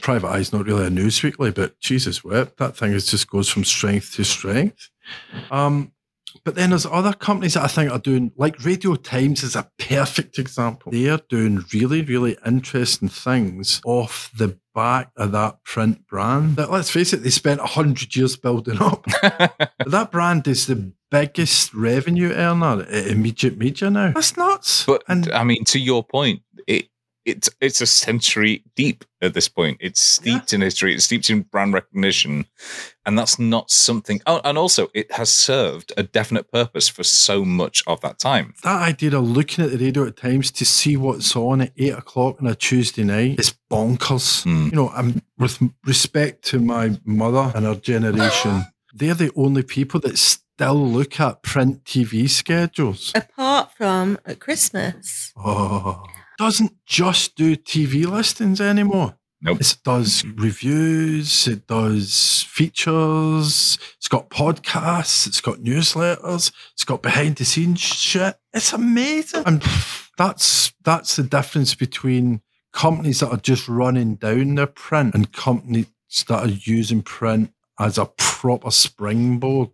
Private 0.02 0.30
Eye's 0.30 0.54
not 0.54 0.66
really 0.66 0.86
a 0.88 0.90
news 0.90 1.22
weekly, 1.22 1.52
but 1.52 1.78
Jesus 1.82 2.24
whip, 2.24 2.56
that 2.58 2.78
thing 2.78 2.94
is 2.94 3.06
just 3.08 3.30
goes 3.30 3.50
from 3.50 3.66
strength 3.66 4.14
to 4.16 4.24
strength. 4.24 4.90
Um, 5.52 5.92
but 6.44 6.56
then 6.56 6.70
there's 6.70 6.86
other 6.86 7.14
companies 7.14 7.56
that 7.56 7.64
I 7.64 7.68
think 7.68 7.92
are 7.92 8.00
doing, 8.00 8.32
like 8.38 8.64
Radio 8.64 8.96
Times 8.96 9.42
is 9.44 9.56
a 9.56 9.70
perfect 9.80 10.38
example. 10.38 10.92
They 10.92 11.10
are 11.10 11.22
doing 11.30 11.64
really, 11.74 12.02
really 12.04 12.38
interesting 12.46 13.10
things 13.10 13.82
off 13.86 14.30
the 14.38 14.60
back 14.76 15.10
of 15.16 15.32
that 15.32 15.64
print 15.64 16.06
brand. 16.06 16.58
That, 16.58 16.70
let's 16.70 16.92
face 16.92 17.14
it, 17.14 17.24
they 17.24 17.32
spent 17.32 17.60
100 17.62 18.16
years 18.16 18.38
building 18.38 18.78
up. 18.80 19.06
That 19.88 20.12
brand 20.12 20.48
is 20.48 20.66
the 20.66 20.92
biggest 21.12 21.74
revenue 21.74 22.32
earner 22.32 22.82
at 22.82 23.08
Immediate 23.08 23.58
Media 23.58 23.90
now. 23.90 24.12
That's 24.14 24.36
nuts. 24.36 24.86
But 24.86 25.04
and 25.08 25.32
I 25.32 25.44
mean, 25.44 25.64
to 25.66 25.80
your 25.80 26.04
point, 26.04 26.42
it 26.68 26.90
it's 27.26 27.50
it's 27.60 27.82
a 27.82 27.86
century 27.86 28.64
deep 28.76 29.04
at 29.22 29.34
this 29.34 29.50
point. 29.50 29.78
It's 29.82 30.00
steeped 30.00 30.54
in 30.54 30.62
history. 30.62 30.94
It's 30.94 31.06
steeped 31.06 31.30
in 31.30 31.42
brand 31.42 31.74
recognition, 31.74 32.46
and 33.06 33.18
that's 33.18 33.40
not 33.40 33.72
something. 33.72 34.22
Oh, 34.28 34.42
and 34.44 34.58
also, 34.58 34.90
it 34.94 35.12
has 35.14 35.30
served 35.30 35.92
a 35.98 36.04
definite 36.04 36.52
purpose 36.52 36.88
for 36.88 37.04
so 37.04 37.44
much 37.44 37.84
of 37.88 38.02
that 38.02 38.20
time. 38.20 38.54
that 38.64 38.88
idea 38.88 39.18
of 39.18 39.28
looking 39.28 39.66
at 39.66 39.72
the 39.72 39.78
radio 39.78 40.06
at 40.06 40.18
times 40.18 40.52
to 40.52 40.66
see 40.66 40.96
what's 40.96 41.36
on 41.36 41.62
at 41.62 41.74
eight 41.78 41.94
o'clock 41.94 42.38
on 42.42 42.48
a 42.48 42.56
Tuesday 42.56 43.04
night 43.04 43.40
is 43.40 43.56
bonkers. 43.72 44.44
Hmm. 44.44 44.66
You 44.66 44.72
know, 44.72 44.90
I'm 44.90 45.22
with 45.38 45.60
respect 45.86 46.44
to 46.46 46.60
my 46.60 47.00
mother 47.04 47.52
and 47.56 47.66
her 47.66 47.76
generation, 47.76 48.66
they're 48.94 49.14
the 49.14 49.32
only 49.36 49.64
people 49.64 50.00
that 50.02 50.18
still 50.18 50.88
look 50.88 51.20
at 51.20 51.44
print 51.44 51.84
TV 51.84 52.30
schedules. 52.30 53.12
Apart 53.16 53.72
from 53.76 54.18
at 54.26 54.40
Christmas. 54.40 55.34
Oh, 55.38 56.04
doesn't 56.38 56.74
just 56.86 57.36
do 57.36 57.56
TV 57.56 58.06
listings 58.06 58.60
anymore. 58.62 59.18
Nope. 59.42 59.62
It 59.62 59.78
does 59.84 60.24
reviews, 60.26 61.48
it 61.48 61.68
does 61.68 62.44
features, 62.48 63.78
it's 63.98 64.08
got 64.08 64.30
podcasts, 64.30 65.28
it's 65.28 65.42
got 65.42 65.58
newsletters, 65.60 66.52
it's 66.74 66.84
got 66.84 67.02
behind 67.04 67.36
the 67.36 67.46
scenes 67.46 67.80
shit. 67.82 68.36
It's 68.54 68.74
amazing. 68.74 69.44
And 69.46 69.62
that's 70.18 70.74
that's 70.84 71.18
the 71.18 71.24
difference 71.24 71.76
between 71.76 72.42
companies 72.74 73.20
that 73.20 73.30
are 73.30 73.38
just 73.38 73.68
running 73.68 74.16
down 74.16 74.56
their 74.56 74.68
print 74.68 75.14
and 75.14 75.32
companies 75.32 75.88
that 76.28 76.40
are 76.44 76.48
using 76.48 77.02
print 77.04 77.52
as 77.80 77.98
a 77.98 78.06
proper 78.18 78.72
springboard. 78.72 79.70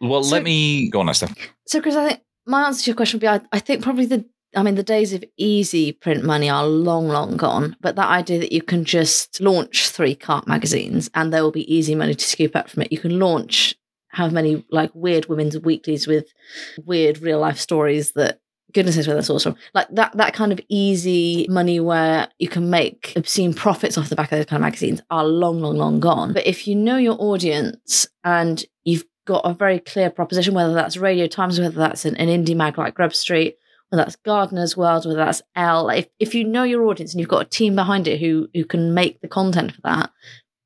Well, 0.00 0.22
So- 0.22 0.34
let 0.34 0.42
me 0.42 0.88
go 0.90 1.00
on, 1.00 1.08
Esther. 1.08 1.28
so 1.66 1.80
chris 1.80 1.94
i 1.94 2.08
think 2.08 2.20
my 2.46 2.66
answer 2.66 2.84
to 2.84 2.90
your 2.90 2.96
question 2.96 3.16
would 3.18 3.20
be 3.22 3.28
i, 3.28 3.40
I 3.52 3.58
think 3.60 3.82
probably 3.82 4.06
the 4.06 4.24
I 4.54 4.62
mean, 4.62 4.74
the 4.74 4.82
days 4.82 5.12
of 5.12 5.24
easy 5.36 5.92
print 5.92 6.24
money 6.24 6.50
are 6.50 6.66
long, 6.66 7.08
long 7.08 7.36
gone. 7.36 7.76
But 7.80 7.96
that 7.96 8.08
idea 8.08 8.40
that 8.40 8.52
you 8.52 8.62
can 8.62 8.84
just 8.84 9.40
launch 9.40 9.88
three 9.88 10.14
cart 10.14 10.48
magazines 10.48 11.08
and 11.14 11.32
there 11.32 11.42
will 11.42 11.52
be 11.52 11.72
easy 11.72 11.94
money 11.94 12.14
to 12.14 12.24
scoop 12.24 12.56
up 12.56 12.68
from 12.68 12.82
it. 12.82 12.92
You 12.92 12.98
can 12.98 13.18
launch 13.18 13.76
how 14.08 14.28
many 14.28 14.64
like 14.70 14.90
weird 14.92 15.26
women's 15.26 15.58
weeklies 15.58 16.06
with 16.06 16.26
weird 16.84 17.18
real 17.18 17.38
life 17.38 17.58
stories 17.58 18.12
that 18.12 18.40
goodness 18.72 18.96
knows 18.96 19.06
where 19.06 19.14
that's 19.14 19.28
sourced 19.28 19.44
from. 19.44 19.56
Like 19.72 19.88
that 19.92 20.16
that 20.16 20.34
kind 20.34 20.52
of 20.52 20.60
easy 20.68 21.46
money 21.48 21.78
where 21.78 22.28
you 22.38 22.48
can 22.48 22.70
make 22.70 23.12
obscene 23.16 23.54
profits 23.54 23.96
off 23.96 24.08
the 24.08 24.16
back 24.16 24.32
of 24.32 24.38
those 24.38 24.46
kind 24.46 24.60
of 24.60 24.66
magazines 24.66 25.00
are 25.10 25.24
long, 25.24 25.60
long, 25.60 25.76
long 25.76 26.00
gone. 26.00 26.32
But 26.32 26.46
if 26.46 26.66
you 26.66 26.74
know 26.74 26.96
your 26.96 27.16
audience 27.20 28.08
and 28.24 28.64
you've 28.84 29.04
got 29.26 29.42
a 29.44 29.54
very 29.54 29.78
clear 29.78 30.10
proposition, 30.10 30.54
whether 30.54 30.74
that's 30.74 30.96
Radio 30.96 31.26
Times, 31.26 31.60
whether 31.60 31.78
that's 31.78 32.04
an, 32.04 32.16
an 32.16 32.28
indie 32.28 32.56
mag 32.56 32.78
like 32.78 32.94
Grub 32.94 33.14
Street, 33.14 33.56
whether 33.90 34.02
that's 34.04 34.16
Gardener's 34.16 34.76
World, 34.76 35.04
whether 35.04 35.18
that's 35.18 35.42
Elle, 35.54 35.90
if, 35.90 36.08
if 36.18 36.34
you 36.34 36.44
know 36.44 36.62
your 36.62 36.84
audience 36.86 37.12
and 37.12 37.20
you've 37.20 37.28
got 37.28 37.42
a 37.42 37.48
team 37.48 37.74
behind 37.74 38.08
it 38.08 38.20
who 38.20 38.48
who 38.54 38.64
can 38.64 38.94
make 38.94 39.20
the 39.20 39.28
content 39.28 39.74
for 39.74 39.80
that, 39.82 40.10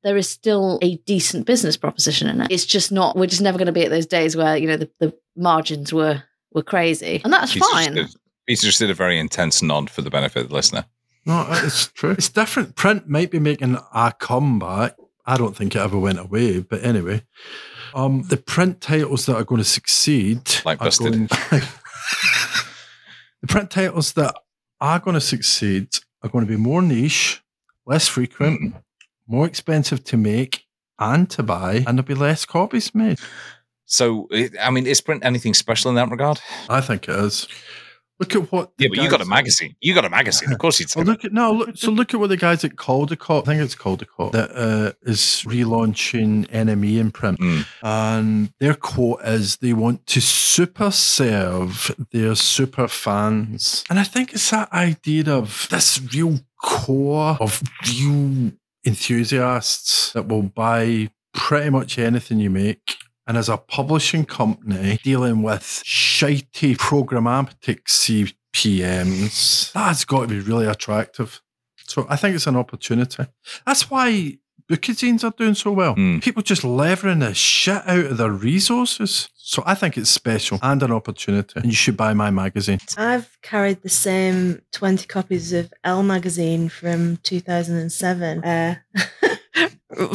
there 0.03 0.15
is 0.15 0.29
still 0.29 0.79
a 0.81 0.97
decent 0.97 1.45
business 1.45 1.75
proposition 1.77 2.27
in 2.29 2.41
it. 2.41 2.51
It's 2.51 2.65
just 2.65 2.91
not. 2.91 3.15
We're 3.15 3.25
just 3.27 3.41
never 3.41 3.57
going 3.57 3.65
to 3.65 3.71
be 3.71 3.83
at 3.83 3.89
those 3.89 4.05
days 4.05 4.35
where 4.37 4.55
you 4.55 4.67
know 4.67 4.77
the, 4.77 4.89
the 4.99 5.13
margins 5.35 5.91
were 5.91 6.23
were 6.53 6.63
crazy, 6.63 7.21
and 7.23 7.33
that's 7.33 7.53
Peter 7.53 7.65
fine. 7.71 7.95
Just 7.95 8.13
did, 8.13 8.21
Peter 8.47 8.61
just 8.67 8.79
did 8.79 8.89
a 8.91 8.93
very 8.93 9.17
intense 9.19 9.61
nod 9.61 9.89
for 9.89 10.01
the 10.03 10.09
benefit 10.11 10.43
of 10.43 10.49
the 10.49 10.55
listener. 10.55 10.85
No, 11.25 11.47
it's 11.49 11.87
true. 11.87 12.11
It's 12.11 12.29
different. 12.29 12.75
Print 12.75 13.09
might 13.09 13.31
be 13.31 13.39
making 13.39 13.77
a 13.93 14.13
comeback. 14.19 14.95
I 15.25 15.37
don't 15.37 15.55
think 15.57 15.75
it 15.75 15.79
ever 15.79 15.97
went 15.97 16.19
away, 16.19 16.59
but 16.59 16.83
anyway, 16.83 17.23
um, 17.95 18.21
the 18.27 18.37
print 18.37 18.79
titles 18.79 19.25
that 19.25 19.35
are 19.35 19.43
going 19.43 19.57
to 19.57 19.67
succeed, 19.67 20.41
Like 20.63 20.79
are 20.81 20.85
Busted. 20.85 21.13
going- 21.13 21.29
The 23.45 23.53
print 23.53 23.69
titles 23.69 24.13
that 24.13 24.33
are 24.81 24.97
going 24.97 25.13
to 25.13 25.21
succeed 25.21 25.89
are 26.23 26.29
going 26.29 26.43
to 26.43 26.49
be 26.49 26.57
more 26.57 26.81
niche, 26.81 27.43
less 27.85 28.07
frequent, 28.07 28.73
more 29.27 29.45
expensive 29.45 30.03
to 30.05 30.17
make 30.17 30.65
and 30.97 31.29
to 31.29 31.43
buy, 31.43 31.75
and 31.75 31.85
there'll 31.85 32.01
be 32.01 32.15
less 32.15 32.43
copies 32.43 32.95
made. 32.95 33.19
So, 33.85 34.27
I 34.59 34.71
mean, 34.71 34.87
is 34.87 34.99
print 34.99 35.23
anything 35.23 35.53
special 35.53 35.89
in 35.89 35.95
that 35.95 36.09
regard? 36.09 36.41
I 36.69 36.81
think 36.81 37.07
it 37.07 37.13
is. 37.13 37.47
Look 38.19 38.33
at 38.33 38.49
what. 38.51 38.71
Yeah, 38.77 38.87
but 38.89 38.99
you 39.03 39.09
got 39.09 39.21
a 39.21 39.25
magazine. 39.25 39.75
You 39.81 39.93
got 39.93 40.05
a 40.05 40.09
magazine. 40.09 40.51
Of 40.53 40.57
course, 40.59 40.77
say. 40.77 40.85
Well, 40.95 41.05
look 41.05 41.25
at 41.25 41.33
no. 41.33 41.51
Look, 41.51 41.75
so 41.77 41.91
look 41.91 42.13
at 42.13 42.19
what 42.19 42.27
the 42.29 42.37
guys 42.37 42.63
at 42.63 42.77
Caldecott. 42.77 43.41
I 43.41 43.45
think 43.51 43.61
it's 43.61 43.75
Caldecott 43.75 44.31
that 44.31 44.51
uh, 44.55 44.93
is 45.01 45.43
relaunching 45.45 46.47
NME 46.49 46.97
imprint, 46.97 47.39
Mm. 47.39 47.65
and 47.83 48.53
their 48.61 48.73
quote 48.73 49.21
is 49.25 49.57
they 49.57 49.73
want 49.73 50.05
to 50.07 50.21
super 50.21 50.91
serve 50.91 51.93
their 52.11 52.35
super 52.35 52.87
fans, 52.87 53.83
and 53.89 53.99
I 53.99 54.03
think 54.03 54.33
it's 54.33 54.49
that 54.51 54.71
idea 54.71 55.29
of 55.33 55.67
this 55.69 55.99
real 56.13 56.39
core 56.63 57.37
of 57.41 57.61
real 57.85 58.51
enthusiasts 58.85 60.11
that 60.13 60.27
will 60.27 60.43
buy 60.43 61.09
pretty 61.33 61.69
much 61.69 61.97
anything 61.99 62.39
you 62.39 62.49
make. 62.49 62.97
And 63.27 63.37
as 63.37 63.49
a 63.49 63.57
publishing 63.57 64.25
company 64.25 64.99
dealing 65.03 65.41
with 65.41 65.61
shitey 65.85 66.77
programmatic 66.77 67.85
CPMs, 68.53 69.71
that's 69.73 70.05
got 70.05 70.21
to 70.21 70.27
be 70.27 70.39
really 70.39 70.67
attractive. 70.67 71.41
So 71.87 72.05
I 72.09 72.15
think 72.15 72.35
it's 72.35 72.47
an 72.47 72.55
opportunity. 72.55 73.25
That's 73.65 73.89
why 73.89 74.37
bookazines 74.69 75.23
are 75.23 75.33
doing 75.35 75.55
so 75.55 75.71
well. 75.71 75.95
Mm. 75.95 76.21
People 76.23 76.41
just 76.41 76.63
levering 76.63 77.19
the 77.19 77.33
shit 77.33 77.81
out 77.87 78.05
of 78.05 78.17
their 78.17 78.31
resources. 78.31 79.29
So 79.35 79.61
I 79.65 79.75
think 79.75 79.97
it's 79.97 80.09
special 80.09 80.59
and 80.61 80.81
an 80.81 80.91
opportunity. 80.91 81.53
And 81.55 81.65
you 81.65 81.73
should 81.73 81.95
buy 81.95 82.13
my 82.13 82.31
magazine. 82.31 82.79
I've 82.97 83.37
carried 83.41 83.83
the 83.83 83.89
same 83.89 84.61
20 84.71 85.05
copies 85.07 85.53
of 85.53 85.71
Elle 85.83 86.03
magazine 86.03 86.69
from 86.69 87.17
2007 87.17 88.43
uh, 88.43 88.75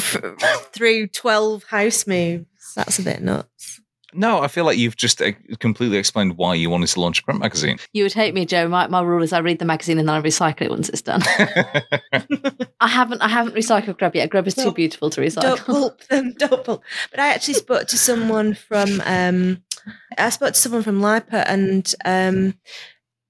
through 0.73 1.07
12 1.07 1.65
house 1.65 2.07
moves. 2.07 2.47
That's 2.75 2.99
a 2.99 3.03
bit 3.03 3.23
nuts. 3.23 3.81
No, 4.13 4.41
I 4.41 4.49
feel 4.49 4.65
like 4.65 4.77
you've 4.77 4.97
just 4.97 5.23
uh, 5.23 5.31
completely 5.61 5.97
explained 5.97 6.37
why 6.37 6.55
you 6.55 6.69
wanted 6.69 6.89
to 6.89 7.01
launch 7.01 7.21
a 7.21 7.23
print 7.23 7.39
magazine. 7.41 7.79
You 7.93 8.03
would 8.03 8.13
hate 8.13 8.35
me, 8.35 8.45
Jo. 8.45 8.67
My, 8.67 8.89
my 8.89 9.03
rule 9.03 9.23
is 9.23 9.33
I 9.33 9.39
read 9.39 9.61
the 9.61 9.65
magazine 9.65 10.01
and 10.01 10.09
then 10.09 10.17
I 10.17 10.21
recycle 10.21 10.63
it 10.63 10.71
once 10.71 10.89
it's 10.89 11.03
done. 11.03 11.23
I 12.81 12.89
haven't 12.89 13.21
I 13.23 13.29
haven't 13.29 13.55
recycled 13.55 13.99
Grub 13.99 14.17
yet. 14.17 14.31
Grub 14.31 14.49
is 14.49 14.55
too 14.57 14.73
beautiful 14.73 15.11
to 15.11 15.21
Don't 15.21 15.31
recycle. 15.31 15.65
pulp 15.65 16.01
them, 16.09 16.35
don't 16.39 16.65
pulp. 16.65 16.83
But 17.13 17.21
I 17.21 17.29
actually 17.29 17.55
spoke 17.55 17.87
to 17.89 17.97
someone 17.97 18.55
from, 18.55 19.01
um, 19.05 19.63
I 20.19 20.31
spoke 20.31 20.55
to 20.55 20.61
someone 20.61 20.83
from 20.83 21.01
LIPA 21.01 21.49
and 21.49 21.95
um, 22.05 22.55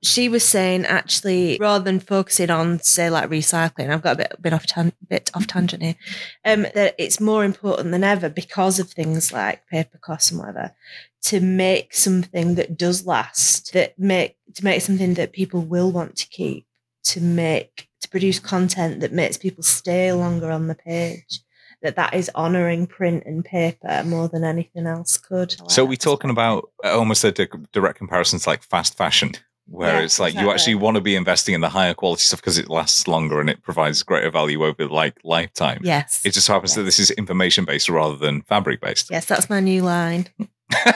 she 0.03 0.29
was 0.29 0.45
saying 0.45 0.87
actually 0.87 1.59
rather 1.61 1.85
than 1.85 2.01
focusing 2.01 2.51
on 2.51 2.81
say 2.81 3.11
like 3.11 3.29
recycling, 3.29 3.91
I've 3.91 4.03
got 4.03 4.15
a 4.15 4.19
bit, 4.19 4.37
bit 4.41 4.53
off 4.53 4.67
tan- 4.67 4.93
bit 5.09 5.31
off 5.35 5.47
tangent 5.47 5.83
here, 5.83 5.97
um, 6.45 6.63
that 6.75 6.95
it's 6.99 7.21
more 7.21 7.45
important 7.45 7.91
than 7.91 8.05
ever 8.05 8.29
because 8.29 8.79
of 8.79 8.91
things 8.91 9.33
like 9.33 9.67
paper 9.67 9.99
costs 9.99 10.31
and 10.31 10.41
whatever 10.41 10.75
to 11.23 11.41
make 11.41 11.95
something 11.95 12.55
that 12.55 12.79
does 12.79 13.07
last, 13.07 13.73
that 13.73 13.99
make 13.99 14.37
to 14.55 14.65
make 14.65 14.83
something 14.83 15.15
that 15.15 15.33
people 15.33 15.61
will 15.61 15.93
want 15.93 16.17
to 16.17 16.29
keep, 16.29 16.67
to 17.05 17.21
make 17.21 17.89
to 18.01 18.09
produce 18.09 18.39
content 18.39 19.01
that 19.01 19.13
makes 19.13 19.37
people 19.37 19.63
stay 19.63 20.13
longer 20.13 20.51
on 20.51 20.67
the 20.67 20.75
page. 20.75 21.41
That 21.83 21.97
that 21.97 22.13
is 22.13 22.31
honouring 22.35 22.87
print 22.87 23.23
and 23.25 23.43
paper 23.43 24.03
more 24.05 24.29
than 24.29 24.45
anything 24.45 24.87
else 24.87 25.17
could. 25.17 25.57
so 25.71 25.83
we're 25.83 25.97
talking 25.97 26.29
about 26.29 26.71
uh, 26.85 26.91
almost 26.91 27.25
a 27.25 27.33
direct 27.33 27.97
comparison 27.97 28.39
to 28.39 28.51
like 28.51 28.63
fast 28.63 28.99
fashion, 28.99 29.33
where 29.71 29.99
Yeah, 29.99 30.05
it's 30.05 30.18
like 30.18 30.35
you 30.35 30.51
actually 30.51 30.75
want 30.75 30.97
to 30.97 31.01
be 31.01 31.14
investing 31.14 31.55
in 31.55 31.61
the 31.61 31.68
higher 31.68 31.95
quality 31.95 32.23
stuff 32.23 32.41
because 32.41 32.59
it 32.59 32.68
lasts 32.68 33.07
longer 33.07 33.41
and 33.41 33.49
it 33.49 33.62
provides 33.62 34.03
greater 34.03 34.31
value 34.31 34.64
over 34.64 34.87
like 34.87 35.18
lifetime. 35.23 35.81
Yes. 35.83 36.25
It 36.27 36.33
just 36.33 36.49
happens 36.49 36.75
that 36.75 36.83
this 36.83 36.99
is 36.99 37.11
information 37.12 37.64
based 37.64 37.89
rather 37.89 38.16
than 38.16 38.43
fabric 38.43 38.81
based. 38.81 39.11
Yes, 39.11 39.27
that's 39.27 39.49
my 39.49 39.61
new 39.61 39.83
line. 39.83 40.27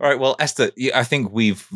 All 0.00 0.10
right. 0.10 0.18
Well, 0.18 0.36
Esther, 0.38 0.70
I 0.94 1.04
think 1.04 1.32
we've 1.32 1.66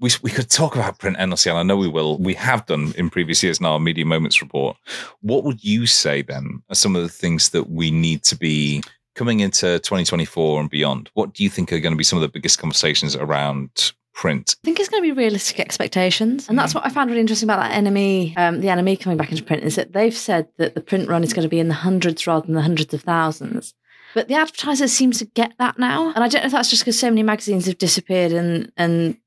we 0.00 0.10
we 0.22 0.30
could 0.30 0.50
talk 0.50 0.74
about 0.74 0.98
print 0.98 1.16
endlessly, 1.18 1.50
and 1.50 1.58
I 1.58 1.62
know 1.62 1.76
we 1.76 1.88
will. 1.88 2.18
We 2.18 2.34
have 2.34 2.66
done 2.66 2.94
in 2.96 3.10
previous 3.10 3.42
years 3.42 3.60
in 3.60 3.66
our 3.66 3.78
media 3.78 4.04
moments 4.04 4.40
report. 4.40 4.76
What 5.20 5.44
would 5.44 5.62
you 5.62 5.86
say 5.86 6.22
then 6.22 6.62
are 6.68 6.74
some 6.74 6.96
of 6.96 7.02
the 7.02 7.08
things 7.08 7.50
that 7.50 7.70
we 7.70 7.90
need 7.90 8.22
to 8.24 8.36
be 8.36 8.82
coming 9.14 9.40
into 9.40 9.78
2024 9.80 10.60
and 10.60 10.70
beyond? 10.70 11.10
What 11.14 11.34
do 11.34 11.44
you 11.44 11.50
think 11.50 11.72
are 11.72 11.80
going 11.80 11.92
to 11.92 11.98
be 11.98 12.04
some 12.04 12.16
of 12.16 12.22
the 12.22 12.28
biggest 12.28 12.58
conversations 12.58 13.14
around 13.14 13.92
print? 14.14 14.56
I 14.62 14.64
think 14.64 14.80
it's 14.80 14.88
going 14.88 15.02
to 15.02 15.14
be 15.14 15.18
realistic 15.18 15.60
expectations, 15.60 16.48
and 16.48 16.58
that's 16.58 16.74
what 16.74 16.86
I 16.86 16.88
found 16.88 17.10
really 17.10 17.20
interesting 17.20 17.48
about 17.48 17.60
that 17.60 17.84
NME, 17.84 18.38
um, 18.38 18.60
the 18.60 18.68
NME 18.68 19.00
coming 19.00 19.18
back 19.18 19.30
into 19.30 19.42
print, 19.42 19.64
is 19.64 19.76
that 19.76 19.92
they've 19.92 20.16
said 20.16 20.48
that 20.56 20.74
the 20.74 20.80
print 20.80 21.08
run 21.08 21.22
is 21.24 21.32
going 21.32 21.42
to 21.42 21.48
be 21.48 21.60
in 21.60 21.68
the 21.68 21.74
hundreds 21.74 22.26
rather 22.26 22.46
than 22.46 22.54
the 22.54 22.62
hundreds 22.62 22.94
of 22.94 23.02
thousands. 23.02 23.74
But 24.14 24.28
the 24.28 24.34
advertisers 24.34 24.92
seem 24.92 25.10
to 25.12 25.24
get 25.24 25.52
that 25.58 25.78
now, 25.78 26.12
and 26.14 26.22
I 26.22 26.28
don't 26.28 26.42
know 26.42 26.46
if 26.46 26.52
that's 26.52 26.70
just 26.70 26.82
because 26.82 26.98
so 26.98 27.10
many 27.10 27.22
magazines 27.22 27.66
have 27.66 27.78
disappeared, 27.78 28.32
and 28.32 28.72
and 28.76 29.18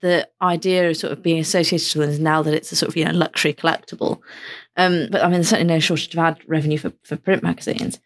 the 0.00 0.28
idea 0.42 0.90
of 0.90 0.96
sort 0.96 1.12
of 1.12 1.22
being 1.22 1.38
associated 1.38 1.96
with 1.96 2.06
them 2.06 2.14
is 2.14 2.20
now 2.20 2.42
that 2.42 2.54
it's 2.54 2.72
a 2.72 2.76
sort 2.76 2.88
of 2.88 2.96
you 2.96 3.04
know 3.04 3.12
luxury 3.12 3.54
collectible. 3.54 4.20
Um, 4.76 5.08
but 5.10 5.22
I 5.22 5.24
mean, 5.24 5.34
there's 5.34 5.48
certainly 5.48 5.72
no 5.72 5.80
shortage 5.80 6.12
of 6.12 6.18
ad 6.18 6.38
revenue 6.46 6.78
for, 6.78 6.92
for 7.02 7.16
print 7.16 7.42
magazines. 7.42 8.00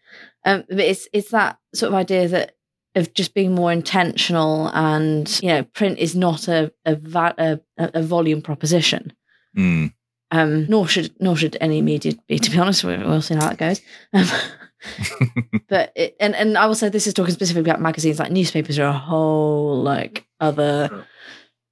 Um, 0.45 0.63
but 0.69 0.79
it's 0.79 1.07
it's 1.11 1.31
that 1.31 1.57
sort 1.73 1.89
of 1.89 1.95
idea 1.95 2.27
that 2.27 2.55
of 2.95 3.13
just 3.13 3.33
being 3.33 3.55
more 3.55 3.71
intentional 3.71 4.67
and 4.73 5.39
you 5.41 5.49
know 5.49 5.63
print 5.63 5.97
is 5.99 6.15
not 6.15 6.47
a 6.47 6.71
a, 6.85 6.97
a, 7.37 7.59
a 7.77 8.01
volume 8.03 8.41
proposition. 8.41 9.13
Mm. 9.57 9.93
um 10.31 10.65
nor 10.67 10.87
should 10.87 11.13
nor 11.19 11.35
should 11.35 11.57
any 11.59 11.81
media 11.81 12.13
be 12.27 12.39
to 12.39 12.51
be 12.51 12.57
honest. 12.57 12.83
We- 12.83 12.97
we'll 12.97 13.21
see 13.21 13.35
how 13.35 13.49
that 13.49 13.57
goes. 13.57 13.81
Um, 14.13 14.27
but 15.69 15.91
it, 15.95 16.15
and 16.19 16.35
and 16.35 16.57
i 16.57 16.65
will 16.65 16.73
say 16.75 16.89
this 16.89 17.05
is 17.07 17.13
talking 17.13 17.33
specifically 17.33 17.69
about 17.69 17.81
magazines. 17.81 18.19
Like 18.19 18.31
newspapers 18.31 18.79
are 18.79 18.87
a 18.87 18.93
whole 18.93 19.81
like 19.83 20.25
other 20.39 21.05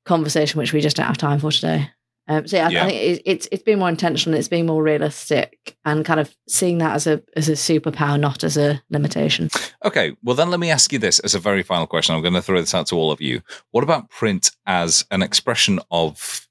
conversation 0.06 0.58
which 0.60 0.74
we 0.74 0.82
just 0.82 0.96
don't 0.96 1.06
have 1.06 1.18
time 1.18 1.40
for 1.40 1.52
today 1.52 1.90
um, 2.30 2.48
so 2.48 2.56
yeah, 2.58 2.68
I- 2.68 2.70
Yeah. 2.72 2.84
I 2.86 2.90
think 2.90 3.02
it, 3.02 3.22
it's 3.26 3.48
it's 3.52 3.64
being 3.64 3.80
more 3.80 3.90
intentional. 3.90 4.40
It's 4.40 4.48
being 4.48 4.66
more 4.68 4.82
realistic, 4.82 5.76
and 5.84 6.06
kind 6.06 6.20
of 6.20 6.34
seeing 6.48 6.78
that 6.78 6.94
as 6.96 7.08
a 7.08 7.22
as 7.36 7.50
a 7.50 7.54
superpower, 7.54 8.18
not 8.20 8.44
as 8.44 8.56
a 8.56 8.82
limitation. 8.90 9.50
Okay, 9.84 10.16
well 10.24 10.36
then 10.36 10.50
let 10.52 10.60
me 10.60 10.72
ask 10.72 10.94
you 10.94 11.00
this 11.00 11.20
as 11.20 11.36
a 11.36 11.40
very 11.40 11.64
final 11.64 11.88
question. 11.88 12.16
I'm 12.16 12.22
going 12.22 12.34
to 12.36 12.42
throw 12.42 12.62
this 12.62 12.74
out 12.76 12.88
to 12.88 12.96
all 12.96 13.12
of 13.12 13.20
you. 13.20 13.42
What 13.72 13.84
about 13.84 14.10
print 14.10 14.52
as 14.66 15.06
an 15.12 15.22
expression 15.22 15.80
of 15.92 16.48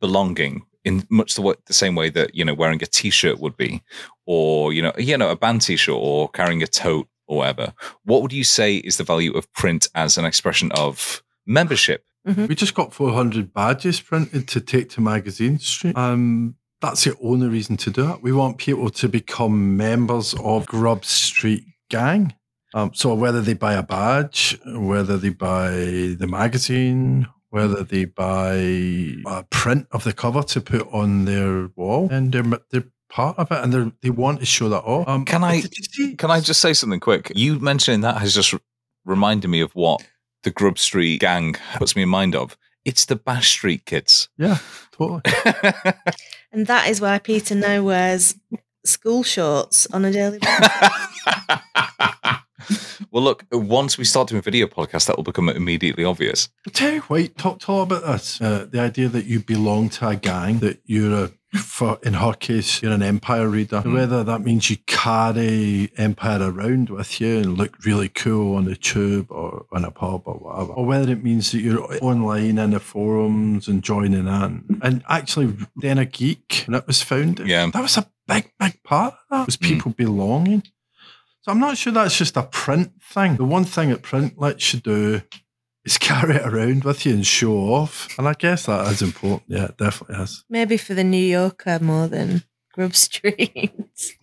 belonging 0.00 0.62
in 0.84 1.06
much 1.10 1.34
the, 1.36 1.42
wa- 1.42 1.54
the 1.66 1.72
same 1.72 1.94
way 1.94 2.10
that 2.10 2.34
you 2.34 2.44
know 2.44 2.54
wearing 2.54 2.82
a 2.82 2.86
t-shirt 2.86 3.38
would 3.38 3.56
be, 3.56 3.82
or 4.26 4.72
you 4.72 4.82
know 4.82 4.92
you 4.98 5.16
know 5.16 5.30
a 5.30 5.36
band 5.36 5.62
t-shirt 5.62 5.94
or 5.96 6.28
carrying 6.30 6.62
a 6.62 6.66
tote 6.66 7.08
or 7.28 7.38
whatever? 7.38 7.72
What 8.04 8.22
would 8.22 8.32
you 8.32 8.44
say 8.44 8.76
is 8.78 8.96
the 8.96 9.04
value 9.04 9.32
of 9.32 9.50
print 9.52 9.86
as 9.94 10.18
an 10.18 10.24
expression 10.24 10.72
of 10.72 11.22
membership? 11.46 12.04
We 12.24 12.54
just 12.54 12.74
got 12.74 12.92
400 12.94 13.52
badges 13.52 14.00
printed 14.00 14.46
to 14.48 14.60
take 14.60 14.90
to 14.90 15.00
Magazine 15.00 15.58
Street. 15.58 15.96
Um, 15.96 16.54
that's 16.80 17.04
the 17.04 17.16
only 17.22 17.48
reason 17.48 17.76
to 17.78 17.90
do 17.90 18.10
it. 18.12 18.22
We 18.22 18.32
want 18.32 18.58
people 18.58 18.90
to 18.90 19.08
become 19.08 19.76
members 19.76 20.34
of 20.34 20.66
Grub 20.66 21.04
Street 21.04 21.64
Gang. 21.90 22.34
Um, 22.74 22.92
so 22.94 23.12
whether 23.14 23.40
they 23.40 23.54
buy 23.54 23.74
a 23.74 23.82
badge, 23.82 24.58
whether 24.66 25.16
they 25.18 25.28
buy 25.30 25.70
the 26.18 26.26
magazine, 26.28 27.26
whether 27.50 27.82
they 27.84 28.04
buy 28.06 28.54
a 29.26 29.44
print 29.50 29.86
of 29.92 30.04
the 30.04 30.12
cover 30.12 30.42
to 30.42 30.60
put 30.60 30.88
on 30.92 31.24
their 31.26 31.68
wall, 31.76 32.08
and 32.10 32.32
they're 32.32 32.60
they're 32.70 32.84
part 33.10 33.38
of 33.38 33.50
it, 33.52 33.62
and 33.62 33.72
they 33.74 33.92
they 34.00 34.10
want 34.10 34.40
to 34.40 34.46
show 34.46 34.68
that 34.70 34.80
off. 34.84 35.06
Um, 35.06 35.24
Can 35.26 35.44
I- 35.44 35.60
did 35.60 35.76
you 35.76 35.84
see- 35.84 36.16
Can 36.16 36.30
I 36.30 36.40
just 36.40 36.60
say 36.60 36.72
something 36.72 37.00
quick? 37.00 37.30
You 37.34 37.58
mentioning 37.60 38.00
that 38.02 38.16
has 38.18 38.34
just 38.34 38.54
reminded 39.04 39.48
me 39.48 39.60
of 39.60 39.72
what 39.74 40.02
the 40.42 40.50
Grub 40.50 40.78
Street 40.78 41.20
gang 41.20 41.56
puts 41.76 41.96
me 41.96 42.02
in 42.02 42.08
mind 42.08 42.34
of. 42.34 42.56
It's 42.84 43.04
the 43.04 43.16
Bash 43.16 43.50
Street 43.50 43.84
kids. 43.86 44.28
Yeah, 44.36 44.58
totally. 44.92 45.22
And 46.52 46.66
that 46.66 46.88
is 46.88 47.00
why 47.00 47.18
Peter 47.18 47.54
now 47.54 47.82
wears 47.82 48.34
school 48.84 49.22
shorts 49.22 49.86
on 49.86 50.04
a 50.04 50.12
daily 50.12 50.38
basis. 50.38 50.68
well, 53.10 53.22
look, 53.22 53.44
once 53.52 53.98
we 53.98 54.04
start 54.04 54.28
doing 54.28 54.42
video 54.42 54.66
podcasts, 54.66 55.06
that 55.06 55.16
will 55.16 55.24
become 55.24 55.48
immediately 55.48 56.04
obvious. 56.04 56.48
I'll 56.66 56.72
tell 56.72 56.92
you 56.92 57.00
what, 57.02 57.36
talk, 57.36 57.58
talk 57.60 57.86
about 57.90 58.02
this. 58.02 58.40
Uh, 58.40 58.66
the 58.70 58.80
idea 58.80 59.08
that 59.08 59.24
you 59.26 59.40
belong 59.40 59.88
to 59.90 60.08
a 60.08 60.16
gang, 60.16 60.58
that 60.60 60.80
you're 60.84 61.24
a, 61.24 61.30
for, 61.58 61.98
in 62.02 62.14
her 62.14 62.32
case, 62.32 62.80
you're 62.82 62.92
an 62.92 63.02
Empire 63.02 63.46
reader. 63.46 63.82
Mm. 63.82 63.92
Whether 63.92 64.24
that 64.24 64.40
means 64.40 64.70
you 64.70 64.78
carry 64.86 65.90
Empire 65.98 66.50
around 66.50 66.88
with 66.88 67.20
you 67.20 67.38
and 67.38 67.58
look 67.58 67.76
really 67.84 68.08
cool 68.08 68.56
on 68.56 68.64
the 68.64 68.74
tube 68.76 69.30
or 69.30 69.66
in 69.74 69.84
a 69.84 69.90
pub 69.90 70.22
or 70.24 70.34
whatever. 70.34 70.72
Or 70.72 70.86
whether 70.86 71.12
it 71.12 71.22
means 71.22 71.52
that 71.52 71.60
you're 71.60 71.86
online 72.02 72.56
in 72.58 72.70
the 72.70 72.80
forums 72.80 73.68
and 73.68 73.82
joining 73.82 74.26
in. 74.26 74.78
And 74.82 75.04
actually, 75.08 75.54
Den 75.78 75.98
of 75.98 76.10
Geek, 76.12 76.64
when 76.66 76.74
it 76.78 76.86
was 76.86 77.02
founded, 77.02 77.46
Yeah. 77.46 77.66
that 77.70 77.82
was 77.82 77.98
a 77.98 78.06
big, 78.26 78.50
big 78.58 78.82
part 78.82 79.12
of 79.14 79.20
that, 79.30 79.46
was 79.46 79.56
Mm. 79.58 79.68
people 79.68 79.92
belonging. 79.92 80.62
So 81.42 81.50
I'm 81.50 81.58
not 81.58 81.76
sure 81.76 81.92
that's 81.92 82.16
just 82.16 82.36
a 82.36 82.44
print 82.44 82.92
thing. 83.02 83.34
The 83.34 83.44
one 83.44 83.64
thing 83.64 83.90
that 83.90 84.02
print 84.02 84.38
lets 84.38 84.72
you 84.72 84.78
do 84.78 85.22
is 85.84 85.98
carry 85.98 86.36
it 86.36 86.46
around 86.46 86.84
with 86.84 87.04
you 87.04 87.14
and 87.14 87.26
show 87.26 87.52
off. 87.52 88.16
And 88.16 88.28
I 88.28 88.34
guess 88.34 88.66
that 88.66 88.86
is 88.92 89.02
important. 89.02 89.42
Yeah, 89.48 89.64
it 89.64 89.76
definitely 89.76 90.22
is. 90.22 90.44
Maybe 90.48 90.76
for 90.76 90.94
the 90.94 91.02
New 91.02 91.16
Yorker 91.16 91.80
more 91.80 92.06
than 92.06 92.44
Grub 92.72 92.94
Street. 92.94 93.72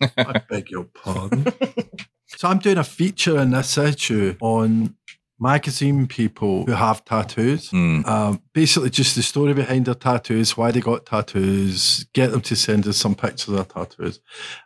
I 0.16 0.40
beg 0.48 0.70
your 0.70 0.84
pardon. 0.84 1.46
so 2.26 2.48
I'm 2.48 2.58
doing 2.58 2.78
a 2.78 2.84
feature 2.84 3.38
in 3.38 3.50
this 3.50 3.76
issue 3.76 4.34
on 4.40 4.96
magazine 5.38 6.06
people 6.06 6.64
who 6.64 6.72
have 6.72 7.04
tattoos. 7.04 7.68
Hmm. 7.68 8.00
Um, 8.06 8.42
basically, 8.54 8.88
just 8.88 9.14
the 9.14 9.22
story 9.22 9.52
behind 9.52 9.84
their 9.84 9.94
tattoos, 9.94 10.56
why 10.56 10.70
they 10.70 10.80
got 10.80 11.04
tattoos, 11.04 12.06
get 12.14 12.30
them 12.30 12.40
to 12.40 12.56
send 12.56 12.86
us 12.86 12.96
some 12.96 13.14
pictures 13.14 13.48
of 13.48 13.56
their 13.56 13.64
tattoos. 13.64 14.20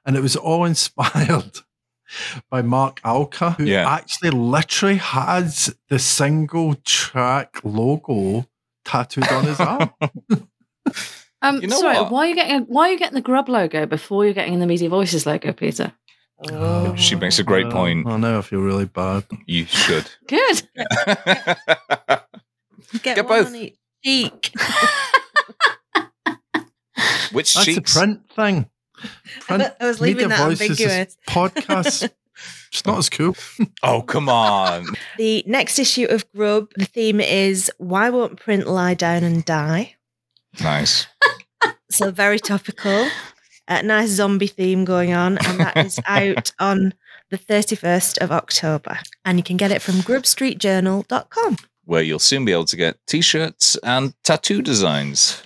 And 0.06 0.16
it 0.16 0.20
was 0.20 0.36
all 0.36 0.64
inspired 0.64 1.58
by 2.50 2.62
Mark 2.62 3.00
Alker, 3.02 3.56
who 3.56 3.64
Yeah. 3.64 3.88
actually 3.88 4.30
literally 4.30 4.96
has 4.96 5.74
the 5.88 5.98
single 5.98 6.74
track 6.84 7.56
logo 7.64 8.46
tattooed 8.84 9.28
on 9.28 9.44
his 9.44 9.60
arm. 9.60 9.90
Um, 11.42 11.60
You 11.60 11.68
know 11.68 11.78
sorry, 11.78 11.96
what? 11.98 12.10
why 12.10 12.20
are 12.20 12.28
you 12.28 12.34
getting 12.34 12.60
why 12.62 12.88
are 12.88 12.92
you 12.92 12.98
getting 12.98 13.14
the 13.16 13.20
Grub 13.20 13.50
logo 13.50 13.84
before 13.84 14.24
you're 14.24 14.32
getting 14.32 14.60
the 14.60 14.66
Media 14.66 14.88
Voices 14.88 15.26
logo, 15.26 15.52
Peter? 15.52 15.92
Oh. 16.50 16.94
She 16.96 17.16
makes 17.16 17.38
a 17.38 17.42
great 17.42 17.66
Uh, 17.66 17.70
point. 17.70 18.06
I 18.06 18.16
know 18.16 18.38
I 18.38 18.42
feel 18.42 18.60
really 18.60 18.86
bad. 18.86 19.24
You 19.46 19.66
should. 19.66 20.10
Good. 20.26 20.62
Get, 23.02 23.16
Get 23.16 23.28
one 23.28 23.38
both. 23.42 23.46
on 23.48 23.56
each 23.56 23.76
cheek. 24.02 24.52
Which 27.32 27.52
That's 27.54 27.66
cheeks? 27.66 27.94
a 27.94 27.98
print 27.98 28.30
thing. 28.30 28.70
Print 29.40 29.64
I 29.80 29.86
was 29.86 30.00
leaving 30.00 30.28
that 30.28 30.40
Voices 30.44 30.62
ambiguous. 30.70 31.16
Podcast. 31.28 32.10
it's 32.68 32.84
not 32.86 32.98
as 32.98 33.08
cool. 33.10 33.36
Oh, 33.82 34.02
come 34.02 34.28
on. 34.28 34.86
The 35.18 35.44
next 35.46 35.78
issue 35.78 36.06
of 36.08 36.30
Grub, 36.32 36.68
the 36.76 36.84
theme 36.86 37.20
is 37.20 37.70
Why 37.78 38.10
Won't 38.10 38.40
Print 38.40 38.66
Lie 38.66 38.94
Down 38.94 39.22
and 39.24 39.44
Die? 39.44 39.94
nice. 40.62 41.06
So 41.90 42.10
very 42.10 42.40
topical. 42.40 43.08
A 43.68 43.82
nice 43.82 44.08
zombie 44.08 44.48
theme 44.48 44.84
going 44.84 45.12
on, 45.14 45.38
and 45.46 45.60
that 45.60 45.76
is 45.76 46.00
out 46.08 46.50
on 46.58 46.92
the 47.30 47.38
31st 47.38 48.18
of 48.18 48.32
October. 48.32 48.98
And 49.24 49.38
you 49.38 49.44
can 49.44 49.56
get 49.56 49.70
it 49.70 49.80
from 49.80 49.96
grubstreetjournal.com. 49.96 51.56
Where 51.84 52.02
you'll 52.02 52.18
soon 52.18 52.44
be 52.44 52.52
able 52.52 52.64
to 52.64 52.76
get 52.76 52.98
t 53.06 53.20
shirts 53.20 53.76
and 53.84 54.12
tattoo 54.24 54.60
designs. 54.60 55.42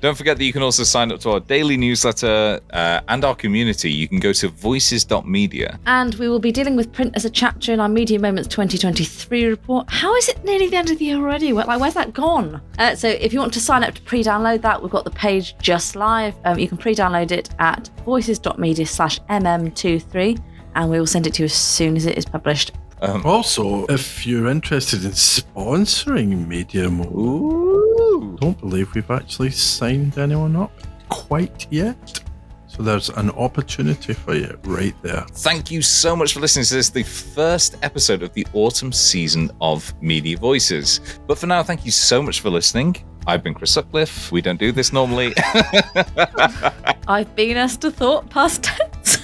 Don't 0.00 0.16
forget 0.16 0.38
that 0.38 0.44
you 0.44 0.52
can 0.52 0.62
also 0.62 0.84
sign 0.84 1.10
up 1.10 1.18
to 1.20 1.30
our 1.30 1.40
daily 1.40 1.76
newsletter 1.76 2.60
uh, 2.72 3.00
and 3.08 3.24
our 3.24 3.34
community. 3.34 3.90
You 3.90 4.06
can 4.06 4.20
go 4.20 4.32
to 4.32 4.48
voices.media. 4.48 5.80
And 5.86 6.14
we 6.16 6.28
will 6.28 6.38
be 6.38 6.52
dealing 6.52 6.76
with 6.76 6.92
print 6.92 7.12
as 7.16 7.24
a 7.24 7.30
chapter 7.30 7.72
in 7.72 7.80
our 7.80 7.88
Media 7.88 8.20
Moments 8.20 8.48
2023 8.48 9.46
report. 9.46 9.90
How 9.90 10.14
is 10.14 10.28
it 10.28 10.44
nearly 10.44 10.68
the 10.68 10.76
end 10.76 10.90
of 10.90 10.98
the 10.98 11.06
year 11.06 11.16
already? 11.16 11.52
Where, 11.52 11.64
like, 11.64 11.80
where's 11.80 11.94
that 11.94 12.12
gone? 12.12 12.60
Uh, 12.78 12.94
so, 12.94 13.08
if 13.08 13.32
you 13.32 13.40
want 13.40 13.52
to 13.54 13.60
sign 13.60 13.82
up 13.82 13.94
to 13.94 14.02
pre-download 14.02 14.62
that, 14.62 14.80
we've 14.80 14.90
got 14.92 15.04
the 15.04 15.10
page 15.10 15.56
just 15.60 15.96
live. 15.96 16.34
Um, 16.44 16.58
you 16.60 16.68
can 16.68 16.78
pre-download 16.78 17.32
it 17.32 17.50
at 17.58 17.90
voices.media 18.04 18.86
slash 18.86 19.18
mm23, 19.22 20.40
and 20.76 20.90
we 20.90 21.00
will 21.00 21.06
send 21.06 21.26
it 21.26 21.34
to 21.34 21.42
you 21.42 21.46
as 21.46 21.54
soon 21.54 21.96
as 21.96 22.06
it 22.06 22.16
is 22.16 22.24
published. 22.24 22.72
Um, 23.00 23.24
Also, 23.24 23.84
if 23.86 24.26
you're 24.26 24.48
interested 24.48 25.04
in 25.04 25.12
sponsoring 25.12 26.46
Media 26.46 26.88
Mode, 26.88 27.87
ooh. 28.18 28.36
don't 28.40 28.58
believe 28.58 28.94
we've 28.94 29.10
actually 29.10 29.50
signed 29.50 30.18
anyone 30.18 30.56
up 30.56 30.72
quite 31.08 31.66
yet. 31.70 32.20
So 32.66 32.82
there's 32.82 33.08
an 33.08 33.30
opportunity 33.30 34.12
for 34.12 34.34
you 34.34 34.58
right 34.64 34.94
there. 35.02 35.24
Thank 35.32 35.70
you 35.70 35.80
so 35.82 36.14
much 36.14 36.34
for 36.34 36.40
listening 36.40 36.66
to 36.66 36.74
this, 36.74 36.90
the 36.90 37.02
first 37.02 37.76
episode 37.82 38.22
of 38.22 38.32
the 38.34 38.46
autumn 38.52 38.92
season 38.92 39.50
of 39.60 39.92
Media 40.02 40.36
Voices. 40.36 41.00
But 41.26 41.38
for 41.38 41.46
now, 41.46 41.62
thank 41.62 41.84
you 41.86 41.90
so 41.90 42.22
much 42.22 42.40
for 42.40 42.50
listening. 42.50 42.96
I've 43.26 43.42
been 43.42 43.54
Chris 43.54 43.72
Sutcliffe. 43.72 44.30
We 44.30 44.42
don't 44.42 44.60
do 44.60 44.70
this 44.70 44.92
normally. 44.92 45.32
I've 47.08 47.34
been 47.34 47.56
Esther 47.56 47.90
Thorpe 47.90 48.28
past 48.30 48.64
tense. 48.64 49.18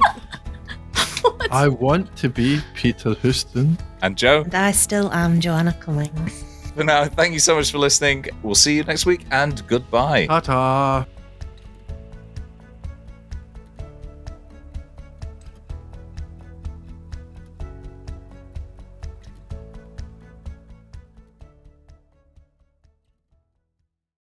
I 1.50 1.68
want 1.68 2.14
to 2.16 2.28
be 2.28 2.60
Peter 2.74 3.14
Houston. 3.14 3.76
and 4.02 4.16
Jo, 4.16 4.42
and 4.42 4.54
I 4.54 4.70
still 4.70 5.12
am 5.12 5.40
Joanna 5.40 5.72
Cummings. 5.74 6.44
For 6.78 6.84
now, 6.84 7.04
thank 7.06 7.32
you 7.32 7.40
so 7.40 7.56
much 7.56 7.72
for 7.72 7.78
listening. 7.78 8.24
We'll 8.42 8.54
see 8.54 8.76
you 8.76 8.84
next 8.84 9.04
week 9.04 9.26
and 9.30 9.66
goodbye. 9.66 10.26
Ta 10.26 10.40
ta. 10.40 11.17